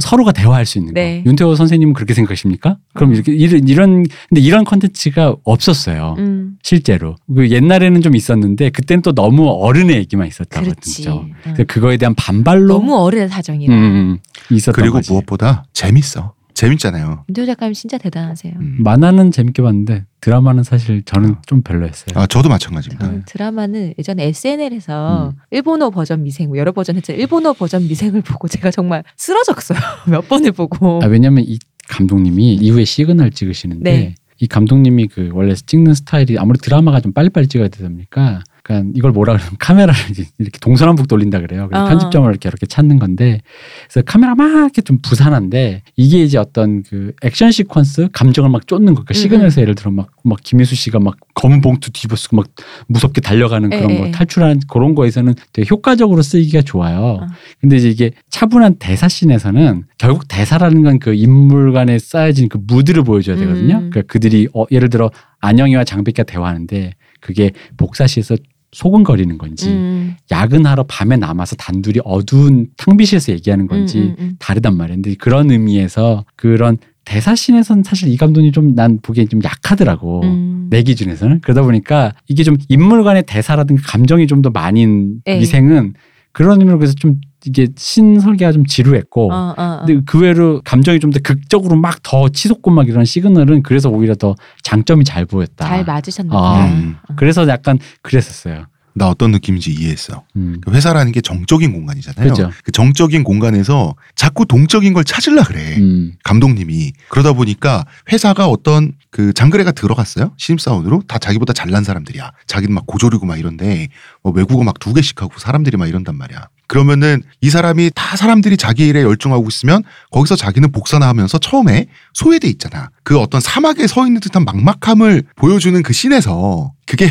[0.00, 1.22] 서로가 대화할 수 있는 네.
[1.22, 1.30] 거.
[1.30, 2.78] 윤태호 선생님은 그렇게 생각하십니까?
[2.94, 6.14] 그럼 이렇게 이런 이런 근데 이런 컨텐츠가 없었어요.
[6.18, 11.02] 음, 실제로 그 옛날에는 좀 있었는데 그때는 또 너무 어른의 얘기만 있었다고 그렇지.
[11.02, 11.54] 죠 응.
[11.66, 13.74] 그거에 대한 반발로 너무 어른의 사정이라.
[13.74, 14.18] 음, 음,
[14.50, 15.12] 있었던 그리고 거지.
[15.12, 16.34] 무엇보다 재밌어.
[16.54, 17.24] 재밌잖아요.
[17.28, 18.54] 윤태호 작가님 진짜 대단하세요.
[18.56, 18.76] 음.
[18.80, 22.18] 만화는 재밌게 봤는데 드라마는 사실 저는 좀 별로였어요.
[22.18, 23.04] 아 저도 마찬가지입니다.
[23.04, 25.40] 저는 드라마는 예전에 SNL에서 음.
[25.50, 27.12] 일본어 버전 미생 뭐 여러 버전 했죠.
[27.12, 29.78] 일본어 버전 미생을 보고 제가 정말 쓰러졌어요.
[30.08, 31.00] 몇 번을 보고.
[31.02, 34.14] 아, 왜냐면 이 감독님이 이후에 시그널 찍으시는데 네.
[34.38, 39.12] 이 감독님이 그 원래 찍는 스타일이 아무리 드라마가 좀 빨리빨리 찍어야 되다 보니까 그러니까 이걸
[39.12, 39.94] 뭐라 그러면 카메라를
[40.40, 41.68] 이렇게 동서남북 돌린다 그래요.
[41.68, 41.88] 그래서 어.
[41.88, 43.42] 편집점을 이렇게 이렇게 찾는 건데
[43.88, 48.94] 그래서 카메라 막 이렇게 좀 부산한데 이게 이제 어떤 그 액션 시퀀스 감정을 막 쫓는
[48.94, 49.04] 거.
[49.04, 52.46] 그러니까 음, 시그널에서 예를 들어 막, 막 김혜수 씨가 막 검은 봉투 뒤집어쓰고 막
[52.88, 54.10] 무섭게 달려가는 그런 에, 거 에.
[54.10, 57.20] 탈출하는 그런 거에서는 되게 효과적으로 쓰이기가 좋아요.
[57.20, 57.26] 어.
[57.60, 63.36] 근데 이제 이게 차분한 대사씬에서는 결국 대사라는 건 그 인물 간에 쌓여진 그 무드를 보여줘야
[63.36, 63.74] 되거든요.
[63.76, 63.90] 음.
[63.90, 65.10] 그러니까 그들이 어, 예를 들어
[65.40, 68.36] 안영이와 장백기가 대화하는데 그게 복사시에서
[68.74, 74.36] 소근거리는 건지 음, 야근하러 밤에 남아서 단둘이 어두운 탕비실에서 얘기하는 건지 음, 음, 음.
[74.38, 74.96] 다르단 말이에요.
[75.00, 80.22] 근데 그런 의미에서 그런 대사신에선 사실 이 감독이 좀 난 보기엔 좀 약하더라고.
[80.24, 80.66] 음.
[80.70, 85.38] 내 기준에서는 그러다 보니까 이게 좀 인물 간의 대사라든가 감정이 좀 더 많은 네.
[85.38, 85.94] 미생은
[86.32, 89.82] 그런 의미로 그래서 좀 이게 신설계가 좀 지루했고 어, 어, 어.
[89.86, 94.14] 근데 그 외로 감정이 좀 더 극적으로 막 더 치솟고 막 이런 시그널은 그래서 오히려
[94.14, 95.66] 더 장점이 잘 보였다.
[95.66, 96.66] 잘 맞으셨나 아, 보다.
[96.66, 96.96] 음.
[97.16, 98.66] 그래서 약간 그랬었어요.
[98.96, 100.22] 나 어떤 느낌인지 이해했어.
[100.36, 100.60] 음.
[100.64, 102.28] 그 회사라는 게 정적인 공간이잖아요.
[102.28, 102.50] 그죠.
[102.62, 105.76] 그 정적인 공간에서 자꾸 동적인 걸 찾으려 그래.
[105.78, 106.12] 음.
[106.22, 112.86] 감독님이 그러다 보니까 회사가 어떤 그 장그래가 들어갔어요 신입사원으로 다 자기보다 잘난 사람들이야 자기는 막
[112.86, 113.88] 고졸이고 막 이런데
[114.22, 118.56] 뭐 외국어 막 두 개씩 하고 사람들이 막 이런단 말이야 그러면은 이 사람이 다 사람들이
[118.56, 122.90] 자기 일에 열중하고 있으면 거기서 자기는 복사나 하면서 처음에 소외돼 있잖아.
[123.04, 127.08] 그 어떤 사막에 서 있는 듯한 막막함을 보여주는 그 씬에서 그게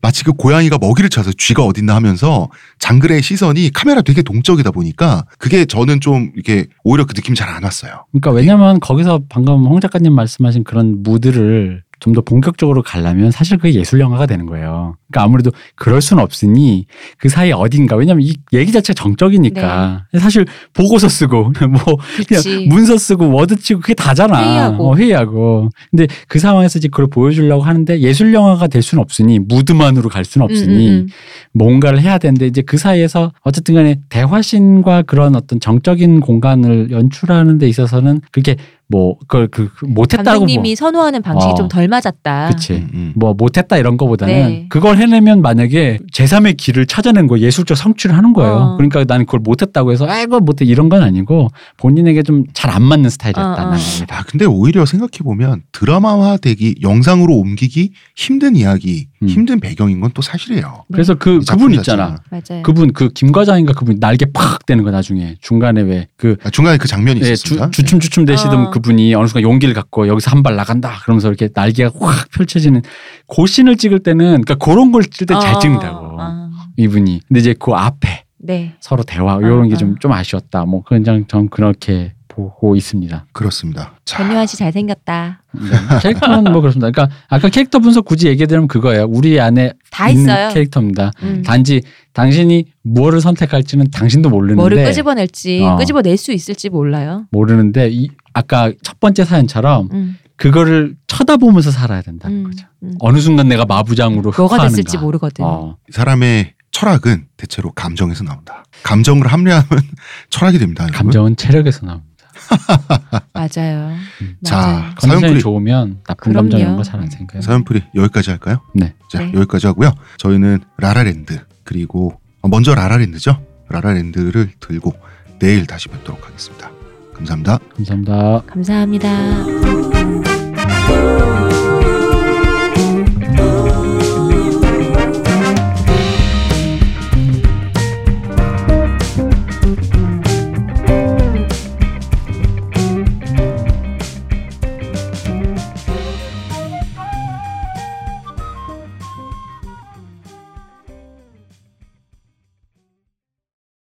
[0.00, 2.48] 마치 그 고양이가 먹이를 찾아서 쥐가 어딨나 하면서
[2.78, 7.64] 장그래의 시선이 카메라 되게 동적이다 보니까 그게 저는 좀 이게 오히려 그 느낌이 잘 안
[7.64, 8.06] 왔어요.
[8.12, 13.74] 그러니까 왜냐면 거기서 방금 홍 작가님 말씀하신 그런 무드를 좀 더 본격적으로 가려면 사실 그게
[13.74, 14.96] 예술 영화가 되는 거예요.
[15.08, 16.86] 그러니까 아무래도 그럴 수는 없으니
[17.18, 21.80] 그 사이 어딘가 왜냐면 이 얘기 자체가 정적이니까 사실 보고서 쓰고 뭐
[22.18, 22.24] 네.
[22.24, 22.48] 그치.
[22.56, 24.42] 그냥 문서 쓰고 워드 치고 그게 다잖아.
[24.42, 24.90] 회의하고.
[24.90, 25.70] 어, 회의하고.
[25.90, 30.44] 근데 그 상황에서 이제 그걸 보여주려고 하는데 예술 영화가 될 수는 없으니 무드만으로 갈 수는
[30.44, 31.08] 없으니 음, 음, 음.
[31.52, 37.68] 뭔가를 해야 되는데 이제 그 사이에서 어쨌든 간에 대화신과 그런 어떤 정적인 공간을 연출하는 데
[37.68, 38.56] 있어서는 그게
[38.88, 41.54] 뭐 그걸 그그 못했다고 뭐 감독님이 선호하는 방식이 어.
[41.54, 42.48] 좀덜 맞았다.
[42.50, 43.12] 그치 음, 음.
[43.16, 44.66] 뭐 못했다 이런 거보다는 네.
[44.68, 48.52] 그걸 해내면 만약에 제3의 길을 찾아낸 거 예술적 성취를 하는 거예요.
[48.52, 48.76] 어.
[48.76, 53.10] 그러니까 나는 그걸 못했다고 해서 아이고 못해 이런 건 아니고 본인에게 좀 잘 안 맞는
[53.10, 53.68] 스타일이었다.
[53.68, 53.76] 어, 어.
[54.08, 59.28] 아, 근데 오히려 생각해 보면 드라마화되기 영상으로 옮기기 힘든 이야기, 음.
[59.28, 60.84] 힘든 배경인 건 또 사실이에요.
[60.92, 61.72] 그래서 그 그분.
[61.74, 62.18] 있잖아.
[62.30, 62.62] 맞아요.
[62.62, 67.20] 그분 그 김과장인가 그분 날개 팍 되는 거 나중에 중간에 왜그 아, 중간에 그 장면이
[67.22, 67.70] 예, 있었습니다.
[67.70, 68.70] 주, 춤 주춤 되시던 어.
[68.72, 72.82] 그분이 어느 순간 용기를 갖고 여기서 한 발 나간다 그러면서 이렇게 날개가 확 펼쳐지는
[73.28, 76.50] 그 씬을 찍을 때는 그러니까 그런 걸 찍을 때잘 어, 찍는다고 어.
[76.76, 78.74] 이분이 근데 이제 그 앞에 네.
[78.80, 79.94] 서로 대화 이런 게좀 어.
[80.00, 83.26] 좀 아쉬웠다 뭐 그냥 전 그렇게 보고 있습니다.
[83.32, 83.92] 그렇습니다.
[84.04, 85.42] 자, 전유한 씨 잘생겼다.
[85.52, 85.60] 네.
[86.00, 86.90] 캐릭터는 뭐 그렇습니다.
[86.90, 89.04] 그러니까 아까 캐릭터 분석 굳이 얘기해드리면 그거예요.
[89.08, 90.48] 우리 안에 다 있는 있어요.
[90.50, 91.10] 캐릭터입니다.
[91.22, 91.42] 음.
[91.44, 91.82] 단지
[92.14, 95.76] 당신이 무엇을 선택할지는 당신도 모르는데 뭐를 끄집어낼지 어.
[95.76, 97.26] 끄집어낼 수 있을지 몰라요.
[97.30, 102.66] 모르는데 이 아까 첫 번째 사연처럼 음, 그거를 쳐다보면서 살아야 된다는 음, 거죠.
[102.82, 102.94] 음.
[103.00, 104.68] 어느 순간 내가 마부장으로 뭐가 흑화하는가.
[104.70, 105.44] 됐을지 모르거든.
[105.44, 105.76] 어.
[105.90, 108.64] 사람의 철학은 대체로 감정에서 나온다.
[108.82, 109.66] 감정을 합리하면
[110.30, 110.84] 철학이 됩니다.
[110.84, 110.96] 여러분.
[110.98, 112.11] 감정은 체력에서 나옵니다.
[113.32, 113.92] 맞아요.
[114.20, 114.36] 음.
[114.44, 114.82] 자, 맞아요.
[114.96, 116.48] 컨디션이 사연풀이 좋으면 나쁜 그럼요.
[116.50, 117.42] 감정 이런 거 잘 안 생겨요.
[117.42, 118.60] 사연풀이 여기까지 할까요?
[118.74, 118.94] 네.
[119.10, 119.32] 자, 네.
[119.34, 119.92] 여기까지 하고요.
[120.18, 123.40] 저희는 라라랜드 그리고 어, 먼저 라라랜드죠.
[123.68, 124.92] 라라랜드를 들고
[125.38, 126.70] 내일 다시 뵙도록 하겠습니다.
[127.14, 127.58] 감사합니다.
[127.76, 128.42] 감사합니다.
[128.46, 129.91] 감사합니다.